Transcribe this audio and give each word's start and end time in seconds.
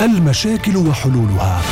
المشاكل 0.00 0.76
وحلولها. 0.76 1.62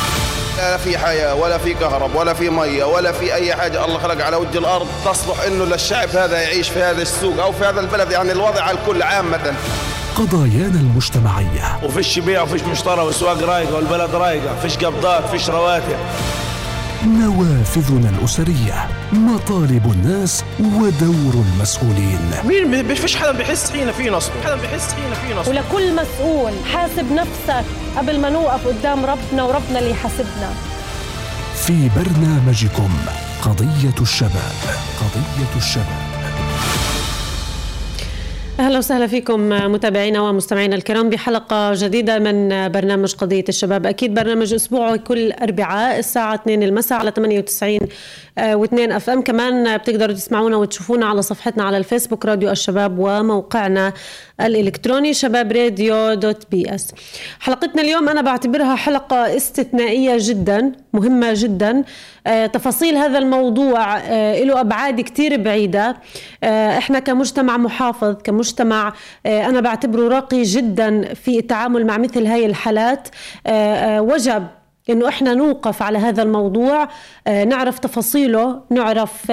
لا 0.57 0.77
في 0.77 0.97
حياة 0.97 1.35
ولا 1.35 1.57
في 1.57 1.73
كهرب 1.73 2.15
ولا 2.15 2.33
في 2.33 2.49
مية 2.49 2.83
ولا 2.83 3.11
في 3.11 3.33
أي 3.33 3.55
حاجة 3.55 3.85
الله 3.85 3.99
خلق 3.99 4.25
على 4.25 4.35
وجه 4.35 4.57
الأرض 4.57 4.87
تصلح 5.05 5.41
إنه 5.41 5.65
للشعب 5.65 6.09
هذا 6.09 6.41
يعيش 6.41 6.69
في 6.69 6.83
هذا 6.83 7.01
السوق 7.01 7.41
أو 7.41 7.51
في 7.51 7.65
هذا 7.65 7.79
البلد 7.79 8.11
يعني 8.11 8.31
الوضع 8.31 8.63
على 8.63 8.77
الكل 8.77 9.01
عامة 9.01 9.53
قضايانا 10.15 10.79
المجتمعية. 10.79 11.79
وفيش 11.83 12.19
بيع 12.19 12.41
وفيش 12.41 12.61
مشترى 12.61 13.01
والسواق 13.01 13.43
رايقة 13.43 13.75
والبلد 13.75 14.15
رايقة 14.15 14.55
فيش 14.61 14.77
قبضات 14.77 15.29
فيش 15.29 15.49
رواتب. 15.49 15.97
نوافذنا 17.05 18.09
الأسرية 18.09 18.87
مطالب 19.13 19.91
الناس 19.91 20.43
ودور 20.59 21.43
المسؤولين. 21.53 22.19
مين 22.45 22.95
فيش 22.95 23.15
حدا 23.15 23.31
بيحس 23.31 23.71
حين 23.71 23.91
في 23.91 24.09
نصب 24.09 24.31
حدا 24.45 24.55
بيحس 24.55 24.93
حين 24.93 25.13
في 25.13 25.39
نصب 25.39 25.49
ولكل 25.49 25.95
مسؤول 25.95 26.51
حاسب 26.73 27.11
نفسك 27.11 27.65
قبل 27.97 28.19
ما 28.19 28.29
نوقف 28.29 28.67
قدام 28.67 29.05
ربنا 29.05 29.43
وربنا 29.43 29.79
اللي 29.79 29.91
يحاسبنا. 29.91 30.53
في 31.65 31.89
برنامجكم 31.95 32.89
قضية 33.41 34.01
الشباب 34.01 34.55
قضية 35.01 35.57
الشباب. 35.57 36.06
أهلا 38.59 38.77
وسهلا 38.77 39.07
فيكم 39.07 39.49
متابعينا 39.49 40.21
ومستمعينا 40.21 40.75
الكرام 40.75 41.09
بحلقة 41.09 41.73
جديدة 41.73 42.19
من 42.19 42.49
برنامج 42.71 43.15
قضية 43.15 43.43
الشباب. 43.49 43.85
أكيد 43.85 44.13
برنامج 44.13 44.53
أسبوعي 44.53 44.97
كل 44.97 45.31
أربعاء 45.31 45.99
الساعة 45.99 46.35
2 46.35 46.63
المساء 46.63 46.99
على 46.99 47.11
98 47.11 47.79
و2 48.39 48.91
أف 48.91 49.09
إم. 49.09 49.21
كمان 49.21 49.77
بتقدروا 49.77 50.15
تسمعونا 50.15 50.57
وتشوفونا 50.57 51.05
على 51.05 51.21
صفحتنا 51.21 51.63
على 51.63 51.77
الفيسبوك 51.77 52.25
راديو 52.25 52.51
الشباب 52.51 52.99
وموقعنا 52.99 53.93
الإلكتروني 54.41 55.13
شباب 55.13 55.51
راديو 55.51 56.13
dot 56.13 56.43
بي 56.51 56.75
إس. 56.75 56.91
حلقتنا 57.39 57.81
اليوم 57.81 58.09
أنا 58.09 58.21
بعتبرها 58.21 58.75
حلقة 58.75 59.35
استثنائية 59.35 60.15
جدا 60.19 60.71
مهمة 60.93 61.33
جدا. 61.33 61.83
تفاصيل 62.53 62.95
هذا 62.97 63.17
الموضوع 63.17 63.97
له 64.33 64.61
أبعاد 64.61 65.01
كتير 65.01 65.37
بعيدة. 65.41 65.97
إحنا 66.43 66.99
كمجتمع 66.99 67.57
محافظ 67.57 68.15
كمجتمع 68.23 68.46
أنا 69.25 69.59
بعتبره 69.59 70.07
راقي 70.07 70.43
جدا 70.43 71.13
في 71.13 71.39
التعامل 71.39 71.85
مع 71.85 71.97
مثل 71.97 72.25
هاي 72.25 72.45
الحالات. 72.45 73.07
وجب 73.97 74.47
إنه 74.89 75.07
إحنا 75.07 75.33
نوقف 75.33 75.81
على 75.81 75.97
هذا 75.97 76.23
الموضوع. 76.23 76.87
نعرف 77.27 77.79
تفاصيله 77.79 78.61
نعرف 78.69 79.31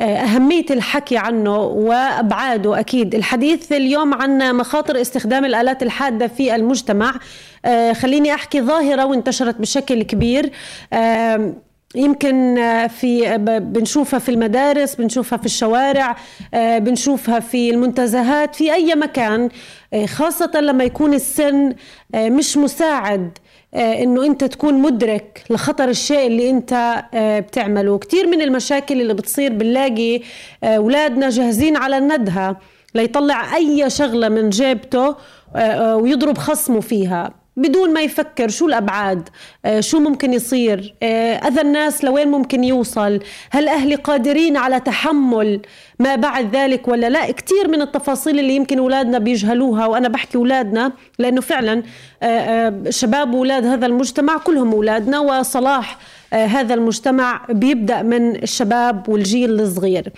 أهمية 0.00 0.66
الحكي 0.70 1.16
عنه 1.16 1.58
وأبعاده 1.58 2.80
أكيد. 2.80 3.14
الحديث 3.14 3.72
اليوم 3.72 4.14
عن 4.14 4.56
مخاطر 4.56 5.00
استخدام 5.00 5.44
الآلات 5.44 5.82
الحادة 5.82 6.26
في 6.26 6.54
المجتمع. 6.54 7.14
خليني 7.92 8.34
أحكي 8.34 8.62
ظاهرة 8.62 9.04
وانتشرت 9.04 9.60
بشكل 9.60 10.02
كبير. 10.02 10.52
يمكن 11.94 12.56
في 12.88 13.38
بنشوفها 13.60 14.18
في 14.18 14.28
المدارس 14.28 14.94
بنشوفها 14.94 15.38
في 15.38 15.46
الشوارع 15.46 16.16
بنشوفها 16.54 17.40
في 17.40 17.70
المنتزهات 17.70 18.54
في 18.54 18.74
أي 18.74 18.94
مكان 18.94 19.48
خاصة 20.06 20.50
لما 20.60 20.84
يكون 20.84 21.14
السن 21.14 21.74
مش 22.16 22.56
مساعد 22.56 23.30
إنه 23.74 24.26
أنت 24.26 24.44
تكون 24.44 24.74
مدرك 24.74 25.44
لخطر 25.50 25.88
الشيء 25.88 26.26
اللي 26.26 26.50
أنت 26.50 27.02
بتعمله. 27.14 27.98
كثير 27.98 28.26
من 28.26 28.42
المشاكل 28.42 29.00
اللي 29.00 29.14
بتصير 29.14 29.52
بنلاقي 29.52 30.20
أولادنا 30.64 31.30
جاهزين 31.30 31.76
على 31.76 31.98
الندهة 31.98 32.56
ليطلع 32.94 33.56
أي 33.56 33.90
شغلة 33.90 34.28
من 34.28 34.50
جيبته 34.50 35.16
ويضرب 35.94 36.38
خصمه 36.38 36.80
فيها. 36.80 37.41
بدون 37.56 37.92
ما 37.92 38.00
يفكر 38.00 38.48
شو 38.48 38.66
الأبعاد 38.66 39.28
شو 39.80 40.00
ممكن 40.00 40.32
يصير 40.32 40.94
أذى 41.02 41.60
الناس 41.60 42.04
لوين 42.04 42.28
ممكن 42.28 42.64
يوصل 42.64 43.20
هل 43.50 43.68
أهلي 43.68 43.94
قادرين 43.94 44.56
على 44.56 44.80
تحمل 44.80 45.60
ما 45.98 46.16
بعد 46.16 46.56
ذلك 46.56 46.88
ولا 46.88 47.10
لا؟ 47.10 47.30
كثير 47.30 47.68
من 47.68 47.82
التفاصيل 47.82 48.38
اللي 48.38 48.56
يمكن 48.56 48.78
أولادنا 48.78 49.18
بيجهلوها 49.18 49.86
وأنا 49.86 50.08
بحكي 50.08 50.38
أولادنا 50.38 50.92
لأنه 51.18 51.40
فعلا 51.40 51.82
شباب 52.90 53.34
أولاد 53.34 53.66
هذا 53.66 53.86
المجتمع 53.86 54.36
كلهم 54.36 54.72
أولادنا 54.72 55.18
وصلاح 55.18 55.98
هذا 56.32 56.74
المجتمع 56.74 57.46
بيبدأ 57.50 58.02
من 58.02 58.36
الشباب 58.42 59.08
والجيل 59.08 59.60
الصغير. 59.60 60.12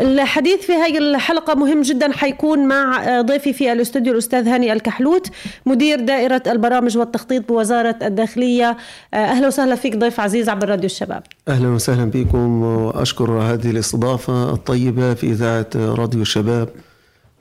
الحديث 0.00 0.60
في 0.60 0.72
هذه 0.72 0.98
الحلقة 0.98 1.54
مهم 1.54 1.82
جدا 1.82 2.12
حيكون 2.12 2.68
مع 2.68 3.20
ضيفي 3.20 3.52
في 3.52 3.72
الاستوديو 3.72 4.12
الأستاذ 4.12 4.48
هاني 4.48 4.72
الكحلوت 4.72 5.30
مدير 5.66 6.00
دائرة 6.00 6.42
البرامج 6.46 6.98
والتخطيط 6.98 7.48
بوزارة 7.48 7.96
الداخلية. 8.02 8.76
أهلا 9.14 9.46
وسهلا 9.46 9.74
فيك 9.74 9.96
ضيف 9.96 10.20
عزيز 10.20 10.48
عبر 10.48 10.68
راديو 10.68 10.86
الشباب. 10.86 11.22
أهلا 11.48 11.68
وسهلا 11.68 12.10
بكم 12.10 12.62
واشكر 12.62 13.30
هذه 13.30 13.70
الإستضافة 13.70 14.52
الطيبة 14.52 15.14
في 15.14 15.26
إذاعة 15.26 15.66
راديو 15.74 16.22
الشباب 16.22 16.68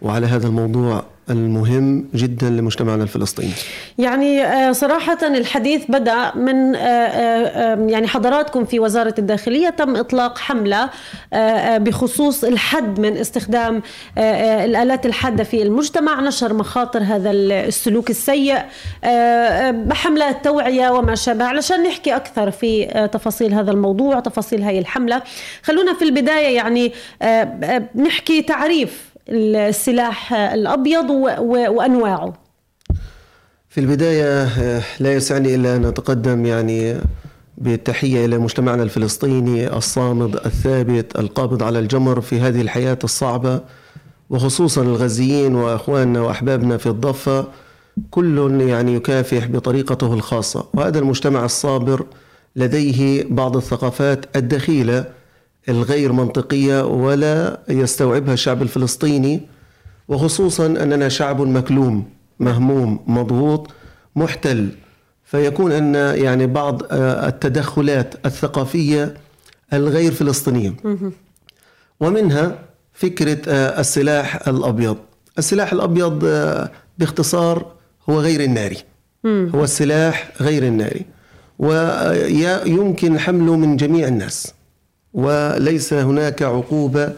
وعلى 0.01 0.27
هذا 0.27 0.47
الموضوع 0.47 1.03
المهم 1.31 2.05
جدا 2.15 2.49
لمجتمعنا 2.49 3.03
الفلسطيني. 3.03 3.51
يعني 3.97 4.43
صراحة 4.73 5.17
الحديث 5.27 5.85
بدأ 5.89 6.35
من 6.35 6.73
يعني 7.89 8.07
حضراتكم 8.07 8.65
في 8.65 8.79
وزارة 8.79 9.15
الداخلية 9.19 9.69
تم 9.69 9.95
إطلاق 9.95 10.37
حملة 10.37 10.89
بخصوص 11.77 12.43
الحد 12.43 12.99
من 12.99 13.17
استخدام 13.17 13.81
الآلات 14.17 15.05
الحادة 15.05 15.43
في 15.43 15.61
المجتمع 15.61 16.21
نشر 16.21 16.53
مخاطر 16.53 17.03
هذا 17.03 17.31
السلوك 17.31 18.09
السيء 18.09 18.57
بحملة 19.71 20.31
توعية 20.31 20.89
وما 20.89 21.15
شابه. 21.15 21.45
علشان 21.45 21.83
نحكي 21.83 22.15
أكثر 22.15 22.51
في 22.51 22.85
تفاصيل 23.11 23.53
هذا 23.53 23.71
الموضوع 23.71 24.19
تفاصيل 24.19 24.61
هاي 24.61 24.79
الحملة 24.79 25.21
خلونا 25.63 25.93
في 25.93 26.05
البداية 26.05 26.55
يعني 26.55 26.93
نحكي 27.95 28.41
تعريف 28.41 29.10
السلاح 29.31 30.33
الأبيض 30.33 31.09
وأنواعه. 31.69 32.33
في 33.69 33.79
البداية 33.79 34.49
لا 34.99 35.13
يسعني 35.13 35.55
إلا 35.55 35.75
أن 35.75 35.85
أتقدم 35.85 36.45
يعني 36.45 36.95
بالتحية 37.57 38.25
إلى 38.25 38.37
مجتمعنا 38.37 38.83
الفلسطيني 38.83 39.77
الصامد 39.77 40.35
الثابت 40.35 41.19
القابض 41.19 41.63
على 41.63 41.79
الجمر 41.79 42.21
في 42.21 42.39
هذه 42.39 42.61
الحياة 42.61 42.99
الصعبة 43.03 43.61
وخصوصا 44.29 44.81
الغزيين 44.81 45.55
وأخواننا 45.55 46.21
وأحبابنا 46.21 46.77
في 46.77 46.87
الضفة. 46.87 47.47
كل 48.11 48.61
يعني 48.61 48.95
يكافح 48.95 49.45
بطريقته 49.45 50.13
الخاصة 50.13 50.67
وهذا 50.73 50.99
المجتمع 50.99 51.45
الصابر 51.45 52.05
لديه 52.55 53.25
بعض 53.29 53.57
الثقافات 53.57 54.37
الدخيلة 54.37 55.05
الغير 55.69 56.11
منطقية 56.11 56.85
ولا 56.85 57.59
يستوعبها 57.69 58.33
الشعب 58.33 58.61
الفلسطيني 58.61 59.41
وخصوصا 60.07 60.65
أننا 60.65 61.09
شعب 61.09 61.41
مكلوم 61.41 62.09
مهموم 62.39 62.99
مضغوط 63.07 63.71
محتل. 64.15 64.69
فيكون 65.23 65.71
أن 65.71 65.95
يعني 66.17 66.47
بعض 66.47 66.81
التدخلات 66.91 68.25
الثقافية 68.25 69.13
الغير 69.73 70.11
فلسطينية. 70.11 70.73
ومنها 71.99 72.59
فكرة 72.93 73.51
السلاح 73.51 74.47
الأبيض. 74.47 74.97
السلاح 75.37 75.73
الأبيض 75.73 76.19
باختصار 76.97 77.71
هو 78.09 78.19
غير 78.19 78.43
الناري. 78.43 78.77
هو 79.25 79.63
السلاح 79.63 80.31
غير 80.41 80.63
الناري. 80.63 81.05
ويمكن 81.59 83.19
حمله 83.19 83.55
من 83.55 83.77
جميع 83.77 84.07
الناس. 84.07 84.53
وليس 85.13 85.93
هناك 85.93 86.41
عقوبة 86.41 87.13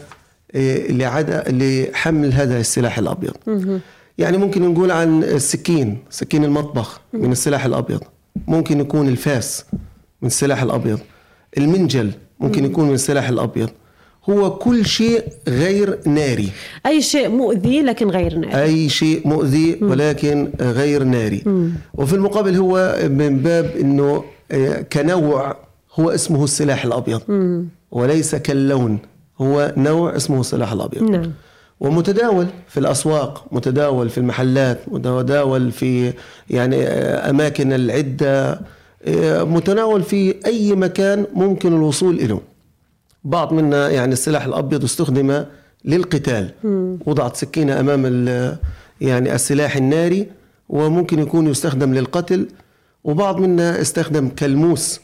لحمل 0.54 2.32
هذا 2.32 2.60
السلاح 2.60 2.98
الأبيض. 2.98 3.34
يعني 4.18 4.38
ممكن 4.38 4.62
نقول 4.62 4.90
عن 4.90 5.24
السكين 5.24 5.98
سكين 6.10 6.44
المطبخ 6.44 7.00
من 7.12 7.32
السلاح 7.32 7.64
الأبيض. 7.64 8.00
ممكن 8.46 8.80
يكون 8.80 9.08
الفاس 9.08 9.64
من 10.22 10.26
السلاح 10.26 10.62
الأبيض. 10.62 10.98
المنجل 11.58 12.10
ممكن 12.40 12.64
يكون 12.64 12.88
من 12.88 12.94
السلاح 12.94 13.28
الأبيض. 13.28 13.70
هو 14.30 14.50
كل 14.50 14.86
شيء 14.86 15.24
غير 15.48 15.98
ناري. 16.06 16.48
أي 16.86 17.02
شيء 17.02 17.28
مؤذي 17.28 17.82
لكن 17.82 18.10
غير 18.10 18.38
ناري. 18.38 18.62
أي 18.62 18.88
شيء 18.88 19.28
مؤذي 19.28 19.78
ولكن 19.82 20.50
غير 20.60 21.04
ناري. 21.04 21.44
وفي 21.94 22.14
المقابل 22.14 22.56
هو 22.56 22.98
من 23.10 23.38
باب 23.38 23.76
أنه 23.80 24.24
كنوع 24.92 25.56
هو 25.94 26.10
اسمه 26.10 26.44
السلاح 26.44 26.84
الأبيض. 26.84 27.22
وليس 27.94 28.34
كاللون 28.34 28.98
هو 29.40 29.72
نوع 29.76 30.16
اسمه 30.16 30.40
السلاح 30.40 30.72
الأبيض. 30.72 31.02
نعم. 31.02 31.32
ومتداول 31.80 32.46
في 32.68 32.80
الأسواق 32.80 33.46
متداول 33.52 34.10
في 34.10 34.18
المحلات 34.18 34.80
متداول 34.88 35.72
في 35.72 36.12
يعني 36.50 36.84
أماكن 37.30 37.72
العدة 37.72 38.60
متناول 39.44 40.02
في 40.02 40.34
أي 40.46 40.74
مكان 40.74 41.26
ممكن 41.34 41.72
الوصول 41.72 42.14
إليه. 42.14 42.40
بعض 43.24 43.52
منا 43.52 43.90
يعني 43.90 44.12
السلاح 44.12 44.44
الأبيض 44.44 44.84
استخدم 44.84 45.44
للقتال. 45.84 46.50
وضعت 47.06 47.36
سكينة 47.36 47.80
أمام 47.80 48.26
يعني 49.00 49.34
السلاح 49.34 49.76
الناري 49.76 50.26
وممكن 50.68 51.18
يكون 51.18 51.46
يستخدم 51.46 51.94
للقتل. 51.94 52.48
وبعض 53.04 53.40
منا 53.40 53.80
استخدم 53.80 54.28
كالموس 54.28 55.00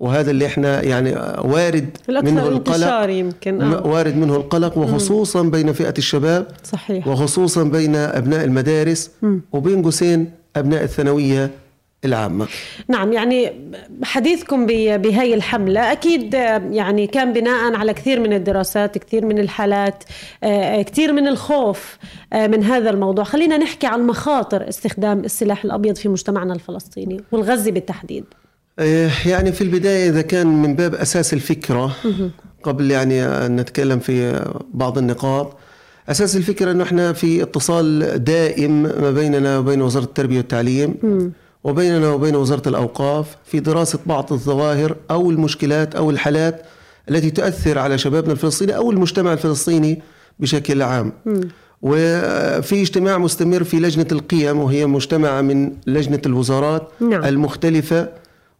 وهذا 0.00 0.30
اللي 0.30 0.46
إحنا 0.46 0.82
يعني 0.82 1.10
وارد 1.44 1.96
منه 2.08 2.48
القلق 2.48 3.10
يمكن 3.10 3.62
آه. 3.62 3.86
وارد 3.86 4.16
منه 4.16 4.36
القلق 4.36 4.78
وخصوصا 4.78 5.42
بين 5.42 5.72
فئة 5.72 5.94
الشباب 5.98 6.46
صحيح. 6.64 7.08
وخصوصا 7.08 7.62
بين 7.62 7.96
أبناء 7.96 8.44
المدارس 8.44 9.10
وبين 9.52 9.82
قوسين 9.82 10.30
أبناء 10.56 10.82
الثانوية 10.82 11.50
العامة. 12.04 12.46
نعم 12.88 13.12
يعني 13.12 13.52
حديثكم 14.02 14.66
بهاي 14.66 15.34
الحملة 15.34 15.92
أكيد 15.92 16.34
آه، 16.34 16.62
يعني 16.70 17.06
كان 17.06 17.32
بناء 17.32 17.74
على 17.74 17.94
كثير 17.94 18.20
من 18.20 18.32
الدراسات 18.32 18.98
كثير 18.98 19.26
من 19.26 19.38
الحالات 19.38 20.04
آه، 20.42 20.82
كثير 20.82 21.12
من 21.12 21.28
الخوف 21.28 21.98
آه، 22.32 22.46
من 22.46 22.64
هذا 22.64 22.90
الموضوع. 22.90 23.24
خلينا 23.24 23.56
نحكي 23.56 23.86
عن 23.86 24.06
مخاطر 24.06 24.68
استخدام 24.68 25.20
السلاح 25.20 25.64
الأبيض 25.64 25.96
في 25.96 26.08
مجتمعنا 26.08 26.54
الفلسطيني 26.54 27.20
والغزي 27.32 27.70
بالتحديد. 27.70 28.24
يعني 29.26 29.52
في 29.52 29.64
البداية 29.64 30.10
إذا 30.10 30.22
كان 30.22 30.46
من 30.46 30.74
باب 30.74 30.94
أساس 30.94 31.34
الفكرة 31.34 31.96
قبل 32.62 32.90
يعني 32.90 33.22
أن 33.24 33.56
نتكلم 33.56 33.98
في 33.98 34.44
بعض 34.74 34.98
النقاط 34.98 35.56
أساس 36.08 36.36
الفكرة 36.36 36.70
أنه 36.70 36.84
إحنا 36.84 37.12
في 37.12 37.42
اتصال 37.42 38.24
دائم 38.24 38.82
ما 38.82 39.10
بيننا 39.10 39.58
وبين 39.58 39.82
وزارة 39.82 40.04
التربية 40.04 40.36
والتعليم 40.36 40.94
وبيننا 41.64 42.10
وبين 42.10 42.36
وزارة 42.36 42.68
الأوقاف 42.68 43.36
في 43.44 43.60
دراسة 43.60 43.98
بعض 44.06 44.32
الظواهر 44.32 44.96
أو 45.10 45.30
المشكلات 45.30 45.94
أو 45.94 46.10
الحالات 46.10 46.62
التي 47.10 47.30
تؤثر 47.30 47.78
على 47.78 47.98
شبابنا 47.98 48.32
الفلسطيني 48.32 48.76
أو 48.76 48.90
المجتمع 48.90 49.32
الفلسطيني 49.32 50.02
بشكل 50.38 50.82
عام. 50.82 51.12
وفي 51.82 52.82
اجتماع 52.82 53.18
مستمر 53.18 53.64
في 53.64 53.80
لجنة 53.80 54.06
القيم 54.12 54.58
وهي 54.58 54.86
مجتمع 54.86 55.40
من 55.40 55.72
لجنة 55.86 56.20
الوزارات 56.26 56.88
نعم. 57.00 57.24
المختلفة 57.24 58.08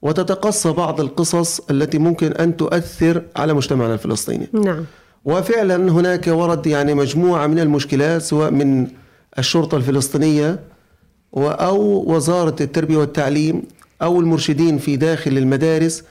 وتتقصى 0.04 0.72
بعض 0.72 1.00
القصص 1.00 1.60
التي 1.70 1.98
ممكن 1.98 2.32
أن 2.32 2.56
تؤثر 2.56 3.22
على 3.36 3.54
مجتمعنا 3.54 3.94
الفلسطيني. 3.94 4.48
نعم. 4.52 4.84
وفعلا 5.24 5.76
هناك 5.92 6.26
ورد 6.26 6.66
يعني 6.66 6.94
مجموعة 6.94 7.46
من 7.46 7.58
المشكلات 7.58 8.22
سواء 8.22 8.50
من 8.50 8.86
الشرطة 9.38 9.76
الفلسطينية 9.76 10.60
أو 11.36 12.04
وزارة 12.12 12.56
التربية 12.60 12.96
والتعليم 12.96 13.62
أو 14.02 14.20
المرشدين 14.20 14.78
في 14.78 14.96
داخل 14.96 15.38
المدارس 15.38 16.04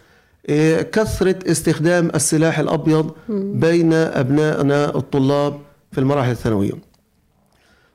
إيه، 0.50 0.82
كثرة 0.82 1.52
استخدام 1.52 2.12
السلاح 2.16 2.60
الأبيض 2.60 3.12
بين 3.30 3.94
أبنائنا 3.94 4.96
الطلاب 4.96 5.60
في 5.92 5.98
المراحل 5.98 6.32
الثانوية. 6.32 6.72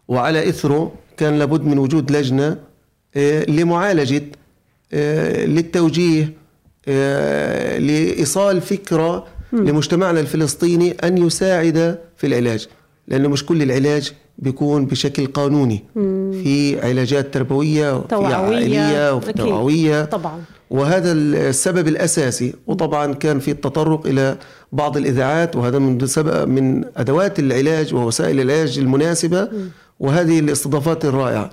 وعلى 0.09 0.49
إثره 0.49 0.93
كان 1.17 1.39
لابد 1.39 1.62
من 1.65 1.79
وجود 1.79 2.12
لجنة 2.12 2.56
إيه، 3.17 3.50
لمعالجة 3.50 4.23
للتوجيه 4.93 6.35
إيه، 6.88 7.79
لإيصال 7.79 8.61
فكرة 8.61 9.26
لمجتمعنا 9.52 10.20
الفلسطيني 10.20 10.90
أن 11.05 11.19
يساعد 11.26 11.99
في 12.17 12.26
العلاج 12.26 12.69
لأنه 13.08 13.29
مش 13.29 13.46
كل 13.46 13.62
العلاج 13.62 14.12
بيكون 14.38 14.87
بشكل 14.87 15.26
قانوني. 15.26 15.85
في 16.43 16.81
علاجات 16.82 17.35
تربوية 17.35 17.96
وفي. 17.96 18.14
عائلية 18.14 19.14
وفي 19.14 19.31
أكيد. 19.31 19.44
توعوية. 19.44 20.05
طبعا. 20.05 20.43
وهذا 20.70 21.12
السبب 21.12 21.88
الأساسي. 21.88 22.55
وطبعا 22.67 23.14
كان 23.14 23.38
في 23.38 23.50
التطرق 23.50 24.06
إلى 24.06 24.37
بعض 24.73 24.96
الإذاعات 24.96 25.56
وهذا 25.56 25.79
من 25.79 26.06
سبب 26.06 26.49
من 26.49 26.85
أدوات 26.96 27.38
العلاج 27.38 27.94
ووسائل 27.94 28.40
العلاج 28.40 28.79
المناسبة. 28.79 29.49
وهذه 30.00 30.38
الاستضافات 30.38 31.05
الرائعة. 31.05 31.50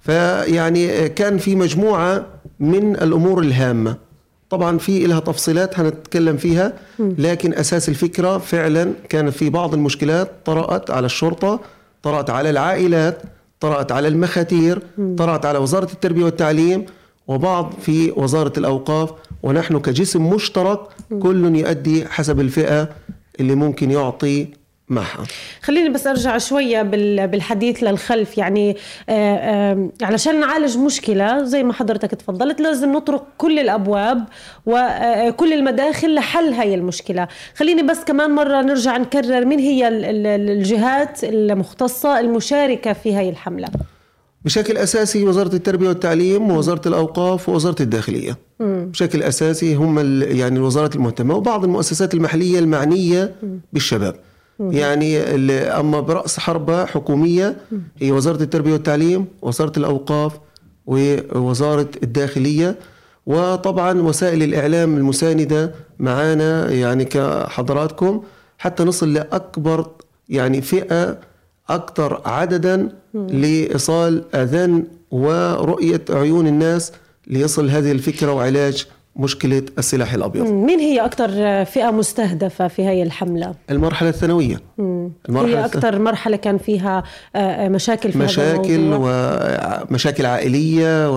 فيعني 0.00 1.08
كان 1.08 1.38
في 1.38 1.56
مجموعة 1.56 2.26
من 2.60 2.96
الأمور 2.96 3.40
الهامة. 3.42 3.96
طبعا 4.50 4.78
في 4.78 5.06
لها 5.06 5.20
تفصيلات 5.20 5.80
هنتكلم 5.80 6.36
فيها 6.36 6.72
لكن 6.98 7.54
أساس 7.54 7.88
الفكرة 7.88 8.38
فعلا 8.38 8.92
كان 9.08 9.30
في 9.30 9.50
بعض 9.50 9.74
المشكلات 9.74 10.30
طرأت 10.44 10.90
على 10.90 11.06
الشرطة 11.06 11.60
طرأت 12.02 12.30
على 12.30 12.50
العائلات 12.50 13.22
طرأت 13.60 13.92
على 13.92 14.08
المخاتير 14.08 14.82
طرأت 15.18 15.46
على 15.46 15.58
وزارة 15.58 15.92
التربية 15.92 16.24
والتعليم 16.24 16.84
وبعض 17.28 17.72
في 17.80 18.10
وزارة 18.16 18.52
الأوقاف. 18.58 19.10
ونحن 19.42 19.78
كجسم 19.78 20.26
مشترك 20.30 20.80
كل 21.22 21.56
يؤدي 21.56 22.06
حسب 22.08 22.40
الفئة 22.40 22.88
اللي 23.40 23.54
ممكن 23.54 23.90
يعطي 23.90 24.48
معها. 24.88 25.24
خليني 25.62 25.88
بس 25.88 26.06
أرجع 26.06 26.38
شوية 26.38 26.82
بال- 26.82 27.28
بالحديث 27.28 27.82
للخلف. 27.82 28.38
يعني 28.38 28.76
آه، 29.08 29.36
آه، 29.36 29.88
علشان 30.02 30.40
نعالج 30.40 30.78
مشكلة 30.78 31.44
زي 31.44 31.62
ما 31.62 31.72
حضرتك 31.72 32.10
تفضلت 32.10 32.60
لازم 32.60 32.92
نطرق 32.92 33.26
كل 33.38 33.58
الأبواب 33.58 34.24
وكل 34.66 35.52
المداخل 35.52 36.14
لحل 36.14 36.52
هاي 36.52 36.74
المشكلة. 36.74 37.28
خليني 37.56 37.82
بس 37.82 38.04
كمان 38.04 38.30
مرة 38.30 38.62
نرجع 38.62 38.96
نكرر 38.96 39.44
مين 39.44 39.58
هي 39.58 39.88
ال- 39.88 40.04
ال- 40.04 40.50
الجهات 40.50 41.24
المختصة 41.24 42.20
المشاركة 42.20 42.92
في 42.92 43.14
هاي 43.14 43.28
الحملة. 43.28 43.68
بشكل 44.44 44.76
أساسي 44.76 45.24
وزارة 45.24 45.54
التربية 45.54 45.88
والتعليم 45.88 46.50
ووزارة 46.50 46.88
الأوقاف 46.88 47.48
ووزارة 47.48 47.82
الداخلية. 47.82 48.36
بشكل 48.60 49.22
أساسي 49.22 49.74
هم 49.74 49.98
يعني 50.22 50.56
الوزارات 50.56 50.96
المهتمة 50.96 51.34
وبعض 51.36 51.64
المؤسسات 51.64 52.14
المحلية 52.14 52.58
المعنية 52.58 53.34
بالشباب. 53.72 54.14
يعني 54.60 55.18
أما 55.80 56.00
برأس 56.00 56.38
حربة 56.38 56.84
حكومية 56.84 57.56
هي 57.98 58.12
وزارة 58.12 58.42
التربية 58.42 58.72
والتعليم 58.72 59.26
وزارة 59.42 59.72
الأوقاف 59.76 60.32
ووزارة 60.86 61.88
الداخلية 62.02 62.76
وطبعا 63.26 64.00
وسائل 64.02 64.42
الإعلام 64.42 64.96
المساندة 64.96 65.74
معانا 65.98 66.70
يعني 66.70 67.04
كحضراتكم 67.04 68.22
حتى 68.58 68.84
نصل 68.84 69.12
لأكبر 69.12 69.86
يعني 70.28 70.62
فئة 70.62 71.18
أكثر 71.68 72.20
عددا 72.24 72.88
لإيصال 73.14 74.24
اذان 74.34 74.84
ورؤية 75.10 76.04
عيون 76.10 76.46
الناس 76.46 76.92
ليصل 77.26 77.70
هذه 77.70 77.92
الفكرة 77.92 78.32
وعلاج 78.32 78.86
مشكلة 79.16 79.62
السلاح 79.78 80.14
الأبيض. 80.14 80.46
مين 80.46 80.78
هي 80.78 81.04
أكثر 81.04 81.28
فئة 81.64 81.90
مستهدفة 81.90 82.68
في 82.68 82.84
هاي 82.84 83.02
الحملة؟ 83.02 83.54
المرحلة 83.70 84.08
الثانوية. 84.08 84.60
المرحلة 85.28 85.58
هي 85.60 85.64
أكثر 85.64 85.98
مرحلة 85.98 86.36
كان 86.36 86.58
فيها 86.58 87.02
آه، 87.36 87.38
آه، 87.38 87.68
مشاكل 87.68 88.12
في 88.12 88.18
مشاكل 88.18 88.90
ومشاكل 89.00 90.26
عائلية 90.26 91.10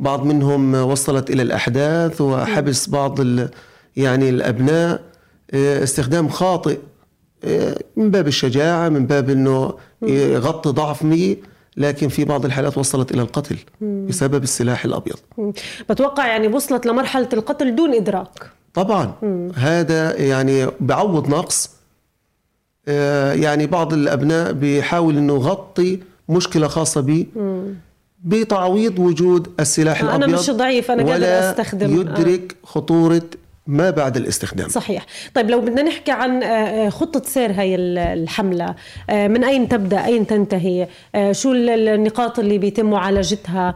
وبعض 0.00 0.24
منهم 0.24 0.74
وصلت 0.74 1.30
إلى 1.30 1.42
الأحداث 1.42 2.20
وحبس 2.20 2.88
بعض 2.88 3.20
ال- 3.20 3.48
يعني 3.96 4.28
الأبناء. 4.28 5.00
آه، 5.50 5.82
استخدام 5.82 6.28
خاطئ 6.28 6.78
من 7.96 8.10
باب 8.10 8.26
الشجاعة 8.28 8.88
من 8.88 9.06
باب 9.06 9.30
إنه 9.30 9.72
يغطي 10.02 10.70
ضعف 10.70 11.02
مي 11.04 11.36
لكن 11.78 12.08
في 12.08 12.24
بعض 12.24 12.44
الحالات 12.44 12.78
وصلت 12.78 13.12
إلى 13.12 13.22
القتل 13.22 13.56
بسبب 13.80 14.42
السلاح 14.42 14.84
الأبيض. 14.84 15.16
مم. 15.38 15.52
بتوقع 15.90 16.26
يعني 16.26 16.48
وصلت 16.48 16.86
لمرحلة 16.86 17.28
القتل 17.32 17.76
دون 17.76 17.94
إدراك. 17.94 18.50
طبعا. 18.74 19.12
هذا 19.54 20.16
يعني 20.16 20.66
بعوض 20.80 21.28
نقص. 21.28 21.70
آه، 22.88 23.32
يعني 23.32 23.66
بعض 23.66 23.92
الأبناء 23.92 24.52
بيحاول 24.52 25.16
إنه 25.16 25.34
يغطي 25.34 26.00
مشكلة 26.28 26.68
خاصة 26.68 27.00
به 27.00 27.26
بتعويض 28.24 28.98
وجود 28.98 29.48
السلاح 29.60 30.00
أنا 30.00 30.16
الأبيض 30.16 30.38
مش 30.38 30.50
ضعيف، 30.50 30.90
أنا 30.90 31.02
قادر 31.02 31.14
ولا 31.14 31.50
أستخدم. 31.50 32.00
يدرك 32.00 32.56
خطورة 32.64 33.22
ما 33.68 33.90
بعد 33.90 34.16
الاستخدام. 34.16 34.68
صحيح. 34.68 35.06
طيب 35.34 35.50
لو 35.50 35.60
بدنا 35.60 35.82
نحكي 35.82 36.12
عن 36.12 36.42
آه، 36.42 36.46
آه، 36.46 36.88
خطة 36.88 37.22
سير 37.24 37.52
هاي 37.52 37.74
ال- 37.74 37.98
الحملة 37.98 38.74
آه، 39.10 39.28
من 39.28 39.44
أين 39.44 39.68
تبدأ؟ 39.68 40.04
أين 40.04 40.26
تنتهي؟ 40.26 40.88
شو 41.32 41.52
ال- 41.52 41.70
ال- 41.70 41.88
النقاط 41.88 42.38
اللي 42.38 42.58
بيتم 42.58 42.90
معالجتها 42.90 43.74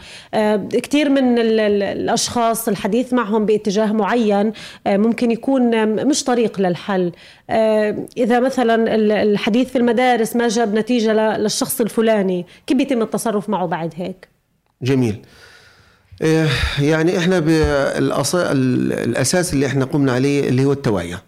كثير 0.73 1.09
من 1.09 1.39
ال- 1.39 1.61
ال- 1.61 1.83
الأشخاص 1.83 2.69
الحديث 2.69 3.13
معهم 3.13 3.47
باتجاه 3.47 3.93
معين 3.93 4.53
ممكن 4.87 5.31
يكون 5.31 5.87
مش 6.07 6.25
طريق 6.25 6.61
للحل. 6.61 7.13
إذا 8.17 8.41
مثلا 8.41 8.95
ال- 8.95 9.13
الحديث 9.13 9.69
في 9.71 9.79
المدارس 9.79 10.37
ما 10.37 10.49
جاب 10.49 10.75
نتيجة 10.75 11.37
للشخص 11.37 11.81
الفلاني 11.81 12.47
كيف 12.67 12.77
بيتم 12.77 13.03
التصرف 13.03 13.49
معه 13.49 13.67
بعد 13.67 13.93
هيك؟ 13.97 14.29
جميل. 14.83 15.23
يعني 16.81 17.19
إحنا 17.19 17.39
بالأص... 17.39 18.35
ال- 18.35 18.93
الأساس 18.93 19.53
اللي 19.53 19.67
إحنا 19.67 19.85
قمنا 19.85 20.13
عليه 20.13 20.49
اللي 20.49 20.65
هو 20.65 20.73
التوعية. 20.73 21.23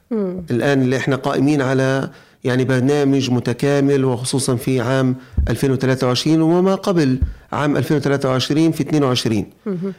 الآن 0.51 0.83
اللي 0.83 0.97
إحنا 0.97 1.17
قائمين 1.17 1.63
على 1.63 2.11
يعني 2.45 2.65
برنامج 2.65 3.31
متكامل 3.31 4.05
وخصوصا 4.05 4.57
في 4.57 4.81
عام 4.81 5.17
2023 5.49 6.41
وما 6.43 6.75
قبل 6.75 7.19
عام 7.53 7.77
2023 7.77 8.73
في 8.73 8.83
22 8.83 9.45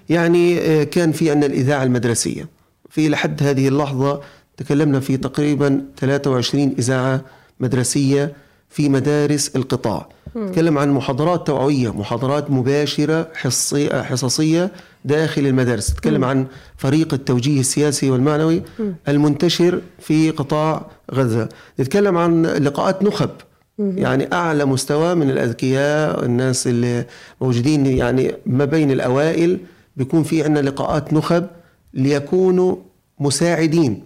يعني 0.09 0.59
آه، 0.59 0.83
كان 0.83 1.11
في 1.11 1.31
عندنا 1.31 1.45
الإذاعة 1.53 1.83
المدرسية. 1.83 2.47
في 2.89 3.09
لحد 3.09 3.43
هذه 3.43 3.67
اللحظة 3.67 4.21
تكلمنا 4.57 4.99
في 4.99 5.17
تقريبا 5.17 5.81
23 5.99 6.75
إذاعة 6.79 7.21
مدرسية 7.59 8.33
في 8.75 8.89
مدارس 8.89 9.55
القطاع. 9.55 10.09
نتكلم 10.37 10.77
عن 10.77 10.91
محاضرات 10.91 11.47
توعوية 11.47 11.93
محاضرات 11.93 12.51
مباشرة 12.51 13.27
حصية 13.33 14.01
حصصية 14.01 14.71
داخل 15.05 15.47
المدارس. 15.47 15.91
نتكلم 15.91 16.23
عن 16.25 16.45
فريق 16.77 17.13
التوجيه 17.13 17.59
السياسي 17.59 18.09
والمعنوي 18.09 18.63
المنتشر 19.07 19.81
في 19.99 20.31
قطاع 20.31 20.85
غزة. 21.13 21.49
نتكلم 21.79 22.17
عن 22.17 22.45
لقاءات 22.45 23.03
نخب. 23.03 23.29
يعني 23.79 24.33
أعلى 24.33 24.65
مستوى 24.65 25.15
من 25.15 25.29
الأذكياء 25.29 26.25
الناس 26.25 26.67
اللي 26.67 27.05
موجودين 27.41 27.85
يعني 27.85 28.31
ما 28.45 28.65
بين 28.65 28.91
الأوائل 28.91 29.59
بيكون 29.97 30.23
في 30.23 30.43
عندنا 30.43 30.69
لقاءات 30.69 31.13
نخب 31.13 31.47
ليكونوا 31.93 32.75
مساعدين 33.19 34.03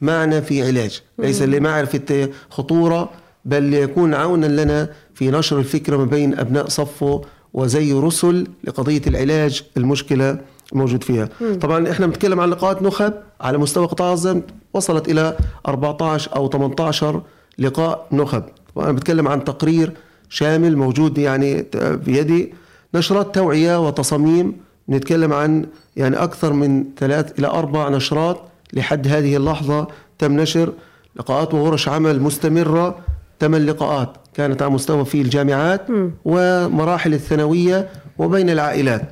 معنا 0.00 0.40
في 0.40 0.62
علاج. 0.66 1.02
ليس 1.18 1.42
لمعرفة 1.42 2.28
خطورة 2.50 3.10
بل 3.44 3.62
ليكون 3.62 4.14
عونا 4.14 4.46
لنا 4.46 4.88
في 5.14 5.30
نشر 5.30 5.58
الفكرة 5.58 5.96
ما 5.96 6.04
بين 6.04 6.38
أبناء 6.38 6.68
صفه 6.68 7.22
وزي 7.54 7.92
رسل 7.92 8.46
لقضية 8.64 9.02
العلاج 9.06 9.62
المشكلة 9.76 10.38
الموجود 10.72 11.04
فيها. 11.04 11.28
طبعا 11.60 11.90
إحنا 11.90 12.06
بنتكلم 12.06 12.40
عن 12.40 12.50
لقاءات 12.50 12.82
نخب 12.82 13.12
على 13.40 13.58
مستوى 13.58 13.86
قطاع 13.86 14.12
غزة 14.12 14.42
وصلت 14.74 15.08
إلى 15.08 15.36
14 15.68 16.36
أو 16.36 16.48
18 16.50 17.22
لقاء 17.58 18.06
نخب. 18.12 18.44
وأنا 18.74 18.92
بتكلم 18.92 19.28
عن 19.28 19.44
تقرير 19.44 19.92
شامل 20.28 20.76
موجود 20.76 21.18
يعني 21.18 21.66
بيدي 21.74 22.54
نشرات 22.94 23.34
توعية 23.34 23.86
وتصاميم 23.86 24.56
نتكلم 24.88 25.32
عن 25.32 25.66
يعني 25.96 26.16
أكثر 26.16 26.52
من 26.52 26.84
ثلاث 26.98 27.38
إلى 27.38 27.46
أربع 27.46 27.88
نشرات 27.88 28.40
لحد 28.72 29.08
هذه 29.08 29.36
اللحظة 29.36 29.86
تم 30.18 30.40
نشر 30.40 30.72
لقاءات 31.16 31.54
وورش 31.54 31.88
عمل 31.88 32.20
مستمرة 32.20 32.98
ثمان 33.40 33.66
لقاءات 33.66 34.16
كانت 34.34 34.62
على 34.62 34.70
مستوى 34.70 35.04
في 35.04 35.20
الجامعات 35.20 35.86
ومراحل 36.24 37.14
الثانوية 37.14 37.88
وبين 38.18 38.50
العائلات. 38.50 39.02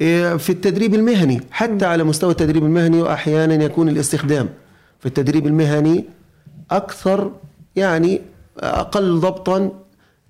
إيه، 0.00 0.36
في 0.36 0.50
التدريب 0.50 0.94
المهني 0.94 1.40
حتى 1.50 1.86
على 1.86 2.04
مستوى 2.04 2.30
التدريب 2.30 2.64
المهني 2.64 3.02
وأحيانا 3.02 3.64
يكون 3.64 3.88
الاستخدام. 3.88 4.48
في 5.00 5.06
التدريب 5.06 5.46
المهني 5.46 6.04
أكثر 6.70 7.30
يعني 7.76 8.20
أقل 8.58 9.20
ضبطا 9.20 9.70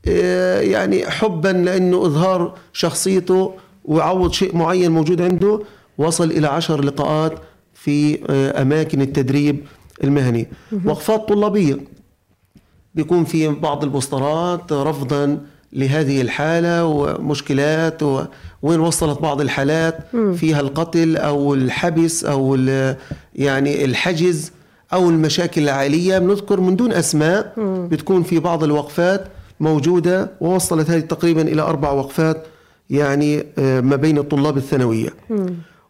إيه، 0.07 0.73
يعني 0.73 1.11
حبا 1.11 1.49
لأنه 1.49 2.07
إظهار 2.07 2.55
شخصيته 2.73 3.55
ويعوض 3.85 4.33
شيء 4.33 4.57
معين 4.57 4.91
موجود 4.91 5.23
عنده 5.23 5.61
وصل 5.99 6.31
إلى 6.31 6.47
عشر 6.47 6.85
لقاءات 6.85 7.33
في 7.75 8.19
آه، 8.31 8.63
أماكن 8.63 9.01
التدريب 9.01 9.61
المهني. 10.05 10.49
وقفات 10.85 11.29
طلابية. 11.29 11.77
بيكون 12.95 13.25
في 13.25 13.49
بعض 13.49 13.85
البوسترات 13.85 14.73
رفضا 14.73 15.39
لهذه 15.73 16.21
الحالة 16.21 16.85
ومشكلات 16.85 18.03
وين 18.63 18.81
وصلت 18.81 19.21
بعض 19.21 19.41
الحالات 19.41 19.99
فيها 20.37 20.61
القتل 20.61 21.17
أو 21.17 21.55
الحبس 21.55 22.25
أو 22.25 22.55
يعني 23.35 23.85
الحجز 23.85 24.53
أو 24.93 25.11
المشاكل 25.11 25.63
العائلية. 25.63 26.19
بنذكر 26.19 26.61
من 26.61 26.77
دون 26.77 26.93
أسماء 26.93 27.53
بتكون 27.91 28.23
في 28.23 28.39
بعض 28.39 28.65
الوقفات 28.65 29.25
موجودة 29.61 30.31
ووصلت 30.41 30.91
هذه 30.91 31.01
تقريبا 31.01 31.43
إلى 31.43 31.63
أربع 31.63 31.91
وقفات 31.91 32.47
يعني 32.91 33.45
آه، 33.59 33.81
ما 33.81 33.97
بين 33.97 34.19
الطلاب 34.19 34.57
الثانوية. 34.57 35.09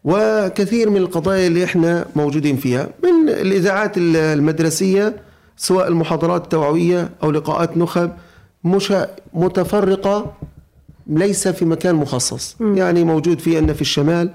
وكثير 0.05 0.91
من 0.91 0.97
القضايا 0.97 1.47
اللي 1.47 1.65
إحنا 1.65 2.07
موجودين 2.17 2.57
فيها 2.57 2.89
من 3.05 3.29
الإذاعات 3.29 3.93
المدرسية 3.97 5.17
سواء 5.61 5.89
المحاضرات 5.89 6.45
التوعوية 6.45 7.11
أو 7.23 7.31
لقاءات 7.31 7.77
نخب 7.77 8.11
مش 8.65 8.93
متفرقة 9.35 10.33
ليس 11.07 11.49
في 11.49 11.65
مكان 11.65 11.95
مخصص. 11.95 12.57
م. 12.61 12.77
يعني 12.77 13.05
موجود 13.05 13.39
في 13.39 13.57
عندنا 13.57 13.73
في 13.73 13.81
الشمال 13.81 14.31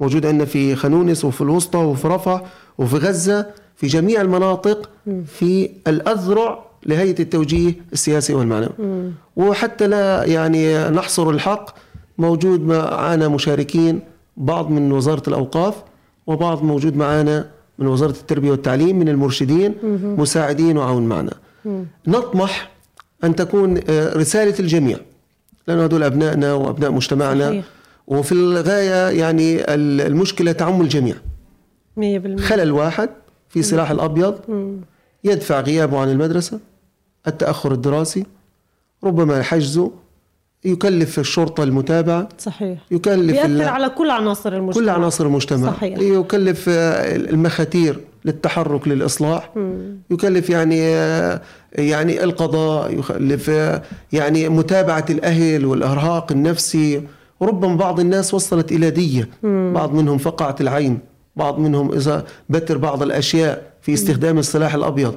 موجود 0.00 0.26
عندنا 0.26 0.44
في 0.44 0.76
خانونس 0.76 1.24
وفي 1.24 1.40
الوسطى 1.40 1.78
وفي 1.78 2.08
رفح 2.08 2.42
وفي 2.78 2.96
غزة 2.96 3.46
في 3.76 3.86
جميع 3.86 4.20
المناطق 4.20 4.90
في 5.26 5.70
الأذرع 5.86 6.64
لهيئة 6.86 7.22
التوجيه 7.22 7.74
السياسي 7.92 8.34
والمعنوي. 8.34 9.12
وحتى 9.36 9.86
لا 9.86 10.24
يعني 10.24 10.88
نحصر 10.90 11.30
الحق 11.30 11.74
موجود 12.18 12.60
معنا 12.60 13.28
مشاركين 13.28 14.00
بعض 14.36 14.70
من 14.70 14.92
وزارة 14.92 15.22
الأوقاف 15.28 15.74
وبعض 16.26 16.62
موجود 16.62 16.96
معنا 16.96 17.50
من 17.78 17.86
وزارة 17.86 18.10
التربية 18.10 18.50
والتعليم 18.50 18.98
من 18.98 19.08
المرشدين 19.08 19.74
مساعدين 20.02 20.78
وعون 20.78 21.06
معنا. 21.06 21.32
نطمح 22.06 22.70
أن 23.24 23.36
تكون 23.36 23.80
آه، 23.88 24.16
رسالة 24.16 24.54
الجميع 24.60 24.98
لأن 25.68 25.78
هذول 25.78 26.02
أبنائنا 26.02 26.54
وأبناء 26.54 26.90
مجتمعنا. 26.90 27.48
صحيح. 27.48 27.64
وفي 28.06 28.32
الغاية 28.32 29.20
يعني 29.20 29.74
المشكلة 30.06 30.52
تعم 30.52 30.80
الجميع. 30.80 31.14
100% 31.96 32.36
خلل 32.40 32.72
واحد 32.72 33.10
في 33.48 33.62
سلاح 33.62 33.90
الأبيض. 33.90 34.38
يدفع 35.24 35.60
غيابه 35.60 35.98
عن 35.98 36.10
المدرسة 36.10 36.60
التأخر 37.26 37.72
الدراسي 37.72 38.26
ربما 39.04 39.42
حجزه 39.42 39.90
يكلف 40.64 41.18
الشرطة 41.18 41.62
المتابعة 41.62 42.28
صحيح. 42.38 42.78
يكلف 42.90 43.36
يأثر 43.36 43.68
على 43.68 43.88
كل 43.88 44.10
عناصر 44.10 44.52
المجتمع. 44.52 44.84
كل 44.84 44.88
عناصر 44.90 45.26
المجتمع. 45.26 45.72
صحيح. 45.72 45.98
يكلف 45.98 46.68
آه، 46.68 47.16
المخاتير 47.16 48.00
للتحرك 48.24 48.88
للإصلاح. 48.88 49.50
مم. 49.56 49.96
يكلف 50.10 50.50
يعني 50.50 50.80
آه، 50.82 51.40
يعني 51.72 52.24
القضاء 52.24 52.98
يكلف 52.98 53.50
آه، 53.50 53.82
يعني 54.12 54.48
متابعة 54.48 55.04
الأهل 55.10 55.66
والإرهاق 55.66 56.32
النفسي. 56.32 57.02
وربما 57.40 57.76
بعض 57.76 58.00
الناس 58.00 58.34
وصلت 58.34 58.72
إلى 58.72 58.90
دية. 58.90 59.28
مم. 59.42 59.72
بعض 59.74 59.94
منهم 59.94 60.18
فقعت 60.18 60.60
العين. 60.60 60.98
بعض 61.36 61.58
منهم 61.58 61.92
إذا 61.92 62.24
بتر 62.48 62.78
بعض 62.78 63.02
الأشياء 63.02 63.62
في 63.82 63.94
استخدام 63.94 64.38
السلاح 64.38 64.74
الأبيض. 64.74 65.14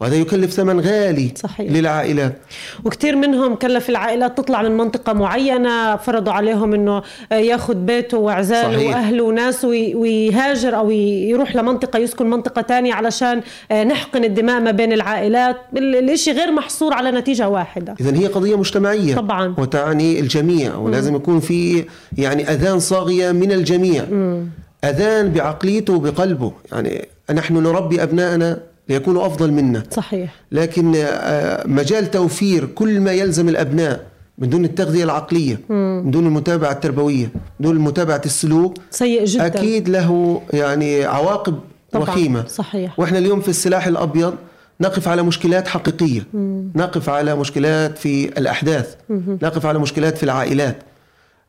وهذا 0.00 0.16
يكلف 0.16 0.52
ثمن 0.52 0.80
غالي 0.80 1.32
صحيح. 1.36 1.72
للعائلات. 1.72 2.38
وكثير 2.84 3.16
منهم 3.16 3.54
كلف 3.54 3.90
العائلات 3.90 4.38
تطلع 4.38 4.62
من 4.62 4.76
منطقة 4.76 5.12
معينة 5.12 5.96
فرضوا 5.96 6.32
عليهم 6.32 6.74
إنه 6.74 7.02
ياخذ 7.32 7.74
بيته 7.74 8.18
وعزاله 8.18 8.76
صحيح. 8.76 8.96
وأهله 8.96 9.22
وناسه 9.22 9.68
ويهاجر 9.68 10.76
أو 10.76 10.90
يروح 10.90 11.56
لمنطقة 11.56 11.98
يسكن 11.98 12.30
منطقة 12.30 12.62
ثانية 12.62 12.94
علشان 12.94 13.42
آه، 13.70 13.84
نحقن 13.84 14.24
الدماء 14.24 14.60
ما 14.60 14.70
بين 14.70 14.92
العائلات. 14.92 15.56
الإشي 15.76 16.32
غير 16.32 16.52
محصور 16.52 16.94
على 16.94 17.10
نتيجة 17.10 17.48
واحدة. 17.48 17.94
اذا 18.00 18.18
هي 18.18 18.26
قضية 18.26 18.56
مجتمعية. 18.56 19.14
طبعا. 19.14 19.54
وتعني 19.58 20.20
الجميع 20.20 20.76
ولازم 20.76 21.16
يكون 21.16 21.40
في 21.40 21.84
يعني 22.18 22.50
أذان 22.50 22.78
صاغية 22.78 23.32
من 23.32 23.52
الجميع. 23.52 24.02
م. 24.04 24.48
أذان 24.84 25.32
بعقليته 25.32 25.92
وبقلبه. 25.92 26.52
يعني 26.72 27.08
نحن 27.34 27.54
نربي 27.54 28.02
ابنائنا 28.02 28.58
ليكونوا 28.88 29.26
أفضل 29.26 29.52
منا 29.52 29.82
صحيح 29.90 30.34
لكن 30.52 30.92
آه، 30.96 31.66
مجال 31.66 32.10
توفير 32.10 32.64
كل 32.66 33.00
ما 33.00 33.12
يلزم 33.12 33.48
الأبناء 33.48 34.06
من 34.38 34.48
دون 34.50 34.64
التغذية 34.64 35.04
العقلية 35.04 35.60
مم. 35.68 36.02
من 36.04 36.10
دون 36.10 36.26
المتابعة 36.26 36.72
التربوية 36.72 37.26
من 37.34 37.66
دون 37.66 37.78
متابعة 37.78 38.22
السلوك 38.24 38.74
سيء 38.90 39.24
جدا 39.24 39.46
أكيد 39.46 39.88
له 39.88 40.42
يعني 40.52 41.04
عواقب 41.04 41.58
طبعا. 41.92 42.02
وخيمة 42.02 42.46
صحيح 42.46 43.00
وإحنا 43.00 43.18
اليوم 43.18 43.40
في 43.40 43.48
السلاح 43.48 43.86
الأبيض 43.86 44.34
نقف 44.80 45.08
على 45.08 45.22
مشكلات 45.22 45.68
حقيقية 45.68 46.26
مم. 46.34 46.72
نقف 46.76 47.08
على 47.08 47.34
مشكلات 47.34 47.98
في 47.98 48.38
الأحداث 48.38 48.94
مم. 49.08 49.38
نقف 49.42 49.66
على 49.66 49.78
مشكلات 49.78 50.18
في 50.18 50.22
العائلات 50.22 50.76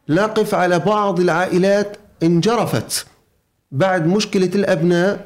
نقف 0.10 0.56
على 0.56 0.80
بعض 0.80 1.20
العائلات 1.20 1.98
انجرفت 2.24 3.06
بعد 3.72 4.08
مشكلة 4.08 4.52
الأبناء 4.56 5.26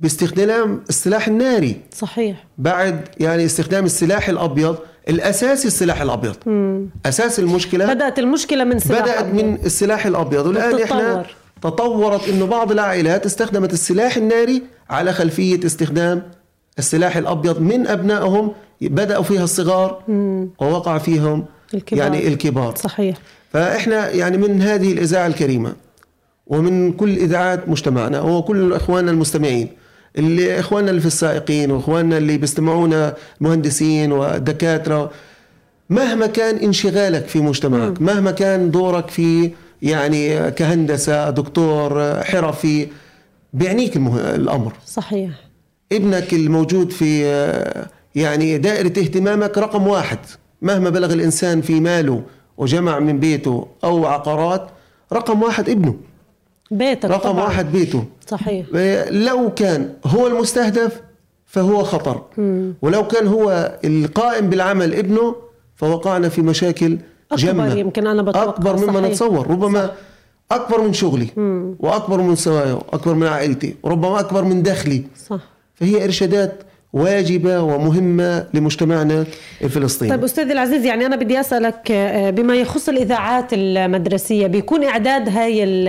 باستخدام 0.00 0.80
السلاح 0.88 1.28
الناري 1.28 1.76
صحيح 1.94 2.44
بعد 2.58 3.08
يعني 3.20 3.44
استخدام 3.44 3.84
السلاح 3.84 4.28
الأبيض 4.28 4.76
الأساسي 5.08 5.68
السلاح 5.68 6.02
الأبيض 6.02 6.36
مم. 6.46 6.88
أساس 7.06 7.38
المشكلة 7.38 7.94
بدأت 7.94 8.18
المشكلة 8.18 8.64
من 8.64 8.78
سلاح 8.78 9.02
بدأت 9.02 9.18
أبيض. 9.18 9.44
من 9.44 9.54
السلاح 9.64 10.06
الأبيض 10.06 10.46
والآن 10.46 10.82
إحنا 10.82 11.26
تطورت 11.62 12.28
إنه 12.28 12.46
بعض 12.46 12.72
العائلات 12.72 13.26
استخدمت 13.26 13.72
السلاح 13.72 14.16
الناري 14.16 14.62
على 14.90 15.12
خلفية 15.12 15.66
استخدام 15.66 16.22
السلاح 16.78 17.16
الأبيض 17.16 17.60
من 17.60 17.86
أبنائهم 17.86 18.52
بدأوا 18.80 19.22
فيها 19.22 19.44
الصغار 19.44 20.02
مم. 20.08 20.50
ووقع 20.60 20.98
فيهم 20.98 21.44
الكبار. 21.74 22.00
يعني 22.04 22.28
الكبار 22.28 22.74
صحيح 22.76 23.16
فإحنا 23.52 24.10
يعني 24.10 24.36
من 24.36 24.62
هذه 24.62 24.92
الإذاعة 24.92 25.26
الكريمة 25.26 25.72
ومن 26.46 26.92
كل 26.92 27.16
إذاعات 27.16 27.68
مجتمعنا 27.68 28.20
وكل 28.20 28.72
إخواننا 28.72 29.10
المستمعين 29.10 29.68
اللي 30.18 30.60
إخواننا 30.60 30.90
اللي 30.90 31.00
في 31.00 31.06
السائقين 31.06 31.70
وإخواننا 31.70 32.18
اللي 32.18 32.38
بيستمعونا 32.38 33.14
مهندسين 33.40 34.12
ودكاتره 34.12 35.10
مهما 35.90 36.26
كان 36.26 36.56
انشغالك 36.56 37.26
في 37.28 37.40
مجتمعك 37.40 38.02
مهما 38.02 38.30
كان 38.30 38.70
دورك 38.70 39.08
في 39.08 39.50
يعني 39.82 40.50
كهندسة 40.50 41.30
دكتور 41.30 42.14
حرفي 42.24 42.88
بيعنيك. 43.52 43.96
الأمر. 43.96 44.72
صحيح. 44.86 45.30
ابنك 45.92 46.32
الموجود 46.34 46.90
في 46.90 47.22
يعني 48.14 48.58
دائرة 48.58 48.88
اهتمامك 48.88 49.58
رقم 49.58 49.86
واحد 49.86 50.18
مهما 50.62 50.90
بلغ 50.90 51.12
الإنسان 51.12 51.60
في 51.60 51.80
ماله 51.80 52.22
وجمع 52.56 52.98
من 52.98 53.20
بيته 53.20 53.66
أو 53.84 54.06
عقارات 54.06 54.70
رقم 55.12 55.42
واحد 55.42 55.68
ابنه. 55.68 55.94
بيتك 56.70 57.10
رقم 57.10 57.30
طبعاً. 57.30 57.44
واحد 57.44 57.72
بيته. 57.72 58.04
صحيح. 58.26 58.66
لو 59.10 59.54
كان 59.54 59.92
هو 60.06 60.26
المستهدف 60.26 61.00
فهو 61.46 61.82
خطر. 61.82 62.22
ولو 62.82 63.06
كان 63.06 63.26
هو 63.26 63.78
القائم 63.84 64.50
بالعمل 64.50 64.94
ابنه 64.94 65.36
فوقعنا 65.76 66.28
في 66.28 66.42
مشاكل 66.42 66.98
أكبر 67.32 67.42
جمة. 67.42 67.74
يمكن 67.74 68.06
أنا 68.06 68.22
بتوقع، 68.22 68.42
أكبر 68.42 68.76
مما 68.76 68.92
صحيح. 68.92 69.10
نتصور. 69.10 69.50
ربما 69.50 69.90
أكبر 70.50 70.80
من 70.80 70.92
شغلي 70.92 71.28
وأكبر 71.80 72.20
من 72.20 72.36
سوايا 72.36 72.72
وأكبر 72.72 73.14
من 73.14 73.26
عائلتي. 73.26 73.74
وربما 73.82 74.20
أكبر 74.20 74.44
من 74.44 74.62
دخلي. 74.62 75.04
صح. 75.28 75.40
فهي 75.74 76.04
إرشادات 76.04 76.62
واجبة 76.92 77.62
ومهمة 77.62 78.46
لمجتمعنا 78.54 79.24
الفلسطيني 79.64 80.10
طيب 80.10 80.24
استاذي 80.24 80.52
العزيز 80.52 80.84
يعني 80.84 81.06
أنا 81.06 81.16
بدي 81.16 81.40
أسألك 81.40 81.90
آه، 81.90 82.30
بما 82.30 82.54
يخص 82.56 82.88
الإذاعات 82.88 83.46
المدرسية 83.52 84.46
بيكون 84.46 84.84
إعداد 84.84 85.28
هاي 85.28 85.64
ال 85.64 85.88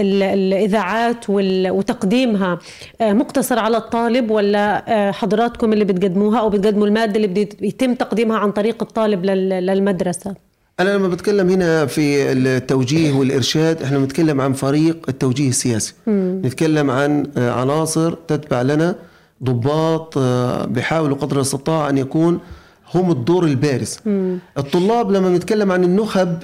ال 0.00 0.22
الإذاعات 0.22 1.30
وال- 1.30 1.70
وتقديمها 1.70 2.58
آه، 3.00 3.12
مقتصر 3.12 3.58
على 3.58 3.76
الطالب 3.76 4.30
ولا 4.30 4.84
آه، 5.08 5.10
حضراتكم 5.10 5.72
اللي 5.72 5.84
بتقدموها 5.84 6.40
أو 6.40 6.50
بتقدموا 6.50 6.86
المادة 6.86 7.16
اللي 7.16 7.26
بده 7.26 7.48
يتم 7.60 7.94
تقديمها 7.94 8.38
عن 8.38 8.50
طريق 8.52 8.82
الطالب 8.82 9.24
لل- 9.24 9.66
للمدرسة؟ 9.66 10.34
أنا 10.80 10.90
لما 10.90 11.08
بتكلم 11.08 11.48
هنا 11.50 11.86
في 11.86 12.32
التوجيه 12.32 13.12
والإرشاد 13.12 13.82
إحنا 13.82 13.98
بنتكلم 13.98 14.40
عن 14.40 14.52
فريق 14.52 14.96
التوجيه 15.08 15.48
السياسي. 15.48 15.94
نتكلم 16.08 16.90
عن 16.90 17.26
آه، 17.36 17.50
عناصر 17.50 18.12
تتبع 18.28 18.62
لنا 18.62 18.94
ضباط 19.44 20.14
آه، 20.18 20.64
بيحاولوا 20.64 21.16
قدر 21.16 21.36
الاستطاعة 21.36 21.88
أن 21.88 21.98
يكون 21.98 22.38
هم 22.94 23.10
الدور 23.10 23.44
البارز. 23.44 23.98
الطلاب 24.58 25.10
لما 25.10 25.28
بنتكلم 25.28 25.72
عن 25.72 25.84
النخب 25.84 26.38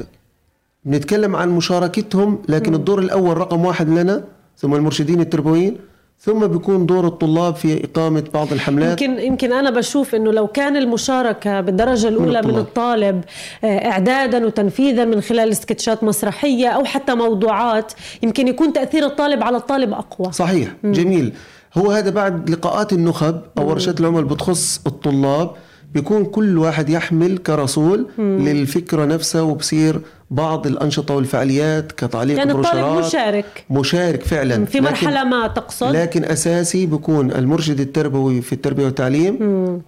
بنتكلم 0.85 1.37
عن 1.37 1.51
مشاركتهم 1.51 2.43
لكن 2.49 2.75
الدور 2.75 2.99
الأول 2.99 3.39
رقم 3.39 3.65
واحد 3.65 3.89
لنا 3.89 4.25
ثم 4.57 4.75
المرشدين 4.75 5.21
التربويين 5.21 5.77
ثم 6.21 6.47
بيكون 6.47 6.87
دور 6.87 7.07
الطلاب 7.07 7.55
في 7.55 7.85
إقامة 7.85 8.25
بعض 8.35 8.53
الحملات. 8.53 9.03
يمكن 9.03 9.19
يمكن 9.23 9.53
أنا 9.53 9.71
بشوف 9.71 10.15
إنه 10.15 10.33
لو 10.33 10.47
كان 10.47 10.77
المشاركة 10.77 11.61
بالدرجة 11.61 12.09
الأولى 12.09 12.31
من, 12.31 12.37
الطلاب. 12.37 12.59
الطالب 12.59 13.25
آه، 13.65 13.67
إعدادا 13.91 14.47
وتنفيذا 14.47 15.05
من 15.05 15.21
خلال 15.21 15.57
سكتشات 15.57 16.05
مسرحية 16.05 16.69
أو 16.69 16.85
حتى 16.85 17.15
موضوعات 17.15 17.93
يمكن 18.23 18.49
يكون 18.49 18.73
تأثير 18.73 19.07
الطالب 19.07 19.43
على 19.43 19.57
الطالب 19.57 19.93
أقوى. 19.93 20.33
صحيح 20.33 20.69
جميل. 20.85 21.33
هو 21.79 21.91
هذا 21.91 22.11
بعد 22.11 22.50
لقاءات 22.50 22.93
النخب 22.93 23.41
أو 23.59 23.69
ورشات 23.69 24.00
العمل 24.00 24.25
بتخص 24.25 24.81
الطلاب. 24.87 25.50
بيكون 25.95 26.25
كل 26.25 26.59
واحد 26.59 26.88
يحمل 26.91 27.38
كرسول 27.38 28.07
للفكرة 28.19 29.05
نفسها 29.05 29.41
وبصير 29.43 30.00
بعض 30.31 30.67
الأنشطة 30.67 31.14
والفعاليات 31.14 31.93
كتعليق 31.93 32.37
يعني 32.38 32.52
الطالب 32.52 33.05
مشارك. 33.05 33.64
مشارك 33.71 34.23
فعلا. 34.23 34.64
في 34.64 34.81
مرحلة 34.81 35.25
ما 35.25 35.47
تقصد. 35.47 35.87
لكن 35.97 36.25
أساسي 36.25 36.87
بيكون 36.87 37.31
المرشد 37.33 37.81
التربوي 37.81 38.43
في 38.43 38.52
التربية 38.52 38.85
والتعليم 38.85 39.37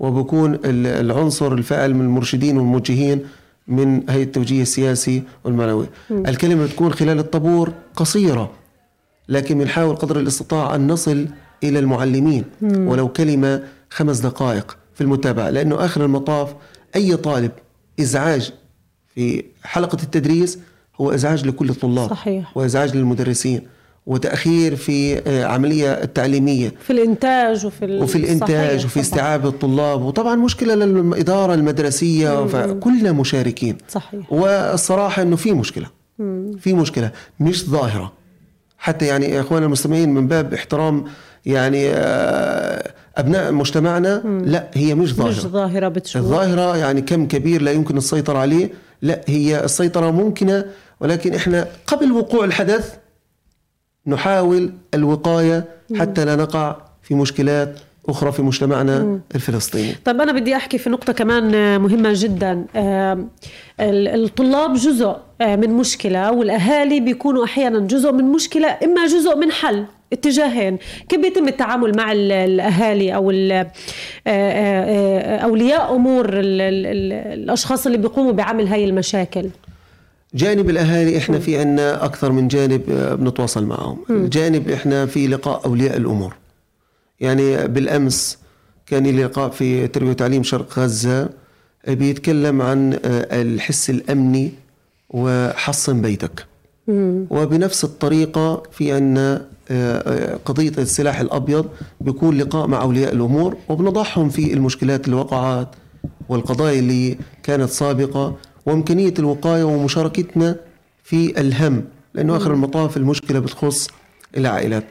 وبكون 0.01 0.55
ال- 0.55 0.87
العنصر 0.87 1.53
الفاعل 1.53 1.95
من 1.95 2.01
المرشدين 2.01 2.57
والموجهين 2.57 3.21
من 3.69 4.11
هيئه 4.11 4.23
التوجيه 4.23 4.63
السياسي 4.63 5.23
والمعنوي. 5.45 5.87
الكلمة 6.11 6.65
بتكون 6.65 6.93
خلال 6.93 7.19
الطابور 7.19 7.73
قصيرة 7.97 8.51
لكن 9.29 9.59
بنحاول 9.59 9.97
قدر 9.97 10.19
الاستطاعة 10.21 10.75
أن 10.75 10.87
نصل 10.87 11.27
إلى 11.69 11.79
المعلمين. 11.79 12.45
ولو 12.63 13.09
كلمة 13.09 13.63
خمس 13.91 14.19
دقائق 14.19 14.77
في 14.95 15.01
المتابعة 15.01 15.51
لأنه 15.51 15.85
آخر 15.85 16.05
المطاف 16.05 16.55
أي 16.97 17.17
طالب 17.17 17.51
إزعاج 18.01 18.53
في 19.15 19.45
حلقة 19.63 19.99
التدريس 20.03 20.59
هو 21.01 21.11
إزعاج 21.15 21.47
لكل 21.47 21.71
الطلاب 21.71 22.11
صحيح. 22.11 22.57
وازعاج 22.57 22.97
للمدرسين 22.97 23.63
وتأخير 24.07 24.77
في 24.77 25.19
آه، 25.19 25.45
عملية 25.45 25.93
التعليمية. 25.93 26.73
في 26.81 26.93
الإنتاج 26.93 27.67
وفي 27.67 27.85
ال- 27.85 28.03
وفي 28.03 28.17
الإنتاج 28.19 28.77
صحيح. 28.79 28.85
وفي. 28.85 29.01
استيعاب 29.01 29.47
الطلاب 29.47 30.03
وطبعا 30.03 30.35
مشكلة 30.37 30.75
للإدارة 30.75 31.55
المدرسية 31.55 32.47
فكلنا 32.47 33.13
مشاركين. 33.13 33.77
صحيح. 33.89 34.33
والصراحة 34.33 35.23
إنه 35.23 35.37
في 35.37 35.53
مشكلة. 35.53 35.87
في 36.59 36.75
مشكلة 36.75 37.11
مش 37.41 37.65
ظاهرة. 37.71 38.13
حتى 38.79 39.07
يعني 39.07 39.27
يا 39.27 39.41
اخواننا 39.41 39.67
المستمعين 39.67 40.15
من 40.15 40.27
باب 40.29 40.55
احترام 40.55 41.05
يعني 41.47 41.91
آه، 41.91 42.93
أبناء 43.17 43.53
مجتمعنا 43.53 44.23
لا 44.45 44.71
هي 44.75 44.95
مش 44.95 45.15
ظاهره 45.15 45.31
مش 45.31 45.41
ظاهرة. 45.41 45.89
بتشوف. 45.89 46.23
الظاهرة 46.23 46.77
يعني 46.77 47.01
كم 47.03 47.27
كبير 47.29 47.63
لا 47.63 47.71
يمكن 47.73 47.97
السيطرة 47.97 48.39
عليه. 48.39 48.71
لا 49.03 49.21
هي 49.27 49.65
السيطرة 49.65 50.11
ممكنة 50.11 50.65
ولكن 51.01 51.35
إحنا 51.35 51.67
قبل 51.87 52.13
وقوع 52.13 52.45
الحدث 52.45 52.95
نحاول 54.07 54.73
الوقاية 54.95 55.65
حتى 55.97 56.25
لا 56.25 56.37
نقع 56.37 56.77
في 57.03 57.15
مشكلات 57.15 57.79
أخرى 58.09 58.33
في 58.33 58.43
مجتمعنا 58.43 59.21
الفلسطيني. 59.35 59.95
طيب 60.05 60.21
أنا 60.21 60.33
بدي 60.33 60.57
أحكي 60.57 60.79
في 60.79 60.91
نقطة 60.91 61.13
كمان 61.13 61.55
آه، 61.55 61.79
مهمة 61.79 62.11
جدا. 62.13 62.65
ال- 63.81 64.25
الطلاب 64.25 64.75
جزء 64.75 65.17
آه، 65.41 65.57
من 65.57 65.71
مشكلة 65.71 66.33
والأهالي 66.33 67.01
بيكونوا 67.01 67.45
أحيانا 67.45 67.79
جزء 67.81 68.13
من 68.13 68.25
مشكلة 68.25 68.69
إما 68.85 69.07
جزء 69.07 69.37
من 69.37 69.53
حل. 69.53 69.85
اتجاهين. 70.15 70.79
كيف 71.09 71.21
بيتم 71.21 71.49
التعامل 71.49 71.97
مع 71.97 72.13
ال- 72.13 72.33
الأهالي 72.33 73.15
أو 73.15 73.31
ال- 73.31 73.53
آه، 73.53 73.67
آه، 74.27 74.27
آه، 74.27 75.37
أولياء 75.39 75.95
أمور 75.97 76.29
ال- 76.29 76.61
ال- 76.61 76.87
ال- 76.87 77.13
الأشخاص 77.43 77.87
اللي 77.87 77.99
بيقوموا 77.99 78.33
بعمل 78.33 78.67
هاي 78.67 78.85
المشاكل؟ 78.85 79.47
جانب 80.35 80.71
الأهالي 80.71 81.19
إحنا 81.19 81.39
في 81.39 81.59
عنا 81.59 82.05
أكثر 82.05 82.33
من 82.33 82.49
جانب 82.49 82.83
بنتواصل 83.21 83.65
معهم. 83.67 83.99
الجانب 84.11 84.71
إحنا 84.71 85.07
في 85.07 85.27
لقاء 85.27 85.67
أولياء 85.67 85.97
الأمور. 85.97 86.35
يعني 87.21 87.69
بالأمس 87.69 88.39
كان 88.87 89.21
لقاء 89.21 89.49
في 89.51 89.87
تربية 89.87 90.11
وتعليم 90.11 90.43
شرق 90.43 90.79
غزة 90.79 91.29
آه، 91.87 91.95
بيتكلم 91.95 92.63
عن 92.63 92.99
الحس 93.05 93.91
الأمني 93.91 94.53
وحصن 95.11 96.01
بيتك. 96.03 96.47
وبنفس 97.31 97.85
الطريقة 97.85 98.63
في 98.73 98.93
عنا 98.93 99.47
قضية 100.45 100.73
السلاح 100.79 101.21
الأبيض 101.21 101.67
بيكون 102.01 102.39
لقاء 102.39 102.67
مع 102.67 102.83
أولياء 102.83 103.13
الأمور 103.13 103.57
وبنضعهم 103.69 104.29
في 104.29 104.53
المشكلات 104.55 105.05
اللي 105.05 105.17
وقعت 105.17 105.69
والقضايا 106.29 106.79
اللي 106.79 107.19
كانت 107.43 107.69
سابقة 107.71 108.37
وإمكانية 108.67 109.15
الوقاية 109.19 109.65
ومشاركتنا 109.65 110.57
في 111.05 111.41
الهم 111.41 111.85
لأنه 112.15 112.37
آخر 112.37 112.53
المطاف 112.55 112.97
المشكلة 112.97 113.39
بتخص 113.39 113.89
العائلات. 114.37 114.85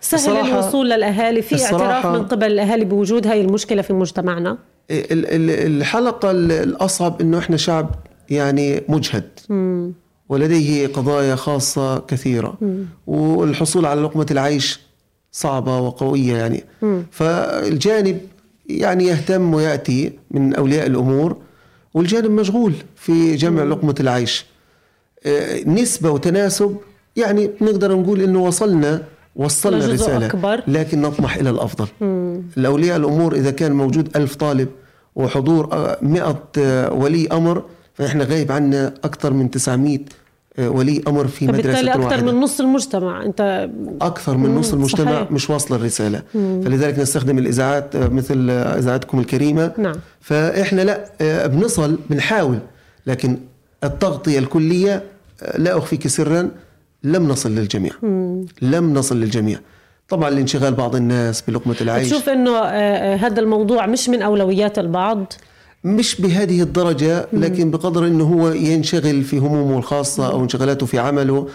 سهل 0.00 0.36
الوصول 0.52 0.90
للأهالي 0.90 1.42
في 1.42 1.54
اعتراف 1.64 2.06
من 2.06 2.22
قبل 2.26 2.46
الأهالي 2.46 2.84
بوجود 2.84 3.26
هاي 3.26 3.40
المشكلة 3.40 3.82
في 3.82 3.92
مجتمعنا؟ 3.92 4.50
ال- 4.90 5.26
ال- 5.26 5.76
الحلقة 5.80 6.30
ال- 6.30 6.52
الأصعب 6.52 7.20
أنه 7.20 7.38
إحنا 7.38 7.56
شعب 7.56 7.94
يعني 8.30 8.82
مجهد. 8.88 9.28
ولديه 10.28 10.86
قضايا 10.86 11.34
خاصة 11.34 11.98
كثيرة. 11.98 12.54
والحصول 13.06 13.86
على 13.86 14.00
لقمة 14.00 14.26
العيش 14.30 14.80
صعبة 15.32 15.78
وقوية 15.80 16.36
يعني. 16.36 16.64
فالجانب 17.10 18.20
يعني 18.68 19.04
يهتم 19.04 19.54
ويأتي 19.54 20.12
من 20.30 20.54
أولياء 20.54 20.86
الأمور 20.86 21.36
والجانب 21.94 22.30
مشغول 22.30 22.72
في 22.96 23.36
جمع 23.36 23.62
لقمة 23.62 23.94
العيش. 24.00 24.46
آه، 25.26 25.64
نسبة 25.64 26.10
وتناسب 26.10 26.76
يعني 27.16 27.50
نقدر 27.60 27.96
نقول 27.96 28.20
إنه 28.20 28.42
وصلنا 28.42 29.02
وصلنا 29.36 29.84
الرسالة 29.84 30.26
أكبر. 30.26 30.62
لكن 30.66 31.02
نطمح 31.02 31.36
إلى 31.36 31.50
الأفضل. 31.50 31.86
الأولياء 32.56 32.96
الأمور 32.96 33.34
إذا 33.34 33.50
كان 33.50 33.72
موجود 33.72 34.16
ألف 34.16 34.34
طالب 34.34 34.68
وحضور 35.16 35.68
آه، 35.72 35.98
مئة 36.02 36.42
آه، 36.58 36.92
ولي 36.92 37.28
أمر 37.32 37.62
فإحنا 37.98 38.24
غايب 38.24 38.52
عنا 38.52 38.94
أكثر 39.04 39.32
من 39.32 39.50
900 39.50 39.98
آه، 40.58 40.70
ولي 40.70 41.02
أمر 41.08 41.26
في 41.26 41.46
مدرسة 41.46 41.62
فبالتالي 41.62 41.90
أكثر 41.90 42.04
واحدة 42.04 42.32
من 42.32 42.40
نص 42.40 42.60
المجتمع. 42.60 43.22
أنت 43.22 43.70
أكثر 44.00 44.36
من 44.36 44.54
نص 44.54 44.68
مم، 44.68 44.78
المجتمع 44.78 45.14
صحيح. 45.14 45.30
مش 45.30 45.50
واصلة 45.50 45.76
الرسالة. 45.76 46.22
فلذلك 46.32 46.98
نستخدم 46.98 47.38
الإذاعات 47.38 47.96
آه، 47.96 48.08
مثل 48.08 48.50
آه، 48.50 48.78
إذاعتكم 48.78 49.18
الكريمة. 49.18 49.72
نعم. 49.78 49.94
فإحنا 50.20 50.82
لا 50.82 51.46
بنصل 51.46 51.98
بنحاول 52.10 52.58
لكن 53.06 53.38
التغطية 53.84 54.38
الكلية 54.38 55.02
آه، 55.42 55.58
لا 55.58 55.78
أخفيك 55.78 56.06
سرا 56.06 56.50
لم 57.04 57.28
نصل 57.28 57.50
للجميع. 57.50 57.92
لم 58.62 58.94
نصل 58.94 59.16
للجميع. 59.20 59.58
طبعا 60.08 60.30
لانشغال 60.30 60.74
بعض 60.74 60.96
الناس 60.96 61.42
بلقمة 61.42 61.76
العيش. 61.80 62.10
تشوف 62.10 62.28
إنه 62.28 62.58
هذا 63.14 63.40
الموضوع 63.40 63.86
مش 63.86 64.08
من 64.08 64.22
أولويات 64.22 64.78
البعض. 64.78 65.32
مش 65.84 66.20
بهذه 66.20 66.62
الدرجة 66.62 67.26
لكن 67.32 67.70
بقدر 67.70 68.06
إنه 68.06 68.24
هو 68.24 68.48
ينشغل 68.48 69.22
في 69.22 69.38
همومه 69.38 69.78
الخاصة 69.78 70.32
أو 70.32 70.42
انشغالاته 70.42 70.86
في 70.86 70.98
عمله 70.98 71.48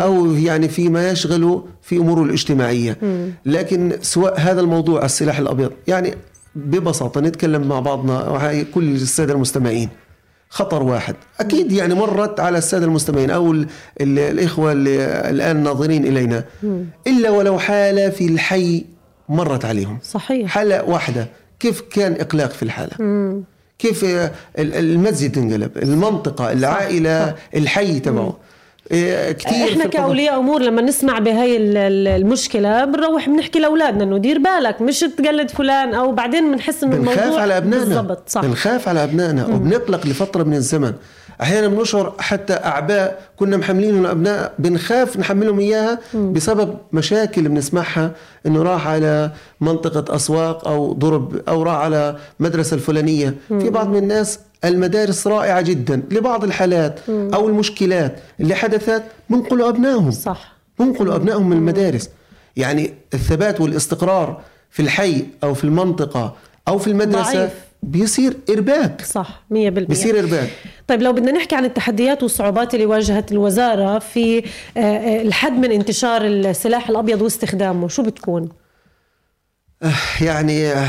أو 0.00 0.34
يعني 0.34 0.68
فيما 0.68 1.10
يشغله 1.10 1.64
في 1.82 1.96
أموره 1.96 2.22
الاجتماعية. 2.22 2.98
لكن 3.46 3.92
سواء 4.02 4.40
هذا 4.40 4.60
الموضوع 4.60 5.04
السلاح 5.04 5.38
الأبيض 5.38 5.72
يعني 5.86 6.14
ببساطة 6.54 7.20
نتكلم 7.20 7.68
مع 7.68 7.80
بعضنا 7.80 8.64
كل 8.74 8.94
السادة 8.94 9.34
المستمعين. 9.34 9.88
خطر 10.48 10.82
واحد. 10.82 11.14
أكيد 11.40 11.72
يعني 11.72 11.94
مرت 11.94 12.40
على 12.40 12.58
السادة 12.58 12.84
المستمعين 12.84 13.30
أو 13.30 13.52
ال 13.52 13.66
ال 14.00 14.18
الإخوة 14.18 14.72
اللي 14.72 15.04
الآن 15.30 15.62
ناظرين 15.62 16.06
إلينا. 16.06 16.44
إلا 17.06 17.30
ولو 17.30 17.58
حالة 17.58 18.10
في 18.10 18.26
الحي 18.26 18.84
مرت 19.28 19.64
عليهم. 19.64 19.98
صحيح. 20.02 20.50
حالة 20.50 20.84
واحدة. 20.84 21.28
كيف 21.60 21.80
كان 21.80 22.12
إقلاق 22.12 22.50
في 22.50 22.62
الحالة؟ 22.62 22.96
كيف 23.78 24.04
ال- 24.04 24.30
المسجد 24.58 25.38
انقلب 25.38 25.78
المنطقة 25.78 26.52
العائلة 26.52 27.34
الحي 27.54 28.00
تبعه. 28.00 28.36
إيه، 28.90 29.32
كتير 29.32 29.70
إحنا. 29.72 29.86
كأولياء 29.86 30.38
أمور 30.38 30.62
لما 30.62 30.82
نسمع 30.82 31.18
بهاي 31.18 31.56
ال- 31.56 31.76
المشكلة 32.08 32.84
بنروح 32.84 33.28
بنحكي 33.28 33.58
لأولادنا 33.58 34.04
إنه 34.04 34.18
دير 34.18 34.38
بالك 34.38 34.82
مش 34.82 35.00
تقلد 35.00 35.50
فلان 35.50 35.94
أو 35.94 36.12
بعدين 36.12 36.52
بنحس 36.52 36.84
إنه 36.84 36.96
بنخاف 36.96 37.18
الموضوع 37.18 37.40
على 37.42 37.56
أبنائنا 37.56 37.84
بالضبط 37.84 38.28
صح. 38.28 38.40
بنخاف 38.42 38.88
على 38.88 39.04
أبنائنا. 39.04 39.46
وبنقلق 39.46 40.06
لفترة 40.06 40.42
من 40.42 40.54
الزمن. 40.54 40.92
أحيانا 41.42 41.68
بنشعر 41.68 42.14
حتى 42.18 42.52
أعباء 42.52 43.22
كنا 43.36 43.56
محملينهم 43.56 44.04
الابناء 44.04 44.54
بنخاف 44.58 45.16
نحملهم 45.16 45.58
إياها 45.60 45.98
بسبب 46.14 46.76
مشاكل 46.92 47.48
بنسمعها 47.48 48.10
إنه 48.46 48.62
راح 48.62 48.86
على 48.86 49.32
منطقة 49.60 50.14
أسواق 50.16 50.68
أو 50.68 50.92
ضرب 50.92 51.36
أو 51.48 51.62
راح 51.62 51.74
على 51.74 52.16
مدرسة 52.40 52.74
الفلانية. 52.74 53.34
في 53.48 53.70
بعض 53.70 53.88
من 53.88 53.96
الناس 53.96 54.38
المدارس 54.64 55.26
رائعة 55.26 55.60
جدا 55.60 56.02
لبعض 56.10 56.44
الحالات 56.44 57.00
أو 57.08 57.48
المشكلات 57.48 58.18
اللي 58.40 58.54
حدثت 58.54 59.02
بنقلوا 59.30 59.68
أبنائهم. 59.68 60.10
صح. 60.10 60.52
بنقلوا 60.78 61.16
أبنائهم 61.16 61.48
من 61.48 61.56
المدارس. 61.56 62.10
يعني 62.56 62.94
الثبات 63.14 63.60
والاستقرار 63.60 64.40
في 64.70 64.82
الحي 64.82 65.24
أو 65.42 65.54
في 65.54 65.64
المنطقة 65.64 66.34
أو 66.68 66.78
في 66.78 66.86
المدرسة 66.86 67.32
ضعيف. 67.32 67.50
بيصير 67.82 68.36
إرباك. 68.50 69.02
صح 69.02 69.44
100% 69.50 69.54
بيصير 69.54 70.18
إرباك. 70.18 70.50
طيب 70.88 71.02
لو 71.02 71.12
بدنا 71.12 71.32
نحكي 71.32 71.56
عن 71.56 71.64
التحديات 71.64 72.22
والصعوبات 72.22 72.74
اللي 72.74 72.86
واجهت 72.86 73.32
الوزارة 73.32 73.98
في 73.98 74.38
آه، 74.38 74.80
آه، 74.80 75.22
الحد 75.22 75.52
من 75.52 75.72
انتشار 75.72 76.24
السلاح 76.24 76.88
الأبيض 76.88 77.22
واستخدامه 77.22 77.88
شو 77.88 78.02
بتكون؟ 78.02 78.48
يعني 80.20 80.66
آه، 80.72 80.88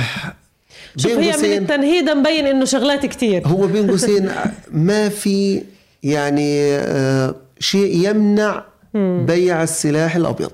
شوف 0.97 1.11
هي 1.11 1.37
من 1.37 1.63
التنهيده 1.63 2.13
مبين 2.13 2.45
إنه 2.45 2.65
شغلات 2.65 3.05
كتير. 3.05 3.47
هو 3.47 3.67
بين 3.67 3.89
قوسين 3.89 4.29
ما 4.71 5.09
في 5.09 5.63
يعني 6.03 6.79
شيء 7.59 8.09
يمنع 8.09 8.63
بيع 9.25 9.63
السلاح 9.63 10.15
الأبيض. 10.15 10.51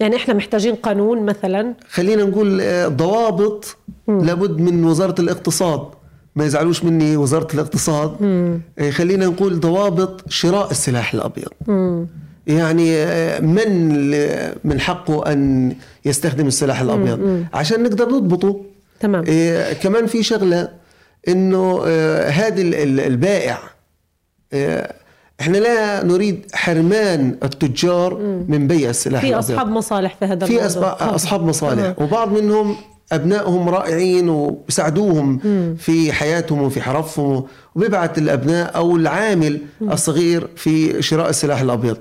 يعني 0.00 0.16
إحنا 0.16 0.34
محتاجين 0.34 0.74
قانون 0.74 1.22
مثلا. 1.26 1.74
خلينا 1.90 2.24
نقول 2.24 2.60
آه، 2.60 2.88
ضوابط 2.88 3.76
لابد 4.08 4.60
من 4.60 4.84
وزارة 4.84 5.20
الاقتصاد. 5.20 5.80
ما 6.36 6.44
يزعلوش 6.44 6.84
مني 6.84 7.16
وزارة 7.16 7.48
الاقتصاد. 7.54 8.16
آه، 8.78 8.90
خلينا 8.90 9.26
نقول 9.26 9.60
ضوابط 9.60 10.24
شراء 10.28 10.70
السلاح 10.70 11.14
الأبيض. 11.14 11.48
يعني 12.46 12.96
آه، 12.96 13.40
من 13.40 14.10
من 14.64 14.80
حقه 14.80 15.32
أن 15.32 15.72
يستخدم 16.04 16.46
السلاح 16.46 16.80
الأبيض؟ 16.80 17.44
عشان 17.54 17.82
نقدر 17.82 18.08
نضبطه. 18.08 18.60
تمام. 19.00 19.24
آه، 19.28 19.72
كمان 19.72 20.06
في 20.06 20.22
شغلة 20.22 20.68
إنه 21.28 21.84
هذا 22.28 22.62
ال- 22.62 22.74
ال- 22.74 23.00
البائع 23.00 23.58
آه، 24.52 24.94
إحنا 25.40 25.58
لا 25.58 26.04
نريد 26.04 26.46
حرمان 26.54 27.36
التجار 27.42 28.18
من 28.48 28.66
بيع 28.66 28.90
السلاح 28.90 29.20
في. 29.22 29.34
أصحاب 29.34 29.68
مصالح 29.68 30.16
في 30.16 30.24
هذا 30.24 30.46
في 30.46 30.62
آه. 30.62 31.14
أصحاب 31.14 31.44
مصالح. 31.44 31.94
وبعض 31.98 32.32
منهم 32.32 32.76
أبنائهم 33.12 33.68
رائعين 33.68 34.28
وبيساعدوهم 34.28 35.38
في 35.76 36.12
حياتهم 36.12 36.62
وفي 36.62 36.82
حرفهم. 36.82 37.44
وبيبعت 37.74 38.18
الأبناء 38.18 38.76
أو 38.76 38.96
العامل 38.96 39.60
الصغير 39.82 40.48
في 40.56 41.02
شراء 41.02 41.30
السلاح 41.30 41.60
الأبيض. 41.60 41.96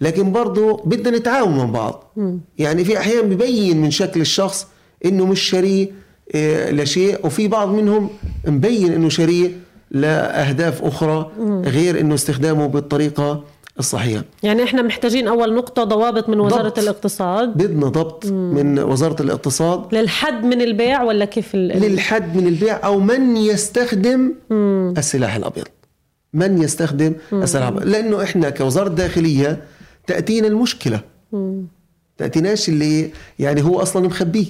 لكن 0.00 0.32
برضه 0.32 0.82
بدنا 0.84 1.18
نتعاون 1.18 1.56
مع 1.56 1.64
بعض. 1.64 2.14
يعني 2.58 2.84
في 2.84 2.98
أحيان 2.98 3.28
ببين 3.28 3.80
من 3.80 3.90
شكل 3.90 4.20
الشخص 4.20 4.66
إنه 5.04 5.26
مش 5.26 5.40
شريه 5.40 6.00
إيه، 6.34 6.70
لشيء 6.70 7.26
وفي 7.26 7.48
بعض 7.48 7.68
منهم 7.68 8.10
مبين 8.46 8.92
إنه 8.92 9.08
شريه 9.08 9.50
لأهداف 9.90 10.82
أخرى 10.84 11.30
غير 11.64 12.00
إنه 12.00 12.14
استخدامه 12.14 12.66
بالطريقة 12.66 13.44
الصحيحة. 13.78 14.24
يعني 14.42 14.62
إحنا 14.62 14.82
محتاجين 14.82 15.28
أول 15.28 15.54
نقطة 15.54 15.84
ضوابط 15.84 16.28
من 16.28 16.40
وزارة 16.40 16.68
ضبط. 16.68 16.78
الاقتصاد. 16.78 17.48
بدنا 17.48 17.88
ضبط 17.88 18.26
من 18.26 18.78
وزارة 18.78 19.22
الاقتصاد. 19.22 19.94
للحد 19.94 20.44
من 20.44 20.60
البيع 20.62 21.02
ولا 21.02 21.24
كيف 21.24 21.54
ال... 21.54 21.68
للحد 21.68 22.36
من 22.36 22.46
البيع 22.46 22.86
أو 22.86 23.00
من 23.00 23.36
يستخدم 23.36 24.34
السلاح 24.98 25.34
الأبيض. 25.34 25.64
من 26.34 26.62
يستخدم 26.62 27.14
السلاح 27.32 27.68
الأبيض. 27.68 27.88
لأنه 27.88 28.22
إحنا 28.22 28.50
كوزارة 28.50 28.88
داخلية 28.88 29.62
تأتينا 30.06 30.46
المشكلة. 30.46 31.00
تأتيناش 32.18 32.68
اللي 32.68 33.10
يعني 33.38 33.62
هو 33.62 33.82
أصلا 33.82 34.06
مخبيه. 34.06 34.46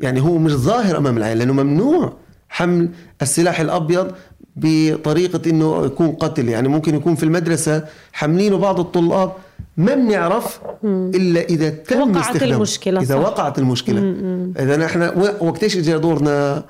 يعني 0.00 0.20
هو 0.20 0.38
مش 0.38 0.52
ظاهر 0.52 0.98
أمام 0.98 1.16
العين 1.16 1.38
لأنه 1.38 1.52
ممنوع 1.52 2.12
حمل 2.48 2.88
السلاح 3.22 3.60
الأبيض 3.60 4.12
بطريقة 4.56 5.50
إنه 5.50 5.84
يكون 5.86 6.12
قتل. 6.12 6.48
يعني 6.48 6.68
ممكن 6.68 6.94
يكون 6.94 7.14
في 7.14 7.22
المدرسة 7.22 7.84
حاملينه 8.12 8.56
بعض 8.58 8.80
الطلاب 8.80 9.32
ما 9.76 9.94
بنعرف 9.94 10.60
إلا 10.84 11.40
إذا 11.40 11.68
تم 11.70 12.00
وقعت 12.10 12.16
استخدامه. 12.26 12.54
المشكلة، 12.56 13.00
إذا 13.00 13.14
صح. 13.22 13.28
وقعت 13.28 13.58
المشكلة. 13.58 14.00
إذا 14.58 14.76
نحن 14.76 15.02
و- 15.02 15.46
وقتاش 15.46 15.76
اجى 15.76 15.98
دورنا 15.98 16.64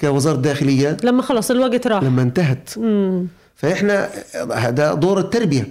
كوزارة 0.00 0.36
داخليه 0.36 0.96
لما 1.04 1.22
خلص 1.22 1.50
الوقت 1.50 1.86
راح. 1.86 2.02
لما 2.02 2.22
انتهت. 2.22 2.70
فإحنا 3.54 4.08
هذا 4.54 4.94
دور 4.94 5.18
التربية 5.18 5.68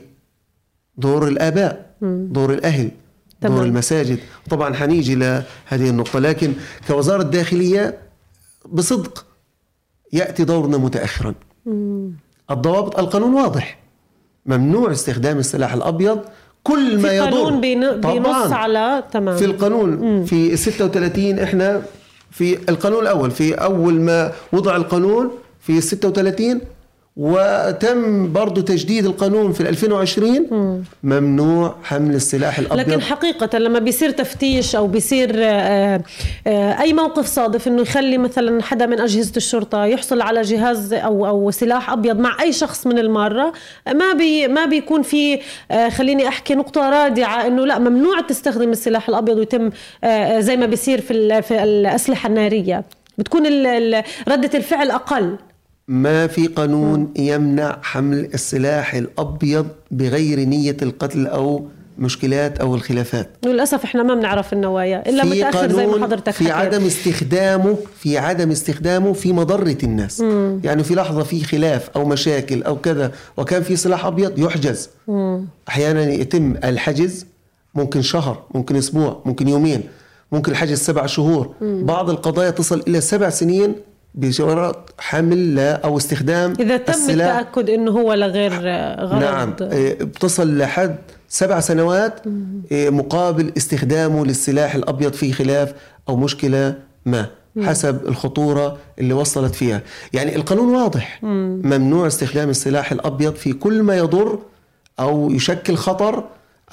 دور 0.97 1.28
الآباء 1.28 1.95
دور 2.01 2.54
الأهل 2.54 2.89
تمام. 3.41 3.56
دور 3.56 3.65
المساجد. 3.65 4.19
طبعا 4.49 4.73
حنيجي 4.73 5.15
لهذه 5.15 5.43
النقطة 5.89 6.19
لكن 6.19 6.54
كوزارة 6.88 7.23
داخليه 7.23 7.97
بصدق 8.71 9.25
يأتي 10.13 10.43
دورنا 10.43 10.78
متاخرا. 10.78 11.34
الضوابط 12.51 12.99
القانون 12.99 13.34
واضح. 13.34 13.78
ممنوع 14.45 14.91
استخدام 14.91 15.38
السلاح 15.38 15.73
الأبيض 15.73 16.19
كل 16.63 16.95
ما 17.01 17.10
في 17.10 17.17
يضر. 17.17 17.25
قانون 17.25 17.62
بين- 17.62 18.01
طبعاً. 18.01 18.13
بينص 18.13 18.51
على 18.51 19.04
تمام. 19.12 19.38
في 19.38 19.45
القانون 19.45 20.25
في 20.25 20.56
36 20.58 21.39
إحنا 21.39 21.82
في 22.32 22.69
القانون 22.69 23.01
الأول 23.04 23.32
في 23.32 23.54
أول 23.54 23.93
ما 23.93 24.32
وضع 24.54 24.75
القانون 24.75 25.32
في 25.60 25.82
36 25.82 26.62
وتم 27.17 28.34
برضه 28.34 28.62
تجديد 28.62 29.06
القانون 29.06 29.54
في 29.54 29.69
2020 29.69 30.84
ممنوع 31.04 31.75
حمل 31.84 32.15
السلاح 32.15 32.60
الأبيض. 32.60 32.89
لكن 32.89 33.01
حقيقة 33.01 33.58
لما 33.58 33.80
بيصير 33.80 34.10
تفتيش 34.10 34.75
أو 34.75 34.88
بيصير 34.88 35.32
آه، 35.36 36.01
آه، 36.47 36.82
أي 36.82 36.93
موقف 36.93 37.25
صادف 37.25 37.67
إنه 37.67 37.82
يخلي 37.82 38.17
مثلا 38.17 38.63
حدا 38.63 38.86
من 38.86 38.99
أجهزة 38.99 39.32
الشرطة 39.38 39.86
يحصل 39.86 40.21
على 40.21 40.41
جهاز 40.41 40.93
أو 40.93 41.28
أو 41.28 41.51
سلاح 41.51 41.89
أبيض 41.89 42.19
مع 42.19 42.41
أي 42.41 42.54
شخص 42.54 42.88
من 42.88 42.99
المرة 42.99 43.54
ما 43.93 44.13
بي 44.13 44.47
ما 44.47 44.65
بيكون 44.65 45.01
في 45.01 45.39
آه، 45.71 45.89
خليني 45.89 46.28
أحكي 46.28 46.56
نقطة 46.56 46.89
رادعة 46.89 47.47
إنه 47.47 47.65
لا 47.65 47.80
ممنوع 47.80 48.21
تستخدم 48.21 48.69
السلاح 48.69 49.10
الأبيض 49.10 49.38
ويتم 49.38 49.69
زي 50.39 50.58
ما 50.58 50.65
بيصير 50.65 51.01
في 51.01 51.41
في 51.41 51.63
الأسلحة 51.63 52.28
النارية. 52.28 52.84
بتكون 53.17 53.43
ردة 54.28 54.49
الفعل 54.56 54.91
أقل. 54.91 55.36
ما 55.88 56.28
في 56.28 56.48
قانون 56.48 57.13
يمنع 57.17 57.78
حمل 57.82 58.30
السلاح 58.34 58.93
الأبيض 58.93 59.67
بغير 59.91 60.39
نية 60.39 60.78
القتل 60.82 61.28
أو 61.28 61.65
مشكلات 62.00 62.60
أو 62.60 62.76
الخلافات 62.76 63.30
وللأسف 63.45 63.84
إحنا 63.84 64.04
ما 64.04 64.15
بنعرف 64.15 64.54
النوايا 64.54 65.10
إلا 65.10 65.24
في 65.24 65.30
متأخر 65.30 65.71
زي 65.71 65.88
ما 65.88 66.04
حضرتك 66.06 66.32
في 66.32 66.43
حكيت. 66.43 66.52
عدم 66.52 66.86
استخدامه 66.86 67.78
في 68.00 68.17
عدم 68.17 68.52
استخدامه 68.52 69.13
في 69.13 69.34
مضرة 69.34 69.78
الناس 69.84 70.21
مم. 70.21 70.62
يعني 70.63 70.84
في 70.84 70.95
لحظة 70.95 71.24
في 71.24 71.43
خلاف 71.43 71.89
أو 71.95 72.06
مشاكل 72.06 72.63
أو 72.63 72.76
كذا 72.78 73.12
وكان 73.38 73.63
في 73.63 73.76
سلاح 73.76 74.06
أبيض 74.06 74.39
يحجز 74.39 74.89
مم. 75.08 75.45
أحيانا 75.69 76.02
يتم 76.13 76.56
الحجز 76.63 77.26
ممكن 77.76 78.02
شهر 78.02 78.43
ممكن 78.54 78.76
أسبوع 78.76 79.21
ممكن 79.26 79.48
يومين 79.48 79.84
ممكن 80.32 80.52
الحجز 80.52 80.78
سبع 80.80 81.06
شهور 81.06 81.54
مم. 81.62 81.86
بعض 81.86 82.10
القضايا 82.10 82.50
تصل 82.50 82.84
إلى 82.88 83.02
سبع 83.02 83.30
سنين 83.30 83.76
بشرط 84.15 84.93
حمل 84.99 85.56
لا 85.56 85.75
أو 85.86 85.97
استخدام 85.97 86.54
إذا 86.60 86.78
تم 86.78 86.93
السلاح. 86.93 87.38
التأكد 87.38 87.69
إنه 87.69 87.91
هو 87.91 88.13
لغير 88.13 88.51
آه، 88.54 89.06
غرض. 89.06 89.21
نعم 89.21 89.56
بتصل 90.01 90.58
لحد 90.58 90.95
سبع 91.30 91.60
سنوات 91.60 92.13
إيه، 92.71 92.89
مقابل 92.89 93.51
استخدامه 93.58 94.25
للسلاح 94.25 94.75
الأبيض 94.75 95.13
في 95.13 95.34
خلاف 95.34 95.73
أو 96.10 96.15
مشكلة 96.15 96.75
ما 97.06 97.25
حسب 97.63 98.08
الخطورة 98.08 98.78
اللي 98.99 99.13
وصلت 99.13 99.56
فيها. 99.56 99.82
يعني 100.13 100.36
القانون 100.36 100.75
واضح. 100.75 101.19
ممنوع 101.23 102.08
استخدام 102.08 102.49
السلاح 102.49 102.91
الأبيض 102.91 103.36
في 103.36 103.54
كل 103.54 103.84
ما 103.84 103.97
يضر 103.97 104.39
أو 104.99 105.32
يشكل 105.32 105.75
خطر 105.75 106.23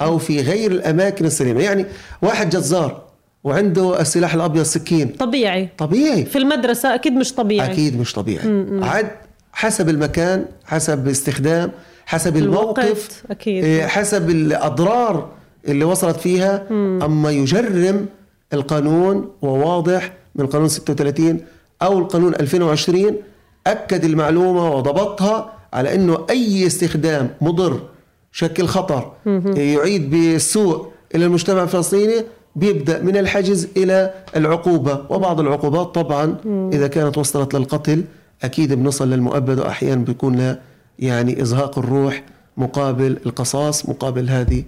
أو 0.01 0.17
في 0.17 0.41
غير 0.41 0.71
الأماكن 0.71 1.25
السليمة. 1.25 1.61
يعني 1.61 1.85
واحد 2.21 2.49
جزار 2.49 3.01
وعنده 3.43 4.01
السلاح 4.01 4.33
الأبيض 4.33 4.63
سكين. 4.63 5.07
طبيعي. 5.07 5.69
طبيعي. 5.77 6.25
في 6.25 6.37
المدرسة 6.37 6.95
أكيد 6.95 7.13
مش 7.13 7.33
طبيعي. 7.33 7.71
أكيد 7.71 7.99
مش 7.99 8.13
طبيعي. 8.13 8.65
عاد 8.81 9.07
حسب 9.53 9.89
المكان 9.89 10.45
حسب 10.65 11.07
الاستخدام 11.07 11.71
حسب 12.05 12.37
الموقف 12.37 13.23
أكيد. 13.31 13.63
إيه، 13.63 13.85
حسب 13.87 14.29
الأضرار 14.29 15.29
اللي 15.67 15.85
وصلت 15.85 16.17
فيها. 16.19 16.67
أما 17.05 17.31
يجرم 17.31 18.05
القانون 18.53 19.31
وواضح 19.41 20.13
من 20.35 20.47
قانون 20.47 20.67
36 20.69 21.39
أو 21.81 21.99
القانون 21.99 22.35
2020 22.35 23.15
أكد 23.67 24.03
المعلومة 24.05 24.75
وضبطها 24.75 25.53
على 25.73 25.95
إنه 25.95 26.25
أي 26.29 26.67
استخدام 26.67 27.29
مضر 27.41 27.79
شكل 28.31 28.65
خطر 28.67 29.11
يعيد 29.55 30.09
بالسوء 30.09 30.87
إلى 31.15 31.25
المجتمع 31.25 31.63
الفلسطيني 31.63 32.23
بيبدأ 32.55 33.01
من 33.01 33.17
الحجز 33.17 33.67
إلى 33.77 34.13
العقوبة. 34.35 35.05
وبعض 35.09 35.39
العقوبات 35.39 35.95
طبعا 35.95 36.35
إذا 36.73 36.87
كانت 36.87 37.17
وصلت 37.17 37.55
للقتل 37.55 38.03
أكيد 38.43 38.73
بنصل 38.73 39.09
للمؤبد 39.09 39.59
واحيانا 39.59 40.03
بيكون 40.05 40.55
يعني 40.99 41.41
إزهاق 41.41 41.79
الروح 41.79 42.23
مقابل 42.57 43.17
القصاص 43.25 43.89
مقابل 43.89 44.29
هذه 44.29 44.63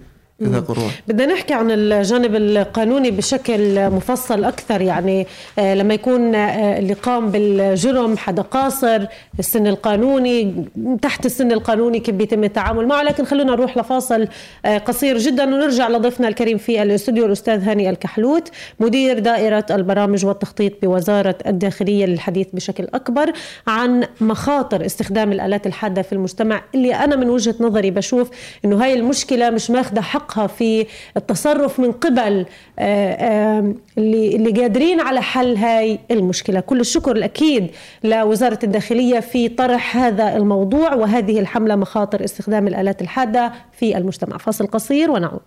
بدنا 1.08 1.34
نحكي 1.34 1.54
عن 1.54 1.70
الجانب 1.70 2.34
القانوني 2.34 3.10
بشكل 3.10 3.90
مفصل 3.90 4.44
أكثر 4.44 4.80
يعني 4.80 5.26
آه، 5.58 5.74
لما 5.74 5.94
يكون 5.94 6.34
آه، 6.34 6.78
اللي 6.78 6.92
قام 6.92 7.30
بالجرم 7.30 8.16
حدا 8.16 8.42
قاصر 8.42 9.06
السن 9.38 9.66
القانوني 9.66 10.64
تحت 11.02 11.26
السن 11.26 11.52
القانوني 11.52 12.00
كيف 12.00 12.14
بيتم 12.14 12.44
التعامل 12.44 12.86
معه 12.86 13.02
لكن 13.02 13.24
خلونا 13.24 13.52
نروح 13.52 13.76
لفاصل 13.76 14.28
آه، 14.64 14.78
قصير 14.78 15.18
جدا 15.18 15.44
ونرجع 15.44 15.88
لضيفنا 15.88 16.28
الكريم 16.28 16.58
في 16.58 16.82
الاستوديو 16.82 17.26
الأستاذ 17.26 17.62
هاني 17.62 17.90
الكحلوت 17.90 18.50
مدير 18.80 19.18
دائرة 19.18 19.66
البرامج 19.70 20.26
والتخطيط 20.26 20.72
بوزارة 20.82 21.38
الداخلية 21.46 22.06
للحديث 22.06 22.46
بشكل 22.52 22.84
أكبر 22.94 23.32
عن 23.66 24.04
مخاطر 24.20 24.86
استخدام 24.86 25.32
الآلات 25.32 25.66
الحادة 25.66 26.02
في 26.02 26.12
المجتمع 26.12 26.62
اللي 26.74 26.94
أنا 26.94 27.16
من 27.16 27.28
وجهة 27.30 27.54
نظري 27.60 27.90
بشوف 27.90 28.30
إنه 28.64 28.84
هاي 28.84 28.94
المشكلة 28.94 29.50
مش 29.50 29.70
ماخذة 29.70 30.00
حقها 30.26 30.46
في 30.46 30.86
التصرف 31.16 31.80
من 31.80 31.92
قبل 31.92 32.46
آه، 32.78 33.12
آه، 33.12 33.74
اللي 33.98 34.36
اللي 34.36 34.62
قادرين 34.62 35.00
على 35.00 35.22
حل 35.22 35.56
هاي 35.56 35.98
المشكلة. 36.10 36.60
كل 36.60 36.80
الشكر 36.80 37.16
الأكيد 37.16 37.70
لوزارة 38.04 38.58
الداخلية 38.64 39.20
في 39.20 39.48
طرح 39.48 39.96
هذا 39.96 40.36
الموضوع 40.36 40.94
وهذه 40.94 41.40
الحملة 41.40 41.76
مخاطر 41.76 42.24
استخدام 42.24 42.68
الآلات 42.68 43.02
الحادة 43.02 43.52
في 43.72 43.98
المجتمع. 43.98 44.36
فاصل 44.36 44.66
قصير 44.66 45.10
ونعود. 45.10 45.40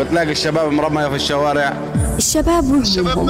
بتلاقي 0.00 0.32
الشباب 0.32 0.72
مرمية 0.72 1.08
في 1.08 1.14
الشوارع. 1.14 1.72
الشباب 2.18 2.64
وهمومهم 2.64 3.26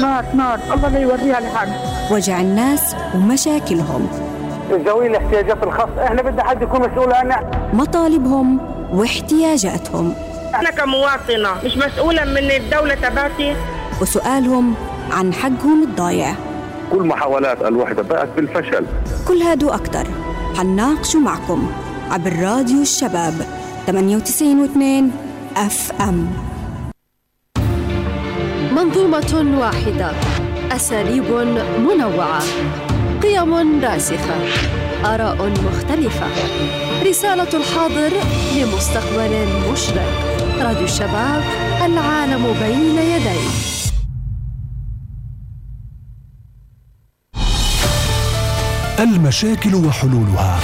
نار 0.00 0.24
نار 0.34 0.74
الله 0.74 0.88
لا 0.88 0.98
يوريها 0.98 1.40
لحد. 1.40 1.68
وجع 2.12 2.40
الناس 2.40 2.94
ومشاكلهم. 3.14 4.33
ذوي 4.70 5.06
الاحتياجات 5.06 5.62
الخاصة 5.62 6.04
إحنا 6.04 6.22
بدنا 6.22 6.44
حد 6.44 6.62
يكون 6.62 6.80
مسؤول 6.80 7.12
عنها. 7.12 7.50
مطالبهم 7.72 8.58
واحتياجاتهم. 8.92 10.14
أنا 10.60 10.70
كمواطنة 10.70 11.50
مش 11.64 11.76
مسؤولة 11.76 12.24
من 12.24 12.50
الدولة 12.50 12.94
تبعتي. 12.94 13.56
وسؤالهم 14.02 14.74
عن 15.10 15.32
حقهم 15.32 15.82
الضايع. 15.82 16.34
كل 16.92 17.02
محاولات 17.06 17.62
الوحدة 17.62 18.02
بقت 18.02 18.28
بالفشل. 18.36 18.86
كل 19.28 19.42
هادو 19.42 19.68
أكتر. 19.70 20.06
حنناقشوا 20.56 21.20
معكم 21.20 21.70
عبر 22.10 22.32
راديو 22.42 22.82
الشباب 22.82 23.34
98 23.86 25.10
أف 25.56 25.92
إم. 26.00 26.26
منظومة 28.76 29.58
واحدة. 29.60 30.12
أساليب 30.72 31.24
منوعة. 31.78 32.42
قيم 33.24 33.84
راسخة 33.84 34.36
آراء 35.04 35.52
مختلفة. 35.64 36.26
رسالة 37.06 37.48
الحاضر 37.54 38.12
لمستقبل 38.56 39.46
مشرق. 39.72 40.08
راديو 40.60 40.84
الشباب 40.84 41.42
العالم 41.84 42.54
بين 42.60 42.98
يديك 42.98 43.54
المشاكل 48.98 49.74
وحلولها. 49.74 50.60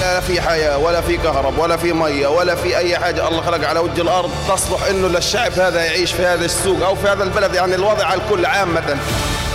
لا 0.00 0.20
في 0.20 0.40
حياة 0.40 0.78
ولا 0.78 1.00
في 1.00 1.16
كهرب 1.16 1.58
ولا 1.58 1.76
في 1.76 1.92
مية 1.92 2.26
ولا 2.26 2.54
في 2.54 2.76
أي 2.76 2.98
حاجة 2.98 3.28
الله 3.28 3.40
خلق 3.40 3.68
على 3.68 3.80
وجه 3.80 4.02
الأرض 4.02 4.30
تصلح 4.48 4.82
إنه 4.90 5.08
للشعب 5.08 5.52
هذا 5.52 5.84
يعيش 5.84 6.12
في 6.12 6.26
هذا 6.26 6.44
السوق 6.44 6.86
أو 6.86 6.94
في 6.94 7.08
هذا 7.08 7.24
البلد 7.24 7.54
يعني 7.54 7.74
الوضع 7.74 8.06
على 8.06 8.20
الكل 8.20 8.46
عامة 8.46 8.96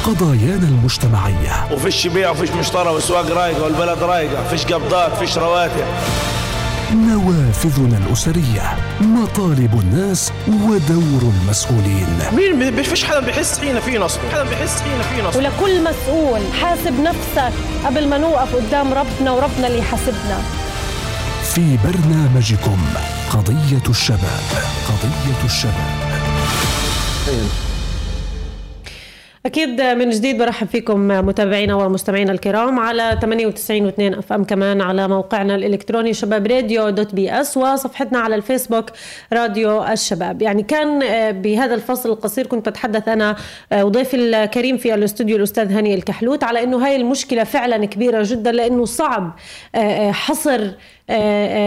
قضايانا 0.03 0.67
المجتمعية. 0.67 1.73
وفيش 1.73 2.07
بيع 2.07 2.29
وفيش 2.29 2.49
مشترى 2.51 2.89
والسواق 2.89 3.31
رايقة 3.31 3.63
والبلد 3.63 4.03
رايقة 4.03 4.47
فيش 4.47 4.65
قبضات 4.65 5.17
فيش 5.17 5.37
رواتب. 5.37 5.85
نوافذنا 6.93 7.97
الأسرية 7.97 8.77
مطالب 9.01 9.79
الناس 9.79 10.31
ودور 10.47 11.31
المسؤولين. 11.41 12.19
مين 12.33 12.83
فيش 12.83 13.03
حدا 13.03 13.19
بيحس 13.19 13.59
حين 13.59 13.79
في 13.79 13.97
نصب 13.97 14.19
حدا 14.33 14.43
بيحس 14.43 14.81
حين 14.81 15.01
في 15.01 15.27
نصب. 15.27 15.37
ولكل 15.37 15.83
مسؤول 15.83 16.41
حاسب 16.61 16.99
نفسك 16.99 17.53
قبل 17.85 18.07
ما 18.07 18.17
نوقف 18.17 18.55
قدام 18.55 18.93
ربنا 18.93 19.31
وربنا 19.31 19.67
اللي 19.67 19.79
يحاسبنا. 19.79 20.41
في 21.53 21.77
برنامجكم 21.83 22.77
قضية 23.29 23.89
الشباب 23.89 24.43
قضية 24.87 25.45
الشباب. 25.45 26.13
أكيد 29.45 29.81
من 29.81 30.09
جديد 30.09 30.37
برحب 30.37 30.67
فيكم 30.67 31.07
متابعينا 31.07 31.75
ومستمعينا 31.75 32.31
الكرام 32.31 32.79
على 32.79 33.17
98 33.21 33.91
و2 33.91 34.17
FM 34.17 34.43
كمان 34.43 34.81
على 34.81 35.07
موقعنا 35.07 35.55
الإلكتروني 35.55 36.13
شباب 36.13 36.47
راديو 36.47 36.89
dot 36.89 37.15
بي 37.15 37.41
إس 37.41 37.57
وصفحتنا 37.57 38.19
على 38.19 38.35
الفيسبوك 38.35 38.85
راديو 39.33 39.83
الشباب. 39.83 40.41
يعني 40.41 40.63
كان 40.63 41.03
آه، 41.03 41.31
بهذا 41.31 41.73
الفصل 41.75 42.09
القصير 42.09 42.47
كنت 42.47 42.69
بتحدث 42.69 43.07
أنا 43.07 43.35
آه، 43.71 43.85
وضيفي 43.85 44.17
الكريم 44.17 44.77
في 44.77 44.93
الاستوديو 44.93 45.37
الأستاذ 45.37 45.71
هاني 45.71 45.93
الكحلوت 45.93 46.43
على 46.43 46.63
أنه 46.63 46.85
هاي 46.85 46.95
المشكلة 46.95 47.43
فعلا 47.43 47.85
كبيرة 47.85 48.23
جدا 48.25 48.51
لأنه 48.51 48.85
صعب 48.85 49.35
آه، 49.75 50.11
حصر 50.11 50.71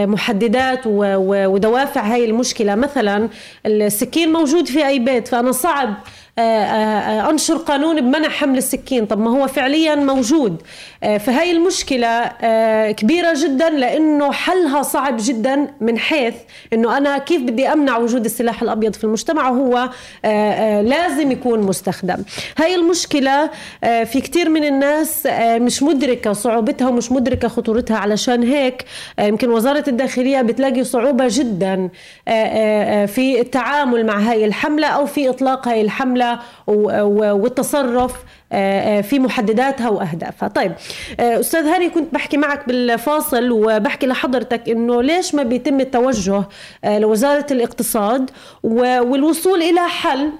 محددات 0.05 0.79
ودوافع 0.85 2.01
هاي 2.01 2.25
المشكلة. 2.25 2.75
مثلا 2.75 3.29
السكين 3.65 4.31
موجود 4.33 4.67
في 4.67 4.87
أي 4.87 4.99
بيت 4.99 5.27
فأنا 5.27 5.51
صعب 5.51 5.93
أنشر 6.39 7.57
قانون 7.57 8.01
بمنع 8.01 8.29
حمل 8.29 8.57
السكين. 8.57 9.05
طب 9.05 9.19
ما 9.19 9.31
هو 9.31 9.47
فعليا 9.47 9.95
موجود. 9.95 10.61
آه، 11.03 11.17
فهي 11.17 11.51
المشكلة 11.51 12.07
آه، 12.07 12.91
كبيرة 12.91 13.33
جدا 13.37 13.69
لأنه 13.69 14.31
حلها 14.31 14.81
صعب 14.81 15.17
جدا 15.19 15.67
من 15.81 15.97
حيث 15.99 16.33
إنه 16.73 16.97
أنا 16.97 17.17
كيف 17.17 17.41
بدي 17.41 17.67
أمنع 17.73 17.97
وجود 17.97 18.25
السلاح 18.25 18.61
الأبيض 18.61 18.93
في 18.95 19.03
المجتمع 19.03 19.49
وهو 19.49 19.77
آه، 19.77 20.27
آه، 20.27 20.81
لازم 20.81 21.31
يكون 21.31 21.59
مستخدم. 21.59 22.17
هاي 22.57 22.75
المشكلة 22.75 23.49
آه، 23.83 24.03
في 24.03 24.21
كثير 24.21 24.49
من 24.49 24.63
الناس 24.63 25.25
آه، 25.27 25.57
مش 25.57 25.83
مدركة 25.83 26.33
صعوبتها 26.33 26.89
ومش 26.89 27.11
مدركة 27.11 27.47
خطورتها 27.47 27.97
علشان 27.97 28.43
هيك 28.43 28.85
آه، 29.19 29.23
يمكن 29.27 29.49
وزارة 29.49 29.83
الداخلية 29.87 30.41
بتلاقي 30.41 30.83
صعوبة 30.83 31.25
جدا 31.29 31.89
آه، 32.27 32.31
آه، 32.31 33.03
آه، 33.03 33.05
في 33.05 33.41
التعامل 33.41 34.05
مع 34.05 34.19
هاي 34.19 34.45
الحملة 34.45 34.87
أو 34.87 35.05
في 35.05 35.29
إطلاق 35.29 35.67
هاي 35.67 35.81
الحملة. 35.81 36.26
والتصرف 36.67 38.13
آه، 38.51 38.99
آه، 38.99 39.01
في 39.01 39.19
محدداتها 39.19 39.89
وأهدافها. 39.89 40.49
طيب 40.49 40.71
آه، 41.19 41.39
أستاذ 41.39 41.65
هاني 41.65 41.89
كنت 41.89 42.13
بحكي 42.13 42.37
معك 42.37 42.67
بالفاصل 42.67 43.51
وبحكي 43.51 44.07
لحضرتك 44.07 44.69
إنه 44.69 45.01
ليش 45.01 45.35
ما 45.35 45.43
بيتم 45.43 45.79
التوجه 45.79 46.43
لوزارة 46.85 47.45
الاقتصاد 47.51 48.29
والوصول 48.63 49.61
إلى 49.61 49.79
حل 49.79 50.31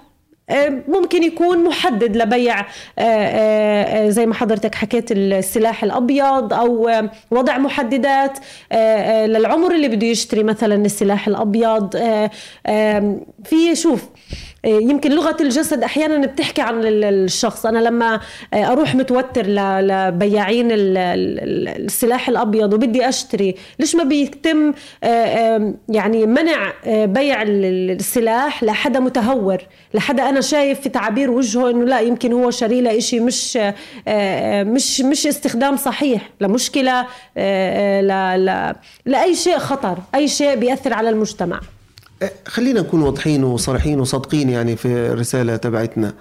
ممكن 0.87 1.23
يكون 1.23 1.63
محدد 1.63 2.17
لبيع 2.17 2.65
زي 4.09 4.25
ما 4.25 4.33
حضرتك 4.33 4.75
حكيت 4.75 5.11
السلاح 5.11 5.83
الأبيض 5.83 6.53
أو 6.53 6.91
وضع 7.31 7.57
محددات 7.57 8.39
للعمر 9.25 9.75
اللي 9.75 9.87
بده 9.87 10.07
يشتري 10.07 10.43
مثلا 10.43 10.75
السلاح 10.75 11.27
الأبيض. 11.27 11.95
في 13.43 13.75
شوف 13.75 14.09
يمكن 14.65 15.11
لغة 15.11 15.37
الجسد 15.41 15.83
أحيانا 15.83 16.27
بتحكي 16.27 16.61
عن 16.61 16.81
الشخص. 16.85 17.65
أنا 17.65 17.79
لما 17.79 18.19
أروح 18.53 18.95
متوتر 18.95 19.45
لبياعين 19.47 20.67
السلاح 20.71 22.29
الأبيض 22.29 22.73
وبدي 22.73 23.09
أشتري 23.09 23.55
ليش 23.79 23.95
ما 23.95 24.03
بيتم 24.03 24.73
يعني 25.89 26.25
منع 26.25 26.73
بيع 26.87 27.41
السلاح 27.47 28.63
لحدا 28.63 28.99
متهور 28.99 29.57
لحدا 29.93 30.29
أنا 30.29 30.41
شايف 30.41 30.81
في 30.81 30.89
تعابير 30.89 31.31
وجهه 31.31 31.69
إنه 31.69 31.85
لا 31.85 31.99
يمكن 31.99 32.33
هو 32.33 32.51
شاري 32.51 32.81
له 32.81 32.97
إشي 32.97 33.19
مش 33.19 33.57
مش 34.67 35.01
مش 35.01 35.27
استخدام 35.27 35.77
صحيح. 35.77 36.29
لمشكلة 36.41 37.05
لا 38.01 38.37
لا 38.37 38.75
لأي 39.05 39.35
شيء 39.35 39.57
خطر 39.57 39.97
أي 40.15 40.27
شيء 40.27 40.55
بيأثر 40.55 40.93
على 40.93 41.09
المجتمع. 41.09 41.59
إيه، 41.59 41.76
خلينا 42.47 42.81
نكون 42.81 43.01
واضحين 43.01 43.43
وصريحين 43.43 43.99
وصادقين 43.99 44.49
يعني 44.49 44.75
في 44.75 44.87
الرسالة 44.87 45.55
تبعتنا. 45.55 46.13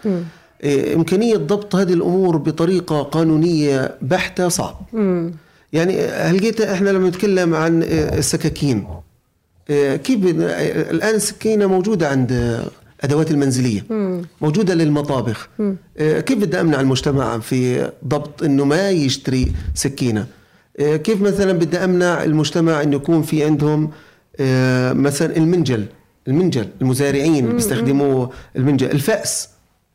إيه، 0.64 0.96
إمكانية 0.96 1.36
ضبط 1.36 1.74
هذه 1.74 1.92
الأمور 1.92 2.36
بطريقة 2.36 3.02
قانونية 3.02 3.94
بحتة 4.02 4.48
صعب. 4.48 4.80
مم. 4.92 5.32
يعني 5.72 6.00
هلقيت 6.00 6.60
إحنا 6.60 6.90
لما 6.90 7.08
نتكلم 7.08 7.54
عن 7.54 7.82
السكاكين؟ 7.82 8.86
إيه، 9.70 9.96
كيف 9.96 10.18
الآن 10.90 11.14
السكينة 11.14 11.66
موجودة 11.66 12.08
عند 12.08 12.62
أدوات 13.00 13.30
المنزلية. 13.30 13.84
مم. 13.90 14.22
موجودة 14.40 14.74
للمطابخ. 14.74 15.48
مم. 15.58 15.76
كيف 15.98 16.38
بدي 16.38 16.60
أمنع 16.60 16.80
المجتمع 16.80 17.38
في 17.38 17.90
ضبط 18.06 18.42
أنه 18.42 18.64
ما 18.64 18.90
يشتري 18.90 19.52
سكينة؟ 19.74 20.26
كيف 20.78 21.22
مثلا 21.22 21.52
بدي 21.52 21.78
أمنع 21.78 22.24
المجتمع 22.24 22.82
أنه 22.82 22.96
يكون 22.96 23.22
في 23.22 23.44
عندهم 23.44 23.90
مثلا 24.92 25.36
المنجل 25.36 25.86
المنجل 26.28 26.68
المزارعين 26.80 27.52
بيستخدموا 27.52 28.26
المنجل 28.56 28.90
الفأس 28.90 29.48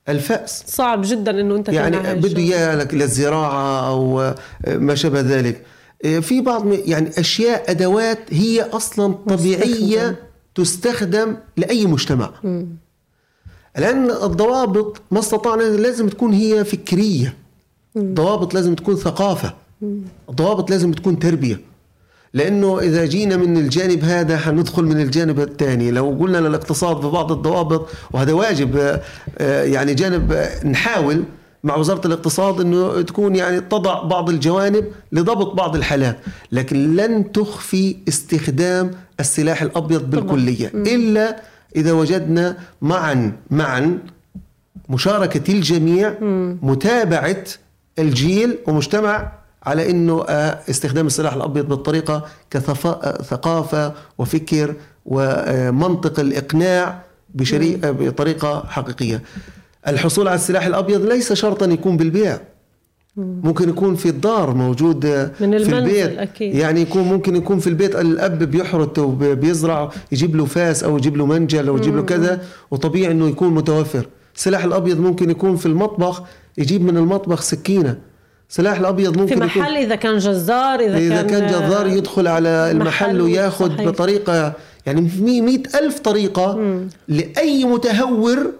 الفأس. 0.09 0.63
صعب 0.67 1.01
جدا 1.05 1.41
إنه 1.41 1.55
أنت 1.55 1.69
يعني 1.69 2.15
بده 2.15 2.37
إياه 2.37 2.75
لك 2.75 2.93
للزراعة 2.93 3.87
أو 3.87 4.21
آه، 4.21 4.35
ما 4.67 4.95
شابه 4.95 5.19
ذلك. 5.19 5.63
آه، 6.05 6.19
في 6.19 6.41
بعض 6.41 6.73
يعني 6.85 7.09
أشياء 7.17 7.71
أدوات 7.71 8.19
هي 8.29 8.61
أصلا 8.61 9.13
طبيعية 9.13 10.19
تستخدم 10.55 11.35
لأي 11.57 11.85
مجتمع. 11.85 12.31
لأن 13.77 14.11
الضوابط 14.11 15.01
ما 15.11 15.19
استطعنا 15.19 15.63
لازم 15.63 16.09
تكون 16.09 16.33
هي 16.33 16.65
فكرية. 16.65 17.37
ضوابط 17.97 18.53
لازم 18.53 18.75
تكون 18.75 18.95
ثقافة. 18.95 19.53
ضوابط 20.31 20.69
لازم 20.69 20.91
تكون 20.91 21.19
تربية. 21.19 21.59
لأنه 22.33 22.79
إذا 22.79 23.05
جينا 23.05 23.37
من 23.37 23.57
الجانب 23.57 24.03
هذا 24.03 24.37
حندخل 24.37 24.83
من 24.83 25.01
الجانب 25.01 25.39
الثاني. 25.39 25.91
لو 25.91 26.17
قلنا 26.19 26.37
للاقتصاد 26.37 26.95
ببعض 26.95 27.31
الضوابط 27.31 27.89
وهذا 28.11 28.33
واجب 28.33 28.99
آه، 29.37 29.63
يعني 29.63 29.93
جانب 29.93 30.47
نحاول 30.65 31.23
مع 31.63 31.75
وزارة 31.75 32.07
الاقتصاد 32.07 32.61
إنه 32.61 33.01
تكون 33.01 33.35
يعني 33.35 33.61
تضع 33.61 34.03
بعض 34.03 34.29
الجوانب 34.29 34.85
لضبط 35.11 35.53
بعض 35.53 35.75
الحالات. 35.75 36.17
لكن 36.51 36.95
لن 36.95 37.31
تخفي 37.31 37.95
استخدام 38.07 38.91
السلاح 39.19 39.61
الأبيض 39.61 40.09
بالكلية. 40.09 40.71
إلا 40.75 41.41
إذا 41.75 41.91
وجدنا 41.91 42.57
معا 42.81 43.31
معا 43.49 43.99
مشاركة 44.89 45.51
الجميع 45.51 46.13
متابعة 46.61 47.43
الجيل 47.99 48.57
ومجتمع 48.67 49.31
على 49.63 49.89
إنه 49.89 50.25
آه، 50.29 50.59
استخدام 50.69 51.07
السلاح 51.07 51.33
الأبيض 51.33 51.69
بالطريقة 51.69 52.25
كثقافه 52.49 53.93
وفكر 54.17 54.75
ومنطق 55.05 56.19
الإقناع 56.19 57.01
بشري... 57.35 57.79
بطريقة 57.83 58.63
حقيقية. 58.67 59.21
الحصول 59.87 60.27
على 60.27 60.35
السلاح 60.35 60.65
الأبيض 60.65 61.05
ليس 61.05 61.33
شرطا 61.33 61.65
يكون 61.65 61.97
بالبيع. 61.97 62.39
ممكن 63.17 63.69
يكون 63.69 63.95
في 63.95 64.09
الدار 64.09 64.53
موجود 64.53 65.05
من 65.39 65.63
في 65.63 65.77
البيت 65.77 66.17
أكيد. 66.17 66.55
يعني 66.55 66.81
يكون 66.81 67.03
ممكن 67.03 67.35
يكون 67.35 67.59
في 67.59 67.67
البيت 67.67 67.95
الأب 67.95 68.43
بيحرث 68.43 68.99
وبيزرع 68.99 69.89
يجيب 70.11 70.35
له 70.35 70.45
فاس 70.45 70.83
أو 70.83 70.97
يجيب 70.97 71.17
له 71.17 71.25
منجل 71.25 71.67
أو 71.67 71.77
يجيب 71.77 71.95
له 71.95 72.01
كذا 72.01 72.41
وطبيعي 72.71 73.11
إنه 73.11 73.27
يكون 73.27 73.53
متوفر 73.53 74.05
السلاح 74.35 74.63
الأبيض 74.63 74.99
ممكن 74.99 75.29
يكون 75.29 75.55
في 75.55 75.65
المطبخ 75.65 76.23
يجيب 76.57 76.81
من 76.81 76.97
المطبخ 76.97 77.41
سكينة 77.41 77.97
سلاح 78.51 78.79
الأبيض 78.79 79.17
ممكن 79.17 79.35
في 79.35 79.59
محل 79.59 79.77
إذا 79.77 79.95
كان 79.95 80.17
جزار 80.17 80.79
إذا, 80.79 80.97
إذا 80.97 81.21
كان, 81.21 81.27
كان 81.27 81.47
جزار 81.47 81.87
يدخل 81.87 82.27
على 82.27 82.71
المحل 82.71 83.21
وياخذ 83.21 83.73
صحيح. 83.75 83.87
بطريقة 83.87 84.53
يعني 84.85 85.09
في 85.09 85.41
مئة 85.41 85.79
ألف 85.79 85.99
طريقة 85.99 86.57
مم. 86.57 86.87
لأي 87.07 87.65
متهور 87.65 88.51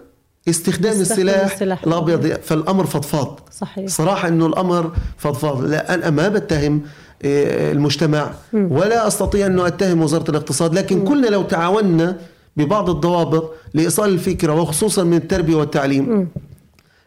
استخدام 0.48 1.00
السلاح, 1.00 1.52
السلاح 1.52 1.84
الأبيض 1.84 2.26
فالأمر 2.26 2.86
فضفاض 2.86 3.40
صحيح 3.50 3.88
صراحة 3.88 4.28
أنه 4.28 4.46
الأمر 4.46 4.92
فضفاض 5.16 5.64
لا 5.64 5.94
أنا 5.94 6.10
ما 6.10 6.28
بتهم 6.28 6.82
آه، 7.24 7.72
المجتمع 7.72 8.30
مم. 8.52 8.72
ولا 8.72 9.06
أستطيع 9.06 9.46
أنه 9.46 9.66
أتهم 9.66 10.02
وزارة 10.02 10.30
الاقتصاد 10.30 10.74
لكن 10.74 10.98
مم. 10.98 11.08
كلنا 11.08 11.26
لو 11.26 11.42
تعاوننا 11.42 12.16
ببعض 12.56 12.90
الضوابط 12.90 13.54
لإيصال 13.74 14.10
الفكرة 14.10 14.60
وخصوصا 14.60 15.04
من 15.04 15.16
التربية 15.16 15.54
والتعليم 15.54 16.08
مم. 16.08 16.28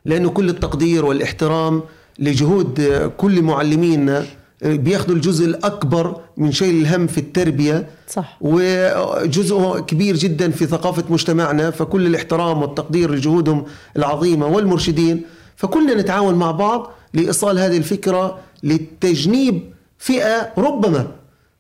لأنه 0.06 0.30
كل 0.30 0.50
التقدير 0.50 1.06
والإحترام 1.06 1.84
لجهود 2.20 2.82
كل 3.18 3.42
معلمينا 3.42 4.26
بياخذوا 4.62 5.16
الجزء 5.16 5.46
الأكبر 5.46 6.16
من 6.38 6.52
شيل 6.52 6.82
الهم 6.82 7.08
في 7.08 7.18
التربية. 7.18 7.88
صح. 8.08 8.38
وجزء 8.42 9.80
كبير 9.80 10.16
جدا 10.16 10.52
في 10.52 10.66
ثقافة 10.66 11.04
مجتمعنا 11.10 11.72
فكل 11.72 12.08
الاحترام 12.08 12.62
والتقدير 12.62 13.16
لجهودهم 13.16 13.66
العظيمة 13.98 14.48
والمرشدين. 14.48 15.22
فكلنا 15.56 15.94
نتعاون 15.94 16.36
مع 16.36 16.52
بعض 16.52 16.92
لإيصال 17.14 17.60
هذه 17.60 17.78
الفكرة 17.78 18.40
لتجنيب 18.64 19.62
فئة 19.98 20.54
ربما 20.58 21.08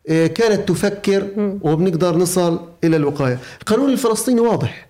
آه، 0.09 0.27
كانت 0.27 0.69
تفكر 0.69 1.27
وبنقدر 1.61 2.17
نصل 2.17 2.59
إلى 2.83 2.95
الوقاية. 2.95 3.39
القانون 3.61 3.89
الفلسطيني 3.89 4.39
واضح. 4.41 4.87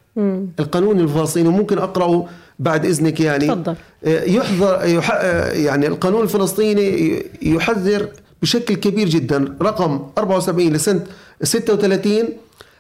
القانون 0.60 0.99
الفلسطيني 0.99 1.49
ممكن 1.49 1.78
أقرأه 1.78 2.25
بعد 2.59 2.85
إذنك 2.85 3.19
يعني 3.19 3.47
تفضل 3.47 3.75
آه، 4.05 4.23
يحظر 4.23 4.79
آه، 5.11 5.51
يعني 5.51 5.87
القانون 5.87 6.23
الفلسطيني 6.23 7.23
يحذر 7.41 8.09
بشكل 8.41 8.75
كبير 8.75 9.09
جدا 9.09 9.57
رقم 9.61 9.99
74 10.17 10.73
لسنة 10.73 11.03
36 11.43 12.23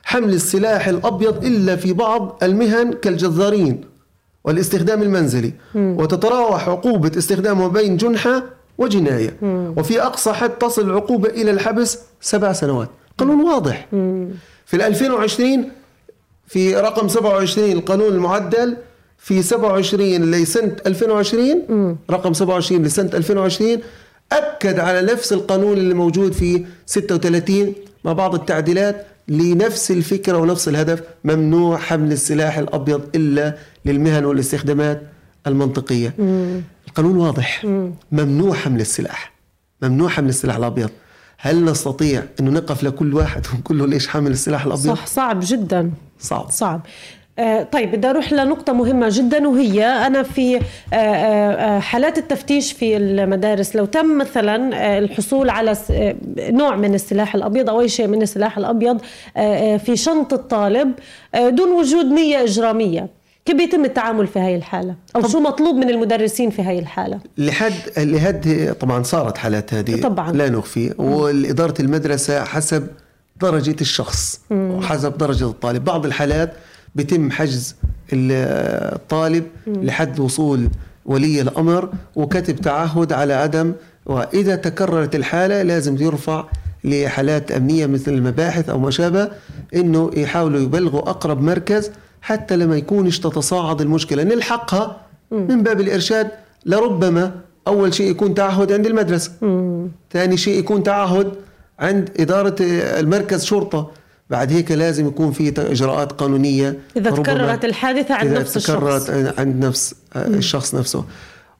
حمل 0.03 0.33
السلاح 0.33 0.87
الأبيض 0.87 1.45
إلا 1.45 1.75
في 1.75 1.93
بعض 1.93 2.39
المهن 2.43 2.93
كالجزارين 2.93 3.81
والاستخدام 4.43 5.01
المنزلي 5.01 5.53
م. 5.75 5.79
وتتراوح 5.79 6.69
عقوبة 6.69 7.11
استخدامه 7.17 7.67
بين 7.67 7.97
جنحة 7.97 8.43
وجناية 8.77 9.37
م. 9.41 9.73
وفي 9.77 10.01
أقصى 10.01 10.33
حد 10.33 10.49
تصل 10.49 10.89
العقوبه 10.89 11.29
إلى 11.29 11.51
الحبس 11.51 11.99
سبع 12.21 12.53
سنوات 12.53 12.89
قانون 13.17 13.41
واضح 13.41 13.87
م. 13.93 14.27
في 14.65 14.87
2020 14.87 15.71
في 16.47 16.75
رقم 16.75 17.07
27 17.07 17.71
القانون 17.71 18.13
المعدل 18.13 18.77
في 19.25 19.41
27 19.41 20.31
لسنة 20.31 20.75
2020 20.85 21.97
رقم 22.11 22.33
27 22.33 22.83
لسنة 22.83 23.09
2020 23.13 23.77
أكد 24.31 24.79
على 24.79 25.01
نفس 25.01 25.33
القانون 25.33 25.77
اللي 25.77 25.93
موجود 25.93 26.31
في 26.33 26.65
36 26.85 27.73
مع 28.03 28.13
بعض 28.13 28.35
التعديلات 28.35 29.05
لنفس 29.27 29.91
الفكرة 29.91 30.37
ونفس 30.37 30.67
الهدف 30.67 31.03
ممنوع 31.23 31.77
حمل 31.77 32.11
السلاح 32.11 32.57
الأبيض 32.57 33.01
إلا 33.15 33.57
للمهن 33.85 34.25
والاستخدامات 34.25 35.01
المنطقية. 35.47 36.13
مم. 36.19 36.61
القانون 36.87 37.17
واضح. 37.17 37.65
مم. 37.65 37.93
ممنوع 38.11 38.53
حمل 38.55 38.81
السلاح. 38.81 39.33
ممنوع 39.81 40.09
حمل 40.09 40.29
السلاح 40.29 40.55
الأبيض. 40.55 40.89
هل 41.37 41.65
نستطيع 41.65 42.23
أن 42.39 42.53
نقف 42.53 42.83
لكل 42.83 43.13
واحد 43.13 43.45
ونقول 43.53 43.79
له 43.79 43.87
ليش 43.87 44.07
حامل 44.07 44.31
السلاح 44.31 44.65
الأبيض؟ 44.65 44.95
صح 44.95 45.07
صعب 45.07 45.39
جدا. 45.43 45.91
صعب. 46.19 46.51
صعب. 46.51 46.81
طيب 47.71 47.91
بدي 47.91 48.09
أروح 48.09 48.33
لنقطة 48.33 48.73
مهمة 48.73 49.07
جدا 49.11 49.47
وهي 49.47 49.85
أنا 49.85 50.23
في 50.23 50.55
آه، 50.55 50.95
آه، 50.95 51.79
حالات 51.79 52.17
التفتيش 52.17 52.73
في 52.73 52.97
المدارس 52.97 53.75
لو 53.75 53.85
تم 53.85 54.17
مثلا 54.17 54.97
الحصول 54.97 55.49
على 55.49 55.75
نوع 56.39 56.75
من 56.75 56.93
السلاح 56.93 57.35
الأبيض 57.35 57.69
أو 57.69 57.81
أي 57.81 57.89
شيء 57.89 58.07
من 58.07 58.21
السلاح 58.21 58.57
الأبيض 58.57 59.01
في 59.77 59.95
شنطة 59.95 60.37
طالب 60.37 60.91
دون 61.35 61.71
وجود 61.71 62.05
نية 62.05 62.43
إجرامية. 62.43 63.07
كيف 63.45 63.55
بيتم 63.55 63.85
التعامل 63.85 64.27
في 64.27 64.39
هاي 64.39 64.55
الحالة؟ 64.55 64.95
أو 65.15 65.27
شو 65.27 65.39
مطلوب 65.39 65.75
من 65.75 65.89
المدرسين 65.89 66.49
في 66.49 66.61
هاي 66.61 66.79
الحالة؟ 66.79 67.19
لحد 67.37 67.73
لحد 67.97 68.75
طبعا 68.79 69.03
صارت 69.03 69.37
حالات 69.37 69.73
هذه 69.73 70.01
طبعا. 70.01 70.31
لا 70.31 70.49
نخفي 70.49 70.93
والإدارة 70.97 71.73
المدرسة 71.79 72.43
حسب 72.43 72.87
درجة 73.41 73.75
الشخص 73.81 74.41
وحسب 74.51 75.17
درجة 75.17 75.49
الطالب. 75.49 75.83
بعض 75.83 76.05
الحالات 76.05 76.53
بيتم 76.95 77.31
حجز 77.31 77.75
الطالب 78.13 79.43
لحد 79.67 80.19
وصول 80.19 80.69
ولي 81.05 81.41
الأمر 81.41 81.89
وكتب 82.15 82.55
تعهد 82.55 83.13
على 83.13 83.33
عدم 83.33 83.73
وإذا 84.05 84.55
تكررت 84.55 85.15
الحالة 85.15 85.61
لازم 85.61 85.97
يرفع 86.01 86.45
لحالات 86.83 87.51
أمنية 87.51 87.85
مثل 87.85 88.13
المباحث 88.13 88.69
أو 88.69 88.79
ما 88.79 88.91
شابه 88.91 89.29
إنه 89.75 90.11
يحاولوا 90.13 90.59
يبلغوا 90.59 91.09
أقرب 91.09 91.41
مركز 91.41 91.91
حتى 92.21 92.55
لما 92.55 92.77
يكونش 92.77 93.19
تتصاعد 93.19 93.81
المشكلة. 93.81 94.23
نلحقها 94.23 95.01
من 95.31 95.63
باب 95.63 95.81
الإرشاد 95.81 96.29
لربما 96.65 97.31
أول 97.67 97.93
شيء 97.93 98.11
يكون 98.11 98.33
تعهد 98.33 98.71
عند 98.71 98.85
المدرسة. 98.85 99.31
ثاني 100.11 100.37
شيء 100.37 100.59
يكون 100.59 100.83
تعهد 100.83 101.31
عند 101.79 102.09
إدارة 102.19 102.55
المركز 102.99 103.43
شرطة. 103.43 103.91
بعد 104.29 104.51
هيك 104.51 104.71
لازم 104.71 105.07
يكون 105.07 105.31
في 105.31 105.53
إجراءات 105.57 106.11
قانونية 106.11 106.77
إذا 106.97 107.09
ربما 107.09 107.23
تكررت 107.23 107.65
الحادثة 107.65 108.15
عند 108.15 108.31
إذا 108.31 108.39
نفس 108.39 108.53
تكررت 108.53 109.09
الشخص 109.09 109.39
عند 109.39 109.65
نفس 109.65 109.95
الشخص 110.15 110.75
نفسه. 110.75 111.05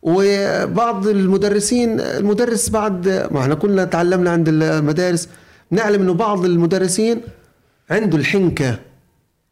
وبعض 0.01 1.07
المدرسين 1.07 1.99
المدرس 1.99 2.70
بعد 2.70 3.28
ما 3.32 3.39
إحنا 3.39 3.55
كلنا 3.55 3.84
تعلمنا 3.84 4.30
عند 4.30 4.49
المدارس 4.49 5.30
نعلم 5.72 6.01
إنه 6.01 6.13
بعض 6.13 6.45
المدرسين 6.45 7.22
عنده 7.89 8.18
الحنكة 8.18 8.80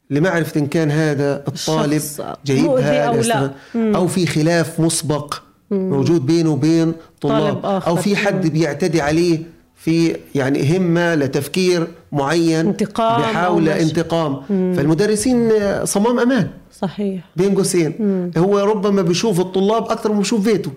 لمعرفة 0.09 0.59
إن 0.59 0.67
كان 0.67 0.91
هذا 0.91 1.43
الطالب 1.47 2.01
جيد 2.45 2.65
أو 2.65 2.77
لا. 3.21 3.51
أو 3.75 4.07
في 4.07 4.25
خلاف 4.25 4.79
مسبق 4.79 5.35
موجود 5.71 6.25
بينه 6.25 6.51
وبين 6.51 6.93
طلاب. 7.21 7.53
طالب 7.53 7.65
آخر. 7.65 7.87
أو 7.87 7.95
في 7.95 8.15
حد 8.15 8.47
بيعتدي 8.47 9.01
عليه. 9.01 9.39
في 9.83 10.15
يعني 10.35 10.77
همة 10.77 11.15
لتفكير 11.15 11.87
معين 12.11 12.67
انتقام 12.67 13.21
بحاول. 13.21 13.69
انتقام. 13.69 14.41
فالمدرسين 14.47 15.51
صمام 15.85 16.19
أمان. 16.19 16.49
صحيح. 16.71 17.23
بين 17.35 17.55
قوسين. 17.55 18.31
هو 18.37 18.59
ربما 18.59 19.01
بيشوف 19.01 19.39
الطلاب 19.39 19.83
أكثر 19.83 20.11
من 20.11 20.17
بيشوف 20.17 20.45
بيته. 20.45 20.71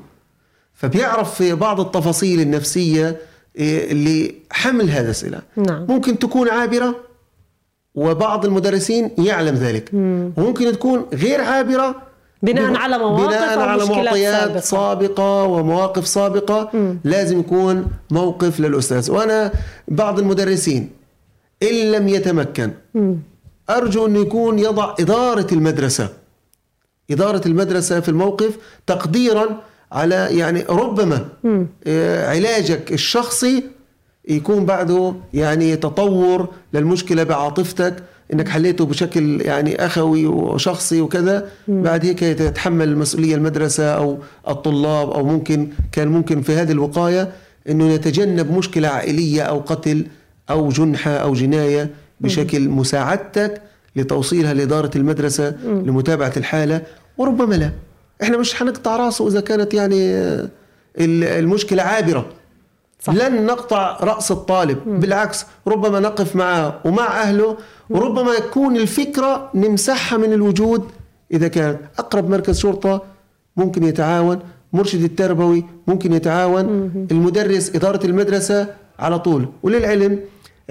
فبيعرف 0.75 1.35
في 1.35 1.55
بعض 1.55 1.81
التفاصيل 1.81 2.41
النفسية 2.41 3.17
إيه، 3.57 3.93
اللي 3.93 4.35
حمل 4.51 4.91
هذا 4.91 5.11
السلاح. 5.11 5.41
نعم. 5.57 5.87
ممكن 5.89 6.19
تكون 6.19 6.49
عابرة 6.49 6.97
وبعض 7.95 8.45
المدرسين 8.45 9.11
يعلم 9.19 9.55
ذلك. 9.55 9.91
وممكن 10.37 10.73
تكون 10.73 11.07
غير 11.13 11.41
عابرة 11.41 12.06
بناء 12.43 12.77
على 12.77 12.99
مواقف 12.99 13.27
بناء 13.27 13.59
على 13.59 13.85
معطيات 13.85 14.35
سابقة. 14.59 14.61
سابقة 14.61 15.43
ومواقف 15.45 16.07
سابقة 16.07 16.71
لازم 17.05 17.41
يكون 17.41 17.87
موقف 18.11 18.61
للأستاذ. 18.61 19.11
وأنا 19.11 19.53
بعض 19.89 20.19
المدرسين 20.19 20.91
إن 21.63 21.93
لم 21.93 22.09
يتمكن 22.09 22.71
أرجو 23.71 24.07
أنه 24.07 24.21
يكون 24.21 24.59
يضع 24.59 24.95
إدارة 25.01 25.47
المدرسة 25.53 26.09
إدارة 27.11 27.43
المدرسة 27.47 28.01
في 28.01 28.09
الموقف 28.09 28.57
تقديرا 28.87 29.61
على 29.93 30.29
يعني 30.31 30.65
ربما 30.69 31.25
آه، 31.87 32.31
علاجك 32.31 32.93
الشخصي 32.93 33.65
يكون 34.29 34.65
بعده 34.65 35.15
يعني 35.35 35.77
تطور 35.77 36.49
للمشكلة 36.73 37.23
بعاطفتك 37.23 37.97
إنك 38.33 38.49
حليته 38.49 38.87
بشكل 38.87 39.41
يعني 39.43 39.87
أخوي 39.87 40.27
وشخصي 40.27 41.01
وكذا 41.01 41.49
بعد 41.69 42.05
هيك 42.07 42.23
يتحمل 42.23 42.89
المسؤوليه 42.89 43.35
المدرسة 43.35 43.85
أو 43.91 44.19
الطلاب 44.49 45.11
أو 45.11 45.25
ممكن 45.25 45.69
كان 45.93 46.09
ممكن 46.09 46.43
في 46.43 46.53
هذه 46.53 46.73
الوقاية 46.73 47.33
إنه 47.69 47.89
يتجنب 47.91 48.53
مشكلة 48.53 48.89
عائلية 48.89 49.43
أو 49.43 49.59
قتل 49.59 50.07
أو 50.51 50.69
جنحة 50.69 51.11
أو 51.11 51.33
جناية 51.35 51.91
بشكل 52.21 52.69
مساعدتك 52.69 53.61
لتوصيلها 53.97 54.55
لإدارة 54.55 54.91
المدرسة 54.97 55.55
لمتابعة 55.65 56.33
الحالة 56.37 56.83
وربما 57.19 57.55
لا. 57.55 57.71
إحنا 58.23 58.37
مش 58.39 58.55
حنقطع 58.55 58.97
رأسه 58.97 59.29
إذا 59.29 59.41
كانت 59.41 59.75
يعني 59.75 60.13
ال- 60.99 61.25
المشكلة 61.25 61.83
عابرة. 61.83 62.27
صح. 63.01 63.15
لن 63.15 63.47
نقطع 63.47 63.99
رأس 64.01 64.31
الطالب. 64.31 64.79
بالعكس 65.01 65.47
ربما 65.67 66.01
نقف 66.01 66.37
معه 66.37 66.81
ومع 66.85 67.23
أهله 67.23 67.57
وربما 67.91 68.33
يكون 68.33 68.77
الفكرة 68.77 69.51
نمسحها 69.55 70.19
من 70.19 70.33
الوجود. 70.33 70.85
إذا 71.33 71.49
كان 71.49 71.77
أقرب 71.99 72.31
مركز 72.31 72.59
شرطة 72.59 73.03
ممكن 73.57 73.85
يتعاون 73.85 74.39
مرشد 74.73 75.03
التربوي 75.03 75.65
ممكن 75.87 76.13
يتعاون 76.13 76.67
المدرس 77.11 77.75
إدارة 77.75 78.07
المدرسة 78.07 78.75
على 78.99 79.19
طول. 79.19 79.49
وللعلم 79.63 80.21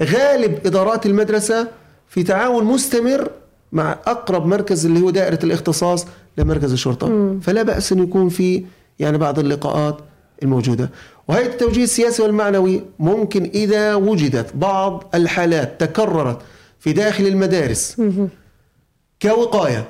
غالب 0.00 0.66
إدارات 0.66 1.06
المدرسة 1.06 1.68
في 2.08 2.22
تعاون 2.22 2.64
مستمر 2.64 3.30
مع 3.72 3.92
أقرب 4.06 4.46
مركز 4.46 4.86
اللي 4.86 5.00
هو 5.00 5.10
دائرة 5.10 5.38
الاختصاص 5.44 6.06
لمركز 6.38 6.72
الشرطة. 6.72 7.36
فلا 7.42 7.62
بأس 7.62 7.92
أن 7.92 7.98
يكون 7.98 8.28
في 8.28 8.64
يعني 8.98 9.18
بعض 9.18 9.38
اللقاءات 9.38 9.98
الموجودة. 10.42 10.90
وهيئه 11.28 11.46
التوجيه 11.46 11.84
السياسي 11.84 12.22
والمعنوي 12.22 12.82
ممكن 12.98 13.50
إذا 13.54 13.94
وجدت 13.94 14.56
بعض 14.56 15.10
الحالات 15.14 15.80
تكررت 15.80 16.38
في 16.80 16.92
داخل 16.92 17.26
المدارس 17.26 18.02
كوقاية. 19.22 19.84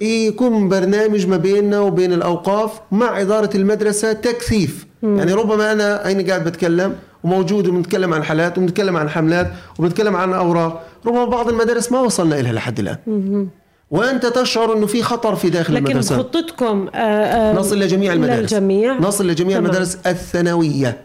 يكون 0.00 0.68
برنامج 0.68 1.26
ما 1.26 1.36
بيننا 1.36 1.80
وبين 1.80 2.12
الأوقاف 2.12 2.80
مع 2.92 3.20
إدارة 3.20 3.56
المدرسة 3.56 4.12
تكثيف. 4.12 4.86
يعني 5.02 5.32
ربما 5.32 5.72
أنا 5.72 6.06
أين 6.06 6.26
قاعد 6.26 6.44
بتكلم؟ 6.44 6.96
وموجود 7.24 7.68
وبنتكلم 7.68 8.14
عن 8.14 8.22
حالات 8.24 8.58
وبنتكلم 8.58 8.96
عن 8.96 9.08
حملات 9.08 9.52
وبنتكلم 9.78 10.16
عن 10.16 10.32
أوراق. 10.32 10.86
ربما 11.06 11.24
بعض 11.24 11.48
المدارس 11.48 11.92
ما 11.92 12.00
وصلنا 12.00 12.34
لها 12.34 12.52
لحد 12.52 12.78
الآن. 12.78 13.48
وأنت 13.90 14.26
تشعر 14.26 14.72
إنه 14.76 14.86
في 14.86 15.02
خطر 15.02 15.36
في 15.36 15.50
داخل 15.50 15.74
لكن 15.74 15.84
المدرسة. 15.86 16.18
خطتكم 16.18 16.88
آه، 16.94 16.98
آه، 16.98 17.54
نصل 17.54 17.78
لجميع 17.78 18.12
المدارس. 18.12 18.40
للجميع 18.52 18.98
نصل 18.98 19.26
لجميع 19.26 19.56
تمام. 19.56 19.66
المدارس 19.66 19.98
الثانوية. 20.06 21.04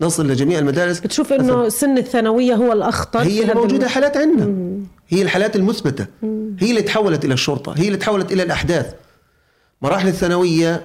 نصل 0.00 0.26
لجميع 0.28 0.58
المدارس 0.58 1.00
بتشوف 1.00 1.32
إنه 1.32 1.68
سن 1.68 1.98
الثانوية 1.98 2.54
هو 2.54 2.72
الأخطر 2.72 3.20
هي 3.20 3.24
في 3.24 3.30
اللي 3.30 3.44
هذا 3.46 3.54
موجودة 3.54 3.76
الم- 3.76 3.88
حالات 3.88 4.16
عندنا. 4.16 4.54
هي 5.08 5.22
الحالات 5.22 5.56
المثبتة. 5.56 6.06
هي 6.58 6.70
اللي 6.70 6.82
تحولت 6.82 7.24
إلى 7.24 7.34
الشرطة. 7.34 7.74
هي 7.76 7.86
اللي 7.86 7.98
تحولت 7.98 8.32
إلى 8.32 8.42
الأحداث. 8.42 8.94
مراحل 9.82 10.08
الثانوية 10.08 10.82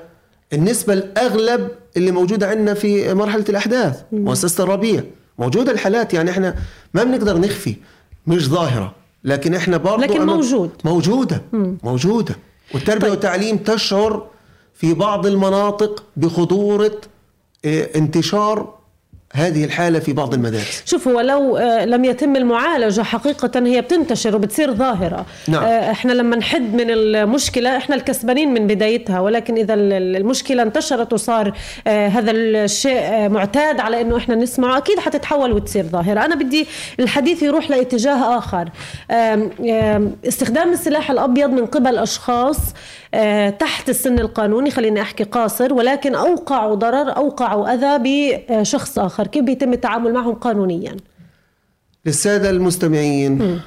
النسبة 0.54 0.94
الأغلب 0.94 1.68
اللي 1.98 2.12
موجودة 2.12 2.48
عندنا 2.50 2.74
في 2.74 3.14
مرحلة 3.14 3.46
الأحداث. 3.50 4.02
مؤسسة 4.12 4.64
الربيع. 4.64 5.04
موجودة 5.40 5.72
الحالات. 5.72 6.14
يعني 6.14 6.32
إحنا 6.32 6.56
ما 6.94 7.04
بنقدر 7.04 7.38
نخفي. 7.38 7.76
مش 8.28 8.50
ظاهرة. 8.50 8.96
لكن 9.26 9.54
إحنا 9.56 9.78
برضو 9.78 10.02
لكن 10.02 10.26
موجود. 10.26 10.70
موجودة 10.86 11.42
موجودة 11.84 12.36
والتربية 12.74 13.02
طيب. 13.02 13.12
والتعليم 13.12 13.58
تشعر 13.58 14.28
في 14.74 14.94
بعض 14.94 15.26
المناطق 15.26 16.04
بخطورة 16.18 17.02
آه، 17.66 17.90
انتشار 17.96 18.74
هذه 19.36 19.66
الحالة 19.66 20.00
في 20.00 20.14
بعض 20.14 20.34
المدارس. 20.34 20.84
شوف 20.86 21.08
هو 21.08 21.20
لو 21.22 21.58
آه، 21.58 21.86
لم 21.86 22.06
يتم 22.06 22.36
المعالجة 22.36 23.02
حقيقة 23.02 23.52
هي 23.66 23.82
بتنتشر 23.82 24.36
وبتصير 24.36 24.74
ظاهرة. 24.74 25.26
نعم. 25.48 25.64
آه، 25.64 25.92
إحنا 25.92 26.12
لما 26.14 26.36
نحد 26.36 26.74
من 26.74 26.90
المشكلة 26.90 27.78
إحنا 27.78 27.96
الكسبانين 27.96 28.54
من 28.54 28.68
بدايتها 28.68 29.20
ولكن 29.20 29.58
ال- 29.74 30.16
المشكلة 30.16 30.64
انتشرت 30.64 31.14
وصار 31.14 31.54
آه، 31.88 32.08
هذا 32.08 32.32
الشيء 32.32 33.30
معتاد 33.30 33.80
على 33.80 34.02
إنه 34.02 34.18
إحنا 34.18 34.36
نسمعه 34.36 34.78
أكيد 34.78 35.00
حتتحول 35.00 35.52
وتصير 35.52 35.84
ظاهرة. 35.84 36.26
أنا 36.26 36.36
بدي 36.36 36.68
الحديث 37.00 37.44
يروح 37.44 37.70
لاتجاه 37.70 38.36
آم، 39.12 40.16
استخدام 40.28 40.74
السلاح 40.74 41.12
الأبيض 41.12 41.50
من 41.50 41.66
قبل 41.66 41.98
أشخاص 41.98 42.58
آه، 42.58 43.05
تحت 43.60 43.90
السن 43.90 44.20
القانوني 44.20 44.72
خليني 44.72 45.02
أحكي 45.02 45.24
قاصر 45.24 45.74
ولكن 45.74 46.16
اوقعوا 46.16 46.76
ضرر 46.76 47.18
اوقعوا 47.18 47.74
أذى 47.74 48.04
بشخص 48.50 49.00
آخر 49.00 49.28
كيف 49.28 49.44
بيتم 49.44 49.74
التعامل 49.74 50.14
معهم 50.14 50.34
قانونيا؟ 50.34 50.98
للسادة 52.06 52.50
المستمعين 52.50 53.60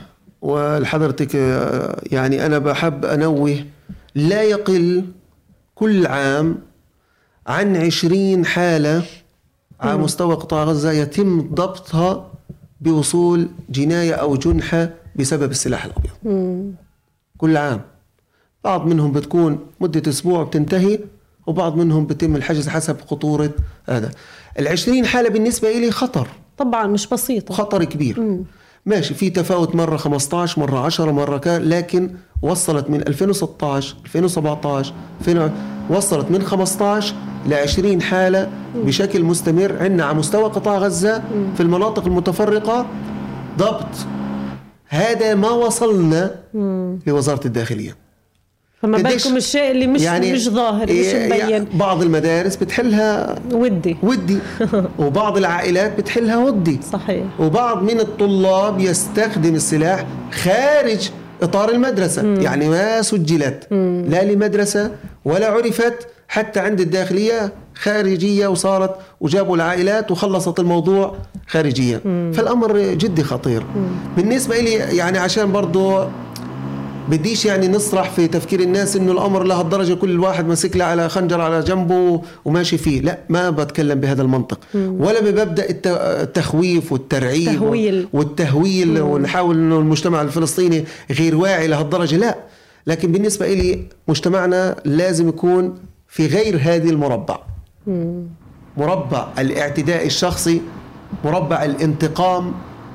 ولحضرتك 0.43 1.37
آه، 1.37 2.01
يعني 2.13 2.47
أنا 2.47 2.59
بحب 2.59 3.05
أنوه 3.05 3.65
لا 4.15 4.43
يقل 4.43 5.05
كل 5.75 6.07
عام 6.07 6.59
عن 7.47 7.77
عشرين 7.77 8.47
حالة 8.47 9.03
على 9.81 9.97
مستوى 9.97 10.35
قطاع 10.35 10.65
غزة 10.65 10.93
يتم 10.93 11.41
ضبطها 11.41 12.33
بوصول 12.81 13.49
جناية 13.71 14.15
أو 14.15 14.37
جنحة 14.37 14.91
بسبب 15.17 15.51
السلاح 15.51 15.85
الأبيض. 15.85 16.13
كل 17.39 17.57
عام. 17.57 17.81
بعض 18.65 18.87
منهم 18.87 19.13
بتكون 19.13 19.59
مدة 19.81 20.11
أسبوع 20.11 20.43
بتنتهي 20.43 20.99
وبعض 21.47 21.77
منهم 21.77 22.07
بتم 22.07 22.37
الحجز 22.37 22.69
حسب 22.69 22.97
خطورة 23.07 23.51
هذا. 23.89 24.11
العشرين 24.59 25.07
حالة 25.07 25.29
بالنسبة 25.29 25.69
إلي 25.79 25.91
خطر. 25.91 26.29
طبعا 26.59 26.87
مش 26.87 27.07
بسيطة. 27.07 27.55
خطر 27.55 27.85
كبير. 27.85 28.43
ماشي 28.87 29.15
في 29.15 29.31
تفاوت 29.31 29.75
مرة 29.75 29.97
15 29.97 30.61
مرة 30.61 30.79
10 30.79 31.13
مرة 31.13 31.39
كان 31.39 31.63
لكن 31.63 32.11
وصلت 32.43 32.91
من 32.91 33.09
2016 33.09 33.97
2017 34.05 34.95
2000 35.21 35.53
وصلت 35.91 36.31
من 36.31 36.43
15 36.43 37.15
ل 37.47 37.55
20 37.55 38.03
حالة 38.03 38.51
بشكل 38.75 39.25
مستمر. 39.25 39.77
عندنا 39.81 40.05
على 40.05 40.19
مستوى 40.19 40.45
قطاع 40.45 40.79
غزة 40.79 41.23
في 41.57 41.61
المناطق 41.61 42.05
المتفرقة 42.05 42.87
ضبط. 43.59 43.89
هذا 44.89 45.35
ما 45.35 45.51
وصلنا 45.51 46.35
لوزارة 47.07 47.47
الداخلية. 47.47 48.08
فما 48.83 48.99
بالكم 48.99 49.37
الشيء 49.37 49.71
اللي 49.71 49.87
مش 49.87 50.01
يعني 50.03 50.33
مش 50.33 50.49
ظاهر 50.49 50.83
مش 50.85 50.91
إيه- 50.91 51.45
مبين. 51.45 51.65
بعض 51.75 52.03
المدارس 52.03 52.57
بتحلها 52.57 53.35
ودي. 53.53 53.97
ودي. 54.03 54.39
وبعض 54.99 55.37
العائلات 55.37 55.99
بتحلها 55.99 56.37
ودي. 56.37 56.81
صحيح. 56.93 57.25
وبعض 57.39 57.83
من 57.83 58.01
الطلاب 58.01 58.81
يستخدم 58.81 59.55
السلاح 59.55 60.07
خارج 60.33 61.11
إطار 61.43 61.71
المدرسة. 61.71 62.23
مم. 62.23 62.41
يعني 62.41 62.69
ما 62.69 63.03
سجلت. 63.03 63.67
مم. 63.71 64.05
لا 64.09 64.25
لمدرسة 64.25 64.91
ولا 65.25 65.47
عرفت. 65.51 66.09
حتى 66.31 66.61
عند 66.61 66.81
الداخلية 66.81 67.53
خارجية 67.75 68.47
وصارت. 68.47 68.95
وجابوا 69.21 69.57
العائلات 69.57 70.11
وخلصت 70.11 70.61
الموضوع 70.61 71.15
خارجيا 71.47 72.01
مم. 72.05 72.33
فالأمر 72.35 72.79
جدي 72.79 73.23
خطير. 73.25 73.61
مم. 73.63 73.89
بالنسبة 74.17 74.59
لي 74.61 74.73
يعني 74.73 75.19
عشان 75.19 75.53
برضو 75.53 76.05
بديش 77.11 77.45
يعني 77.47 77.69
نسرح 77.69 78.11
في 78.11 78.27
تفكير 78.29 78.61
الناس 78.61 78.97
إنه 78.97 79.13
الأمر 79.13 79.43
لهالدرجة 79.43 79.95
كل 79.95 80.21
واحد 80.21 80.47
ماسك 80.49 80.77
له 80.77 80.85
على 80.85 81.09
خنجر 81.09 81.41
على 81.41 81.61
جنبه 81.61 82.23
وماشي 82.45 82.79
فيه 82.79 83.01
لا 83.01 83.19
ما 83.29 83.51
بتكلم 83.51 84.01
بهذا 84.01 84.23
المنطق 84.23 84.59
مم. 84.75 84.97
ولا 85.01 85.21
بمبدأ 85.21 85.67
التخويف 86.23 86.93
والترعيب 86.93 87.47
تهويل. 87.47 88.09
والتهويل 88.13 89.03
مم. 89.03 89.09
ونحاول 89.11 89.57
إنه 89.57 89.79
المجتمع 89.79 90.23
الفلسطيني 90.23 90.85
غير 91.11 91.37
واعي 91.37 91.67
لهالدرجة 91.67 92.17
لا 92.17 92.39
لكن 92.87 93.13
بالنسبة 93.13 93.55
لي 93.55 93.83
مجتمعنا 94.09 94.77
لازم 94.85 95.29
يكون 95.29 95.75
في 96.09 96.27
غير 96.27 96.59
هذه 96.63 96.91
المربع 96.91 97.39
مم. 97.87 98.23
مربع 98.77 99.29
الاعتداء 99.39 100.07
الشخصي 100.07 100.61
مربع 101.25 101.65
الانتقام 101.65 102.53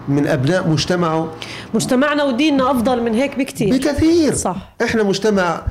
من 0.08 0.28
أبناء 0.28 0.70
مجتمعه 0.70 1.32
مجتمعنا 1.74 2.24
وديننا 2.24 2.72
أفضل 2.72 3.04
من 3.04 3.14
هيك 3.14 3.38
بكثير 3.39 3.78
بكثير. 3.78 4.36
صح. 4.36 4.74
إحنا 4.84 5.04
مجتمع 5.04 5.62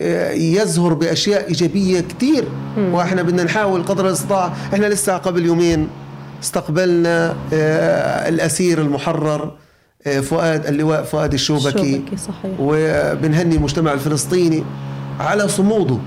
آه، 0.00 0.32
يزهر 0.32 0.94
بأشياء 0.94 1.48
إيجابية 1.48 2.00
كثير 2.00 2.44
وإحنا 2.78 3.22
بدنا 3.22 3.44
نحاول 3.44 3.82
قدر 3.82 4.06
الاستطاعه 4.08 4.56
إحنا 4.74 4.86
لسه 4.86 5.16
قبل 5.16 5.46
يومين 5.46 5.88
استقبلنا 6.42 7.36
آه، 7.52 8.28
الأسير 8.28 8.80
المحرر 8.80 9.52
آه، 10.06 10.20
فؤاد 10.20 10.66
اللواء 10.66 11.02
فؤاد 11.02 11.32
الشوبكي, 11.32 11.68
الشوبكي 11.68 12.16
صحيح. 12.16 12.52
وبنهني 12.60 13.56
المجتمع 13.56 13.92
الفلسطيني 13.92 14.64
على 15.20 15.48
صموده. 15.48 15.98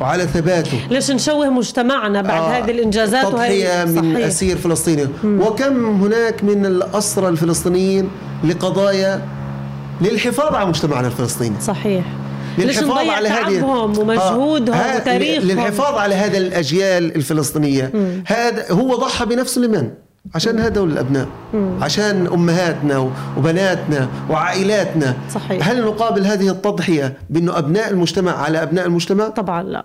وعلى 0.00 0.26
ثباته 0.26 0.78
ليش 0.90 1.10
نشوه 1.10 1.50
مجتمعنا 1.50 2.22
بعد 2.22 2.42
آه 2.42 2.58
هذه 2.58 2.70
الإنجازات 2.70 3.26
تضحيه 3.26 3.84
من 3.84 4.14
صحيح. 4.14 4.26
أسير 4.26 4.56
فلسطيني 4.58 5.06
مم. 5.24 5.40
وكم 5.40 6.02
هناك 6.02 6.44
من 6.44 6.66
الأسرى 6.66 7.28
الفلسطينيين 7.28 8.10
لقضايا 8.44 9.22
للحفاظ 10.00 10.54
على 10.54 10.68
مجتمعنا 10.68 11.06
الفلسطيني 11.06 11.60
صحيح 11.60 12.04
للحفاظ 12.58 13.08
على 13.08 13.28
هذه 13.28 13.64
ومجهودهم 13.64 14.76
آه 14.76 14.96
وتاريخهم 14.96 15.48
للحفاظ 15.48 15.94
على 15.94 16.14
هذا 16.14 16.38
الأجيال 16.38 17.16
الفلسطينية 17.16 17.90
مم. 17.94 18.24
هذا 18.26 18.72
هو 18.72 18.96
ضحى 18.96 19.26
بنفسه 19.26 19.60
لمن؟ 19.60 19.90
عشان 20.34 20.60
هدول 20.60 20.92
الابناء 20.92 21.28
مم. 21.54 21.82
عشان 21.82 22.26
أمهاتنا 22.26 23.10
وبناتنا 23.38 24.08
وعائلاتنا 24.30 25.16
صحيح. 25.34 25.68
هل 25.68 25.84
نقابل 25.84 26.26
هذه 26.26 26.48
التضحية 26.50 27.16
بأنه 27.30 27.58
أبناء 27.58 27.90
المجتمع 27.90 28.32
على 28.42 28.62
أبناء 28.62 28.86
المجتمع 28.86 29.28
طبعا 29.28 29.62
لا 29.62 29.84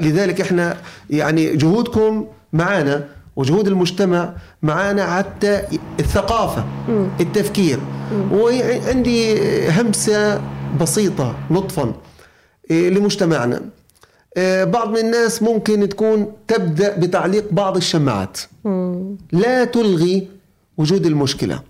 لذلك 0.00 0.40
إحنا 0.40 0.76
يعني 1.10 1.56
جهودكم 1.56 2.26
معنا 2.52 3.04
وجهود 3.36 3.68
المجتمع 3.68 4.32
معنا 4.62 5.16
حتى 5.16 5.62
الثقافة 6.00 6.64
مم. 6.88 7.06
التفكير 7.20 7.78
مم. 8.12 8.32
وعندي 8.32 9.38
همسة 9.70 10.40
بسيطة 10.80 11.34
لطفا 11.50 11.92
إيه، 12.70 12.90
لمجتمعنا 12.90 13.56
آه، 13.56 13.60
بعض 14.38 14.88
من 14.88 14.98
الناس 14.98 15.42
ممكن 15.42 15.88
تكون 15.88 16.32
تبدأ 16.48 16.96
بتعليق 16.96 17.44
بعض 17.50 17.76
الشماعات. 17.76 18.38
لا 19.32 19.64
تلغي 19.64 20.28
وجود 20.78 21.06
المشكلة. 21.06 21.60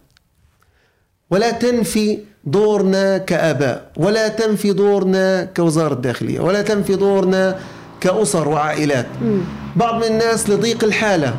ولا 1.30 1.50
تنفي 1.50 2.18
دورنا 2.44 3.18
كآباء. 3.18 3.90
ولا 3.96 4.28
تنفي 4.28 4.72
دورنا 4.72 5.44
كوزارة 5.44 5.94
داخليه 5.94 6.40
ولا 6.40 6.62
تنفي 6.62 6.96
دورنا 6.96 7.58
كأسر 8.00 8.48
وعائلات. 8.48 9.06
بعض 9.76 9.94
من 9.94 10.04
الناس 10.04 10.50
لضيق 10.50 10.84
الحالة. 10.84 11.34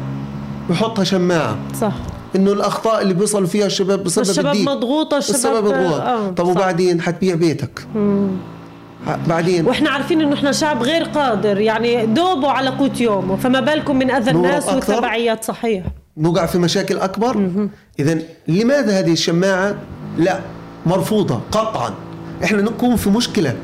بحطها 0.69 1.03
شماعة. 1.03 1.57
صح. 1.81 1.93
إنه 2.35 2.51
الأخطاء 2.51 3.01
اللي 3.01 3.13
بيوصل 3.13 3.47
فيها 3.47 3.65
الشباب 3.65 4.03
بسبب 4.03 4.29
الشباب 4.29 4.55
مضغوطة 4.55 5.17
الشباب 5.17 5.35
الشباب 5.35 5.63
مضغوط 5.63 6.01
آه 6.01 6.29
طب 6.29 6.47
وبعدين 6.47 7.01
حتبيع 7.01 7.35
بيتك. 7.35 7.87
مم. 7.95 8.29
بعدين. 9.27 9.65
وإحنا 9.65 9.89
عارفين 9.89 10.21
إنه 10.21 10.33
إحنا 10.33 10.51
شعب 10.51 10.83
غير 10.83 11.03
قادر 11.03 11.59
يعني 11.59 12.05
دوبوا 12.05 12.49
على 12.49 12.69
قوت 12.69 13.01
يومه 13.01 13.35
فما 13.35 13.59
بالكم 13.59 13.95
من 13.95 14.11
أذى 14.11 14.31
الناس 14.31 14.69
والتبعيات 14.69 15.43
صحيح. 15.43 15.83
نوقع 16.17 16.45
في 16.45 16.57
مشاكل 16.57 16.97
أكبر؟ 16.97 17.49
اذا 17.99 18.19
لماذا 18.47 18.99
هذه 18.99 19.11
الشماعة؟ 19.11 19.75
لا 20.17 20.39
مرفوضة 20.85 21.41
قطعا. 21.51 21.93
إحنا 22.43 22.61
نكون 22.61 22.95
في 22.95 23.09
مشكلة. 23.09 23.55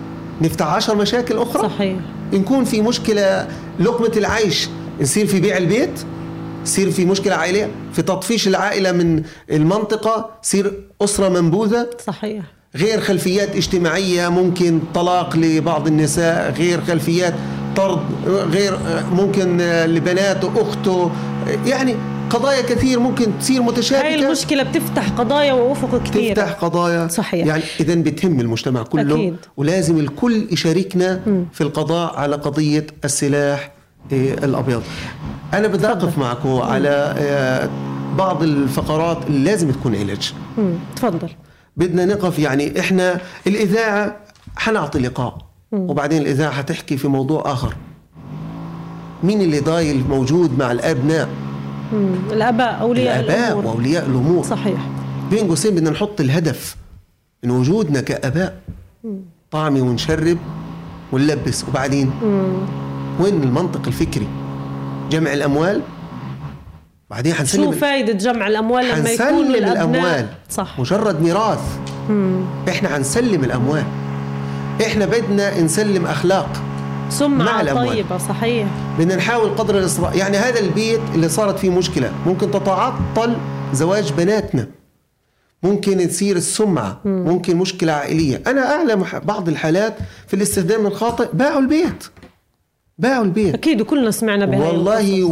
نفتح 0.41 0.67
عشر 0.67 0.95
مشاكل 0.95 1.37
أخرى؟ 1.37 1.69
صحيح. 1.69 1.97
نكون 2.33 2.63
في 2.63 2.81
مشكلة 2.81 3.47
لقمة 3.79 4.11
العيش. 4.17 4.69
نصير 5.01 5.27
في 5.27 5.39
بيع 5.39 5.57
البيت؟ 5.57 6.05
يصير 6.63 6.91
في 6.91 7.05
مشكلة 7.05 7.35
عائلية؟ 7.35 7.69
في 7.93 8.01
تطفيش 8.01 8.47
العائلة 8.47 8.91
من 8.91 9.23
المنطقة؟ 9.51 10.29
يصير 10.43 10.83
أسرة 11.01 11.29
منبوذة؟ 11.29 11.89
صحيح. 12.05 12.43
غير 12.75 13.01
خلفيات 13.01 13.55
اجتماعية 13.55 14.29
ممكن 14.29 14.79
طلاق 14.93 15.35
لبعض 15.37 15.87
النساء 15.87 16.51
غير 16.57 16.81
خلفيات 16.81 17.33
طرد 17.75 17.99
غير 18.27 18.77
ممكن 19.11 19.57
لبناته 19.85 20.51
أخته. 20.61 21.11
يعني 21.65 21.95
قضايا 22.29 22.61
كثير 22.61 22.99
ممكن 22.99 23.39
تصير 23.39 23.61
متشابكة. 23.61 24.05
هاي 24.05 24.15
المشكلة 24.15 24.63
بتفتح 24.63 25.09
قضايا 25.09 25.53
وأفق 25.53 26.03
كثير. 26.03 26.35
تفتح 26.35 26.51
قضايا. 26.51 27.07
صحيح. 27.07 27.47
يعني 27.47 27.63
إذا 27.79 27.95
بتهم 27.95 28.39
المجتمع 28.39 28.83
كله 28.83 29.15
أكيد. 29.15 29.35
ولازم 29.57 29.97
الكل 29.97 30.47
يشاركنا 30.51 31.15
م. 31.27 31.45
في 31.53 31.61
القضاء 31.61 32.15
على 32.15 32.35
قضية 32.35 32.87
السلاح 33.05 33.71
إيه، 34.11 34.33
الأبيض. 34.33 34.83
أنا 35.53 35.67
بدي 35.67 35.87
أقف 35.87 36.17
معكم 36.17 36.61
على 36.61 37.15
إيه، 37.17 37.69
بعض 38.17 38.43
الفقرات 38.43 39.17
اللي 39.27 39.51
لازم 39.51 39.71
تكون 39.71 39.95
علاج. 39.95 40.33
تفضل. 40.95 41.29
بدنا 41.81 42.05
نقف 42.05 42.39
يعني 42.39 42.79
إحنا 42.79 43.21
الإذاعة 43.47 44.17
حنعطي 44.55 44.99
لقاء 44.99 45.37
وبعدين 45.71 46.21
الإذاعة 46.21 46.51
حتحكي 46.51 46.97
في 46.97 47.07
موضوع 47.07 47.51
آخر. 47.51 47.75
مين 49.23 49.41
اللي 49.41 49.59
ضايل 49.59 50.03
موجود 50.09 50.59
مع 50.59 50.71
الأبناء؟ 50.71 51.29
الأباء 52.31 52.81
أولياء 52.81 53.19
الأباء 53.19 53.47
الأمور. 53.47 53.65
وأولياء 53.65 54.05
الأمور. 54.05 54.43
صحيح. 54.43 54.79
بين 55.31 55.47
قوسين 55.47 55.75
بدنا 55.75 55.89
نحط 55.89 56.21
الهدف 56.21 56.75
من 57.43 57.51
وجودنا 57.51 58.01
كأباء. 58.01 58.59
طعمي 59.51 59.81
ونشرب 59.81 60.37
ونلبس 61.11 61.65
وبعدين؟ 61.69 62.11
مم. 62.23 62.53
وين 63.19 63.43
المنطق 63.43 63.87
الفكري؟ 63.87 64.27
جمع 65.11 65.33
الأموال؟ 65.33 65.81
بعدين 67.11 67.33
حنسلم 67.33 67.63
شو 67.63 67.71
فايدة 67.71 68.13
جمع 68.13 68.47
الأموال 68.47 68.85
لما 68.85 69.09
يكون 69.09 69.55
الأموال. 69.55 70.27
صح. 70.49 70.79
مجرد 70.79 71.21
ميراث. 71.21 71.59
مم. 72.09 72.45
إحنا 72.69 72.89
حنسلم 72.89 73.43
الأموال. 73.43 73.83
إحنا 74.85 75.05
بدنا 75.05 75.61
نسلم 75.61 76.05
أخلاق 76.05 76.49
سمعة 77.09 77.73
طيبة 77.73 78.17
صحيح. 78.17 78.67
بدنا 78.99 79.15
نحاول 79.15 79.49
قدر 79.49 79.77
الإصرار 79.77 80.15
يعني 80.15 80.37
هذا 80.37 80.59
البيت 80.59 81.01
اللي 81.15 81.29
صارت 81.29 81.59
فيه 81.59 81.69
مشكلة. 81.69 82.11
ممكن 82.25 82.51
تتعطل 82.51 83.35
زواج 83.73 84.13
بناتنا. 84.13 84.67
ممكن 85.63 86.07
تصير 86.07 86.35
السمعة. 86.35 86.99
مم. 87.05 87.23
ممكن 87.27 87.57
مشكلة 87.57 87.93
عائلية. 87.93 88.41
أنا 88.47 88.75
أعلم 88.75 89.05
بعض 89.23 89.49
الحالات 89.49 89.93
في 90.27 90.33
الاستخدام 90.33 90.87
الخاطئ. 90.87 91.27
باعوا 91.33 91.59
البيت. 91.59 92.03
باعوا 92.97 93.23
البيت. 93.25 93.53
أكيد 93.53 93.81
وكلنا 93.81 94.11
سمعنا 94.11 94.45
بهاي 94.45 94.61
والله 94.61 95.27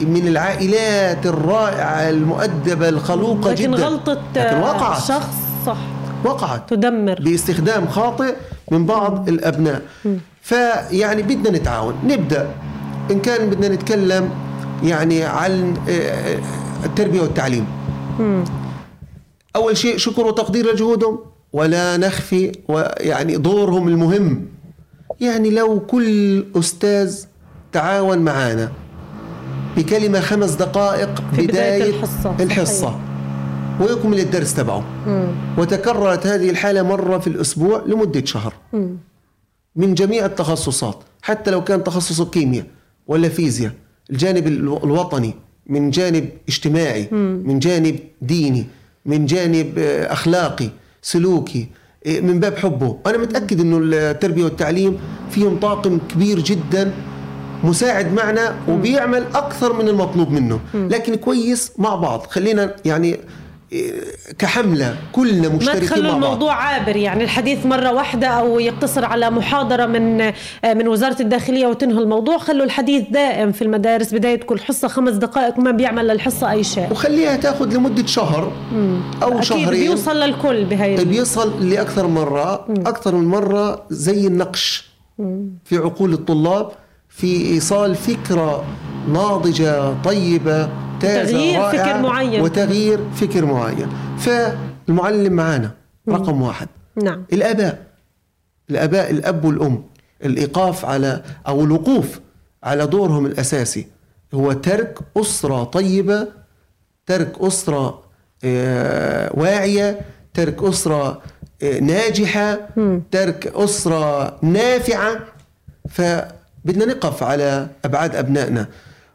من 0.00 0.28
العائلات 0.28 1.26
الرائعة 1.26 2.10
المؤدبة 2.10 2.88
الخلوقة 2.88 3.50
لكن 3.52 3.54
جدا. 3.62 3.70
لكن 3.76 3.82
غلطة 3.84 4.22
لكن 4.36 4.56
وقعت. 4.58 5.02
شخص 5.02 5.34
صح. 5.66 5.76
وقعت. 6.24 6.70
تدمر. 6.70 7.20
باستخدام 7.20 7.88
خاطئ 7.88 8.34
من 8.70 8.86
بعض. 8.86 9.28
الأبناء. 9.28 9.82
فيعني 10.42 11.22
بدنا 11.22 11.58
نتعاون. 11.58 11.94
نبدأ. 12.04 12.50
إن 13.10 13.20
كان 13.20 13.50
بدنا 13.50 13.68
نتكلم 13.68 14.30
يعني 14.84 15.22
عن 15.24 15.74
آه، 15.88 15.92
آه، 15.92 16.38
التربية 16.84 17.20
والتعليم. 17.20 17.66
مم. 18.18 18.44
أول 19.56 19.76
شيء 19.76 19.96
شكر 19.96 20.26
وتقدير 20.26 20.72
لجهودهم. 20.72 21.18
ولا 21.52 21.96
نخفي 21.96 22.52
ويعني 22.68 23.36
دورهم 23.36 23.88
المهم. 23.88 24.46
يعني 25.20 25.50
لو 25.50 25.80
كل 25.80 26.44
أستاذ 26.56 27.24
تعاون 27.72 28.18
معنا 28.18 28.72
بكلمة 29.76 30.20
خمس 30.20 30.50
دقائق 30.50 31.22
في 31.36 31.46
بداية, 31.46 31.78
بداية 31.78 31.90
الحصة, 31.90 32.36
الحصة 32.40 33.00
ويكمل 33.80 34.18
الدرس 34.20 34.54
تبعه 34.54 34.84
مم. 35.06 35.28
وتكررت 35.58 36.26
هذه 36.26 36.50
الحالة 36.50 36.82
مرة 36.82 37.18
في 37.18 37.26
الأسبوع 37.26 37.82
لمدة 37.86 38.24
شهر 38.24 38.54
مم. 38.72 38.96
من 39.76 39.94
جميع 39.94 40.26
التخصصات 40.26 40.98
حتى 41.22 41.50
لو 41.50 41.64
كان 41.64 41.84
تخصص 41.84 42.22
كيمياء 42.22 42.66
ولا 43.06 43.28
فيزياء 43.28 43.72
الجانب 44.10 44.46
الوطني 44.84 45.34
من 45.66 45.90
جانب 45.90 46.28
اجتماعي 46.48 47.08
مم. 47.12 47.42
من 47.46 47.58
جانب 47.58 47.98
ديني 48.22 48.66
من 49.06 49.26
جانب 49.26 49.78
آه، 49.78 50.12
أخلاقي 50.12 50.68
سلوكي 51.02 51.66
من 52.08 52.40
باب 52.40 52.56
حبه. 52.56 52.96
أنا 53.06 53.18
متأكد 53.18 53.60
إنه 53.60 53.78
التربية 53.82 54.44
والتعليم 54.44 54.98
فيهم 55.30 55.58
طاقم 55.58 55.98
كبير 56.08 56.38
جدا 56.40 56.92
مساعد 57.64 58.12
معنا 58.12 58.54
وبيعمل 58.68 59.24
أكثر 59.34 59.72
من 59.72 59.88
المطلوب 59.88 60.30
منه. 60.30 60.60
لكن 60.74 61.14
كويس 61.14 61.72
مع 61.78 61.94
بعض. 61.94 62.26
خلينا 62.30 62.74
يعني 62.84 63.20
كحملة 64.38 64.96
كلنا 65.12 65.48
ما 65.48 65.54
مشتركين 65.56 65.88
تخلوا 65.88 66.02
مع 66.02 66.10
بعض. 66.10 66.24
الموضوع 66.24 66.54
عابر 66.54 66.96
يعني 66.96 67.24
الحديث 67.24 67.66
مرة 67.66 67.92
واحدة 67.92 68.26
أو 68.26 68.60
يقتصر 68.60 69.04
على 69.04 69.30
محاضرة 69.30 69.86
من 69.86 70.32
من 70.64 70.88
وزارة 70.88 71.22
الداخلية 71.22 71.66
وتنهي 71.66 71.98
الموضوع 71.98 72.38
خلوا 72.38 72.64
الحديث 72.64 73.08
دائم 73.10 73.52
في 73.52 73.62
المدارس 73.62 74.14
بداية 74.14 74.40
كل 74.40 74.60
حصة 74.60 74.88
خمس 74.88 75.12
دقائق 75.12 75.58
وما 75.58 75.70
بيعمل 75.70 76.06
للحصة 76.08 76.50
أي 76.50 76.64
شيء. 76.64 76.88
وخليها 76.90 77.36
تأخذ 77.36 77.74
لمدة 77.76 78.06
شهر 78.06 78.52
أو 79.22 79.28
أكيد 79.28 79.42
شهرين. 79.42 79.80
بيوصل 79.80 80.16
للكل 80.16 80.64
بهاي 80.64 81.04
بيصل 81.04 81.70
لأكثر 81.70 82.06
مرة 82.06 82.66
أكثر 82.86 83.14
من 83.14 83.28
مرة 83.28 83.82
زي 83.90 84.26
النقش 84.26 84.88
في 85.64 85.76
عقول 85.76 86.12
الطلاب. 86.12 86.70
في 87.18 87.46
إيصال 87.52 87.94
فكرة 87.94 88.64
ناضجة 89.08 90.02
طيبة 90.02 90.68
تازة 91.00 91.36
وتغيير 91.36 91.60
رائعة 91.60 91.72
فكر 91.92 92.02
معين. 92.02 92.40
وتغيير 92.40 92.98
فكر 93.14 93.44
معين. 93.44 93.88
فالمعلم 94.18 95.32
معانا 95.32 95.70
رقم 96.08 96.42
واحد. 96.42 96.68
نعم. 97.02 97.24
الأباء. 97.32 97.86
الأباء 98.70 99.10
الأب 99.10 99.44
والأم. 99.44 99.84
الإيقاف 100.24 100.84
على 100.84 101.22
أو 101.48 101.64
الوقوف 101.64 102.20
على 102.62 102.86
دورهم 102.86 103.26
الأساسي. 103.26 103.86
هو 104.34 104.52
ترك 104.52 104.98
أسرة 105.16 105.64
طيبة 105.64 106.28
ترك 107.06 107.32
أسرة 107.40 108.02
آه، 108.44 109.30
واعية 109.34 110.00
ترك 110.34 110.62
أسرة 110.62 111.22
آه، 111.62 111.80
ناجحة 111.80 112.68
ترك 113.10 113.46
أسرة 113.46 114.36
نافعة. 114.42 115.18
فبدنا 116.68 116.84
نقف 116.84 117.22
على 117.22 117.66
أبعاد 117.84 118.16
أبنائنا. 118.16 118.66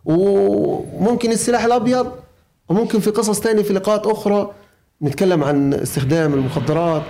وممكن 0.06 1.32
السلاح 1.32 1.66
الأبيض 1.66 2.12
وممكن 2.70 3.00
في 3.00 3.10
قصص 3.10 3.40
تانية 3.40 3.64
في 3.64 3.74
لقاءات 3.74 4.08
أخرى 4.08 4.52
نتكلم 5.02 5.44
عن 5.44 5.74
استخدام 5.74 6.34
المخدرات 6.34 7.02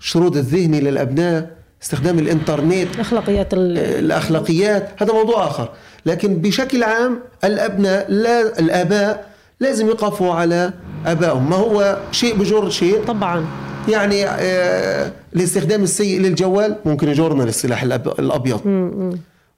الشرود 0.00 0.36
الذهني 0.36 0.80
للأبناء 0.80 1.50
استخدام 1.82 2.18
الإنترنت 2.18 3.00
أخلاقيات 3.00 3.54
ال... 3.54 3.78
الأخلاقيات. 3.78 4.88
هذا 5.02 5.12
موضوع 5.12 5.46
آخر. 5.46 5.68
لكن 6.06 6.34
بشكل 6.36 6.82
عام 6.82 7.18
الأبناء 7.44 8.06
لا 8.12 8.58
الآباء 8.58 9.30
لازم 9.60 9.86
يقفوا 9.88 10.32
على 10.34 10.72
آبائهم. 11.06 11.50
ما 11.50 11.56
هو 11.56 11.98
شيء 12.12 12.36
بجر 12.36 12.70
شيء؟ 12.70 13.04
طبعا. 13.04 13.46
يعني 13.88 14.26
آه، 14.26 15.12
الاستخدام 15.36 15.82
السيء 15.82 16.20
للجوال 16.20 16.76
ممكن 16.84 17.08
يجرنا 17.08 17.42
للسلاح 17.42 17.84
الأب- 17.84 18.18
الأبيض. 18.18 18.60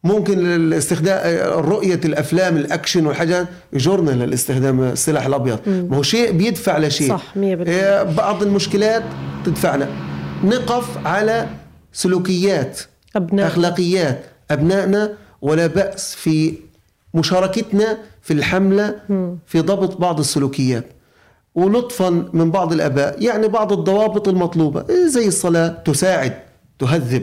ممكن 0.05 0.46
الاستخدام 0.46 1.20
رؤية 1.64 2.00
الأفلام 2.05 2.57
الأكشن 2.57 3.07
والحاجات 3.07 3.46
يجرنا 3.72 4.11
للاستخدام 4.11 4.82
السلاح 4.82 5.26
الأبيض. 5.26 5.59
ما 5.66 5.96
هو 5.96 6.03
شيء 6.03 6.32
بيدفع 6.32 6.78
لشيء 6.78 7.09
صح، 7.09 7.36
مية 7.36 7.57
بالمية. 7.57 7.74
آه، 7.74 8.03
بعض 8.03 8.42
المشكلات 8.42 9.03
تدفعنا. 9.44 9.88
نقف 10.44 11.07
على 11.07 11.46
سلوكيات 11.92 12.80
أبناء. 13.16 13.46
أخلاقيات 13.46 14.24
أبنائنا 14.50 15.12
ولا 15.42 15.66
بأس 15.66 16.14
في 16.14 16.55
مشاركتنا 17.14 17.98
في 18.22 18.32
الحملة 18.32 18.96
في 19.46 19.61
ضبط 19.61 19.96
بعض 19.96 20.18
السلوكيات. 20.18 20.84
ولطفا 21.55 22.11
من 22.32 22.50
بعض 22.50 22.72
الآباء 22.72 23.22
يعني 23.22 23.48
بعض 23.48 23.72
الضوابط 23.72 24.28
المطلوبة. 24.28 24.84
إيه 24.90 25.07
زي 25.07 25.28
الصلاة 25.28 25.68
تساعد 25.68 26.32
تهذب 26.78 27.22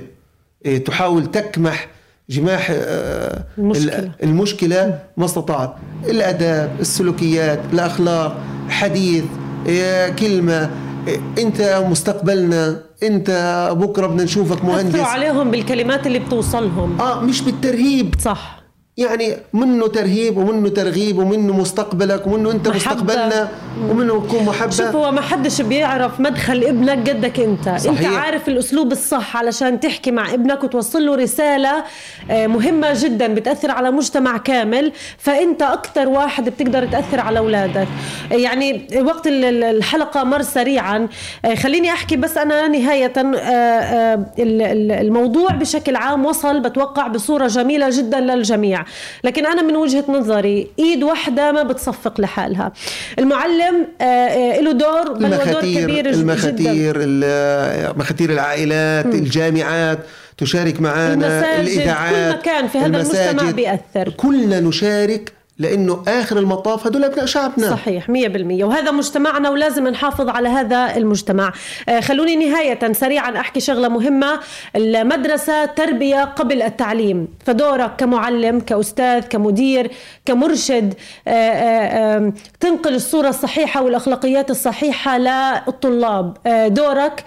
إيه 0.66 0.84
تحاول 0.84 1.32
تكمح 1.32 1.88
جماح 2.30 2.68
آه، 2.72 3.44
المشكلة. 3.58 3.98
ال- 4.00 4.12
المشكلة 4.24 5.00
ما 5.18 5.26
استطاعت. 5.26 5.74
الأداب 6.06 6.72
السلوكيات 6.80 7.60
الأخلاق 7.74 8.38
حديث 8.70 9.24
إيه 9.66 10.10
كلمة. 10.10 10.70
إيه 11.08 11.20
أنت 11.40 11.84
مستقبلنا 11.90 12.80
أنت 13.04 13.30
بكرة 13.78 14.08
بدنا 14.08 14.24
نشوفك 14.24 14.66
مهندس. 14.66 15.00
عليهم 15.00 15.52
بالكلمات 15.52 16.08
اللي 16.08 16.20
بتوصلهم. 16.20 17.02
آه 17.02 17.22
مش 17.22 17.42
بالترهيب. 17.42 18.16
صح. 18.22 18.59
يعني 19.00 19.38
منه 19.54 19.88
ترهيب 19.88 20.38
ومنه 20.38 20.70
ترغيب 20.70 21.18
ومنه 21.18 21.54
مستقبلك 21.58 22.28
ومنه 22.28 22.52
انت 22.52 22.68
محبة. 22.68 22.76
مستقبلنا 22.94 23.48
ومنه 23.90 24.26
تكون 24.28 24.44
محبة. 24.46 24.72
شوف 24.72 24.96
هو 24.96 25.12
ما 25.12 25.22
حدش 25.22 25.62
بيعرف 25.62 26.20
مدخل 26.20 26.64
ابنك 26.64 27.10
قدك 27.10 27.40
انت. 27.40 27.64
صحيح. 27.78 28.00
انت 28.10 28.18
عارف 28.18 28.48
الأسلوب 28.48 28.92
الصح 28.92 29.38
علشان 29.38 29.80
تحكي 29.80 30.12
مع 30.12 30.34
ابنك 30.34 30.64
وتوصل 30.64 31.06
له 31.06 31.16
رسالة 31.16 31.84
آه، 32.32 32.48
مهمة 32.48 32.88
جدا 32.96 33.34
بتأثر 33.34 33.72
على 33.72 33.92
مجتمع 33.92 34.38
كامل. 34.38 34.92
فأنت 35.18 35.62
أكثر 35.62 36.10
واحد 36.10 36.50
بتقدر 36.50 36.86
تأثر 36.86 37.20
على 37.20 37.40
أولادك. 37.40 37.88
آه، 38.32 38.36
يعني 38.36 38.88
وقت 39.02 39.28
ال- 39.28 39.46
ال- 39.46 39.64
الحلقة 39.64 40.24
مر 40.24 40.42
سريعا. 40.42 41.08
آه، 41.46 41.56
خليني 41.56 41.90
أحكي 41.92 42.16
بس 42.18 42.38
أنا 42.38 42.68
نهاية. 42.68 43.14
ال- 43.18 44.62
ال- 44.62 44.92
الموضوع 44.92 45.50
بشكل 45.52 45.96
عام 45.96 46.26
وصل 46.26 46.60
بتوقع 46.60 47.08
بصورة 47.08 47.48
جميلة 47.48 47.90
جدا 47.90 48.20
للجميع. 48.20 48.84
لكن 49.24 49.46
أنا 49.46 49.62
من 49.62 49.76
وجهة 49.76 50.06
نظري 50.10 50.68
إيد 50.80 51.04
واحدة 51.04 51.52
ما 51.52 51.64
بتصفق 51.64 52.22
لحالها 52.22 52.72
المعلم 53.20 53.88
آه، 54.02 54.04
آه، 54.04 54.62
له 54.62 54.72
دور 54.72 55.14
بل 55.14 55.30
دور 55.30 55.62
كبير 55.62 56.10
المخاتير 56.10 56.98
جدا 57.02 57.94
مخاتير 57.98 58.32
العائلات 58.32 59.06
الجامعات 59.06 60.00
تشارك 60.38 60.82
معنا 60.82 61.14
المساجد، 61.14 61.68
الإذاعات 61.68 62.34
كل 62.34 62.40
مكان 62.40 62.68
في 62.68 62.78
هذا 62.78 62.86
المجتمع. 62.86 63.52
بيأثر. 63.52 64.10
كلنا 64.18 64.60
نشارك 64.60 65.39
لأنه 65.60 66.04
آخر 66.08 66.38
المطاف 66.38 66.88
هدول 66.88 67.04
أبناء 67.04 67.26
شعبنا. 67.26 67.70
صحيح 67.70 68.10
مية 68.10 68.28
بالمية. 68.28 68.66
وهذا 68.66 68.92
مجتمعنا 68.92 69.50
ولازم 69.50 69.88
نحافظ 69.88 70.30
على 70.30 70.50
هذا 70.50 70.98
المجتمع. 70.98 71.54
آه، 71.90 72.00
خلوني 72.00 72.36
نهاية 72.36 72.94
سريعا 72.94 73.40
أحكي 73.40 73.60
شغلة 73.60 73.88
مهمة. 73.88 74.40
المدرسة 74.76 75.66
تربية 75.66 76.24
قبل 76.24 76.62
التعليم. 76.62 77.28
فدورك 77.46 77.96
كمعلم 77.98 78.60
كأستاذ 78.60 79.20
كمدير 79.20 79.92
كمرشد 80.26 80.94
آه، 81.28 81.32
آه، 81.32 82.34
تنقل 82.60 82.96
الصورة 82.96 83.30
الصحيحة 83.30 83.84
والأخلاقيات 83.84 84.52
الصحيحة 84.52 85.18
للطلاب. 85.18 86.38
دورك 86.68 87.24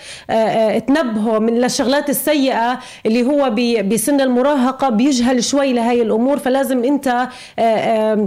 تنبهه 0.86 1.38
من 1.38 1.64
الشغلات 1.64 2.10
السيئة 2.10 2.78
اللي 3.06 3.22
هو 3.26 3.50
بسن 3.82 4.20
المراهقة 4.20 4.88
بيجهل 4.88 5.44
شوي 5.44 5.72
لهي 5.72 6.02
الأمور. 6.02 6.38
فلازم 6.38 6.84
آه، 7.58 8.21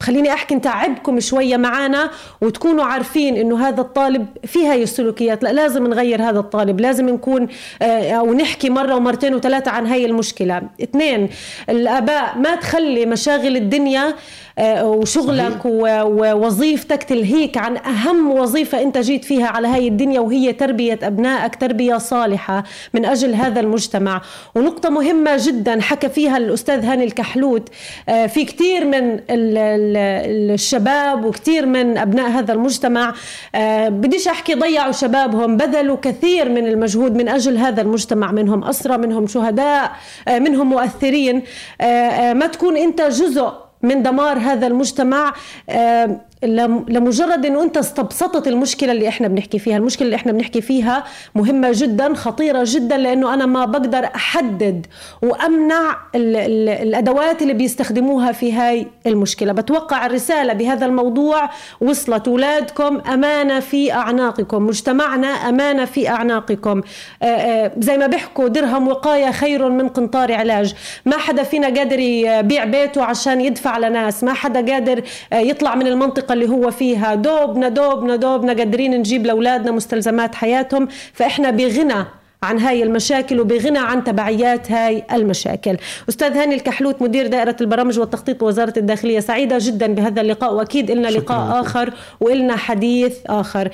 خليني 0.00 0.32
أحكي 0.32 0.54
نتعبكم 0.54 1.20
شوية 1.20 1.56
معانا 1.56 2.10
وتكونوا 2.40 2.84
عارفين 2.84 3.36
أنه 3.36 3.68
هذا 3.68 3.80
الطالب 3.80 4.26
في 4.44 4.66
هاي 4.66 4.82
السلوكيات 4.82 5.42
لا 5.42 5.52
لازم 5.52 5.86
نغير 5.86 6.22
هذا 6.22 6.38
الطالب 6.38 6.80
لازم 6.80 7.08
نكون 7.08 7.48
آه، 7.82 8.12
أو 8.12 8.34
نحكي 8.34 8.70
مرة 8.70 8.94
ومرتين 8.94 9.34
وثلاثة 9.34 9.70
عن 9.70 9.86
هاي 9.86 10.06
المشكلة. 10.06 10.62
اثنين 10.82 11.28
الآباء 11.68 12.38
ما 12.38 12.54
تخلي 12.54 13.06
مشاغل 13.06 13.56
الدنيا 13.56 14.06
آه، 14.06 14.14
وشغلك 14.60 15.64
و- 15.64 16.02
ووظيفتك 16.02 17.02
تلهيك 17.02 17.56
عن 17.58 17.76
أهم 17.76 18.30
وظيفة 18.30 18.82
أنت 18.82 18.98
جيت 18.98 19.24
فيها 19.24 19.46
على 19.46 19.68
هاي 19.68 19.88
الدنيا 19.88 20.20
وهي 20.20 20.52
تربية 20.52 20.98
أبنائك 21.02 21.56
تربية 21.56 21.96
صالحة 21.98 22.64
من 22.94 23.04
أجل 23.04 23.34
هذا 23.34 23.60
المجتمع. 23.60 24.22
ونقطة 24.54 24.88
مهمة 24.90 25.36
جدا 25.46 25.80
حكى 25.80 26.08
فيها 26.08 26.36
الأستاذ 26.36 26.84
هاني 26.84 27.04
الكحلوت 27.04 27.68
آه، 28.08 28.26
في 28.26 28.44
كثير 28.44 28.84
من 28.84 28.94
ال- 29.12 29.22
ال- 29.58 30.50
الشباب 30.54 31.24
وكثير 31.24 31.66
من 31.66 31.98
أبناء 31.98 32.30
هذا 32.30 32.52
المجتمع 32.52 33.14
آه، 33.54 33.88
بديش 33.88 34.28
أحكي 34.28 34.54
ضيعوا 34.54 34.92
شبابهم 34.92 35.56
بذلوا 35.56 35.96
كثير 36.02 36.48
من 36.48 36.66
المجهود 36.66 37.16
من 37.16 37.28
أجل 37.28 37.56
هذا 37.56 37.82
المجتمع 37.82 38.32
منهم 38.32 38.64
أسرى 38.64 38.96
منهم 38.98 39.26
شهداء 39.26 39.92
آه، 40.28 40.38
منهم 40.38 40.68
مؤثرين. 40.70 41.42
آه، 41.80 41.84
آه، 41.84 42.32
ما 42.32 42.46
تكون 42.46 42.76
أنت 42.76 43.02
جزء 43.02 43.65
من 43.86 44.02
دمار 44.02 44.38
هذا 44.38 44.66
المجتمع 44.66 45.32
آه، 45.68 46.20
لمجرد 46.42 47.46
انه 47.46 47.62
أنت 47.62 47.76
استبسطت 47.76 48.48
المشكلة 48.48 48.92
اللي 48.92 49.08
إحنا 49.08 49.28
بنحكي 49.28 49.58
فيها، 49.58 49.76
المشكلة 49.76 50.06
اللي 50.06 50.16
إحنا 50.16 50.32
بنحكي 50.32 50.60
فيها 50.60 51.04
مهمة 51.34 51.70
جدا 51.74 52.14
خطيرة 52.14 52.62
جدا 52.66 52.96
لأنه 52.96 53.34
أنا 53.34 53.46
ما 53.46 53.64
بقدر 53.64 54.04
أحدد 54.14 54.86
وأمنع 55.22 55.96
ال 56.14 56.36
ال 56.36 56.68
الأدوات 56.68 57.42
اللي 57.42 57.52
بيستخدموها 57.52 58.32
في 58.32 58.52
هاي 58.52 58.86
المشكلة، 59.06 59.52
بتوقع 59.52 60.06
الرسالة 60.06 60.52
بهذا 60.52 60.86
الموضوع 60.86 61.50
وصلت. 61.80 62.28
اولادكم 62.28 63.00
أمانة 63.00 63.60
في 63.60 63.92
أعناقكم، 63.92 64.66
مجتمعنا 64.66 65.28
أمانة 65.28 65.84
في 65.84 66.08
أعناقكم، 66.08 66.82
آه، 67.22 67.26
آه، 67.26 67.72
زي 67.78 67.98
ما 67.98 68.06
بيحكوا 68.06 68.48
درهم 68.48 68.88
وقاية 68.88 69.30
خير 69.30 69.68
من 69.68 69.88
قنطار 69.88 70.32
علاج، 70.32 70.74
ما 71.06 71.16
حدا 71.16 71.42
فينا 71.42 71.66
قادر 71.66 71.98
يبيع 71.98 72.64
بيته 72.64 73.02
عشان 73.02 73.40
يدفع 73.40 73.78
لناس، 73.78 74.24
ما 74.24 74.32
حدا 74.32 74.72
قادر 74.72 75.02
آه، 75.32 75.36
يطلع 75.36 75.74
من 75.74 75.86
المنطقة 75.86 76.25
المنطقة 76.26 76.32
اللي 76.32 76.48
هو 76.48 76.70
فيها. 76.70 77.14
دوبنا 77.14 77.68
دوبنا 77.68 78.16
دوبنا 78.16 78.52
قادرين 78.52 78.90
نجيب 78.98 79.26
لأولادنا 79.26 79.70
مستلزمات 79.70 80.34
حياتهم 80.34 80.88
فإحنا 81.12 81.50
بغنى 81.50 82.04
عن 82.42 82.58
هاي 82.58 82.82
المشاكل 82.82 83.40
وبغنى 83.40 83.78
عن 83.78 84.04
تبعيات 84.04 84.70
هاي 84.70 85.04
المشاكل. 85.12 85.76
أستاذ 86.08 86.36
هاني 86.36 86.54
الكحلوت 86.54 87.02
مدير 87.02 87.26
دائرة 87.26 87.56
البرامج 87.60 87.98
والتخطيط 87.98 88.40
بوزارة 88.40 88.72
الداخلية 88.76 89.20
سعيدة 89.20 89.58
جدا 89.60 89.86
بهذا 89.86 90.20
اللقاء 90.20 90.54
وأكيد 90.54 90.90
إلنا 90.90 91.08
لقاء 91.08 91.48
لكم. 91.48 91.58
آخر 91.58 91.92
وإلنا 92.20 92.56
حديث 92.56 93.16
آخر. 93.26 93.70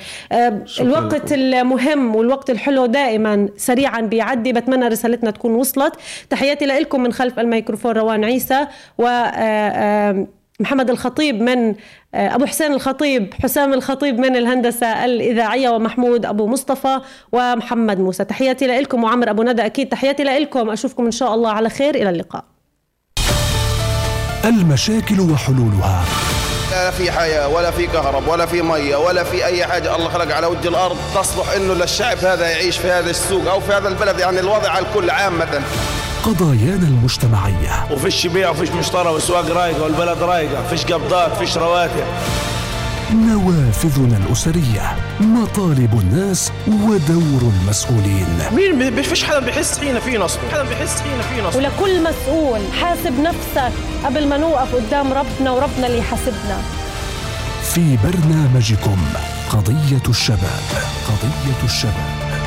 الوقت 0.79 1.33
لكم. 1.33 1.41
المهم 1.41 2.15
والوقت 2.15 2.49
الحلو 2.49 2.85
دائما 2.85 3.49
سريعا 3.57 4.01
بيعدي. 4.01 4.53
بتمنى 4.53 4.87
رسالتنا 4.87 5.31
تكون 5.31 5.55
وصلت. 5.55 5.93
تحياتي 6.29 6.65
لكم 6.65 7.03
من 7.03 7.13
خلف 7.13 7.39
الميكروفون 7.39 7.91
روان 7.91 8.23
عيسى. 8.23 8.67
و 8.97 9.03
محمد 10.59 10.89
الخطيب 10.89 11.41
من 11.41 11.75
آه، 12.15 12.35
أبو 12.35 12.45
حسين 12.45 12.73
الخطيب 12.73 13.33
حسام 13.43 13.73
الخطيب 13.73 14.19
من 14.19 14.35
الهندسة 14.35 15.05
الإذاعية 15.05 15.69
ومحمود 15.69 16.25
أبو 16.25 16.47
مصطفى 16.47 16.99
ومحمد 17.31 17.99
موسى. 17.99 18.25
تحياتي 18.25 18.67
لكم 18.67 19.03
وعمر 19.03 19.29
أبو 19.29 19.43
ندى 19.43 19.65
أكيد. 19.65 19.89
تحياتي 19.89 20.23
لكم 20.23 20.69
أشوفكم 20.69 21.05
إن 21.05 21.11
شاء 21.11 21.33
الله 21.33 21.51
على 21.51 21.69
خير. 21.69 21.95
إلى 21.95 22.09
اللقاء. 22.09 22.43
المشاكل 24.45 25.19
وحلولها. 25.19 26.03
لا 26.73 26.91
في 26.91 27.11
حياة 27.11 27.47
ولا 27.47 27.71
في 27.71 27.87
كهرب 27.87 28.27
ولا 28.27 28.45
في 28.45 28.61
مية 28.61 28.95
ولا 28.95 29.23
في 29.23 29.45
أي 29.45 29.65
حاجة. 29.65 29.95
الله 29.95 30.09
خلق 30.09 30.35
على 30.35 30.47
وجه 30.47 30.67
الأرض 30.67 30.97
تصلح 31.15 31.49
إنه 31.55 31.73
للشعب 31.73 32.17
هذا 32.17 32.49
يعيش 32.49 32.77
في 32.77 32.91
هذا 32.91 33.09
السوق 33.09 33.51
أو 33.51 33.59
في 33.59 33.73
هذا 33.73 33.87
البلد. 33.87 34.19
يعني 34.19 34.39
الوضع 34.39 34.69
على 34.69 34.85
الكل 34.85 35.09
عامة 35.09 35.61
قضايانا 36.23 36.87
المجتمعية. 36.87 37.87
وفيش 37.91 38.27
بيع 38.27 38.49
وفيش 38.49 38.69
مشترى 38.69 39.09
والسواق 39.09 39.49
رايقة 39.49 39.83
والبلد 39.83 40.23
رايقة 40.23 40.63
فيش 40.69 40.85
قبضات 40.85 41.37
فيش 41.37 41.57
رواتب. 41.57 42.05
نوافذنا 43.11 44.17
الأسرية 44.17 44.95
مطالب 45.19 45.99
الناس 46.01 46.51
ودور 46.67 47.51
المسؤولين. 47.61 48.27
مين 48.55 49.01
فيش 49.01 49.23
حدا 49.23 49.39
بيحس 49.39 49.79
حين 49.79 49.99
في 49.99 50.17
نصب 50.17 50.39
حدا 50.51 50.63
بيحس 50.63 51.01
حين 51.01 51.21
في 51.21 51.41
نصب. 51.47 51.57
ولكل 51.57 52.03
مسؤول 52.03 52.59
حاسب 52.81 53.19
نفسك 53.19 53.71
قبل 54.05 54.27
ما 54.27 54.37
نوقف 54.37 54.75
قدام 54.75 55.13
ربنا 55.13 55.51
وربنا 55.51 55.87
اللي 55.87 55.97
يحاسبنا. 55.97 56.61
في 57.73 57.97
برنامجكم 58.03 58.97
قضية 59.49 60.09
الشباب 60.09 60.63
قضية 61.07 61.63
الشباب. 61.63 62.42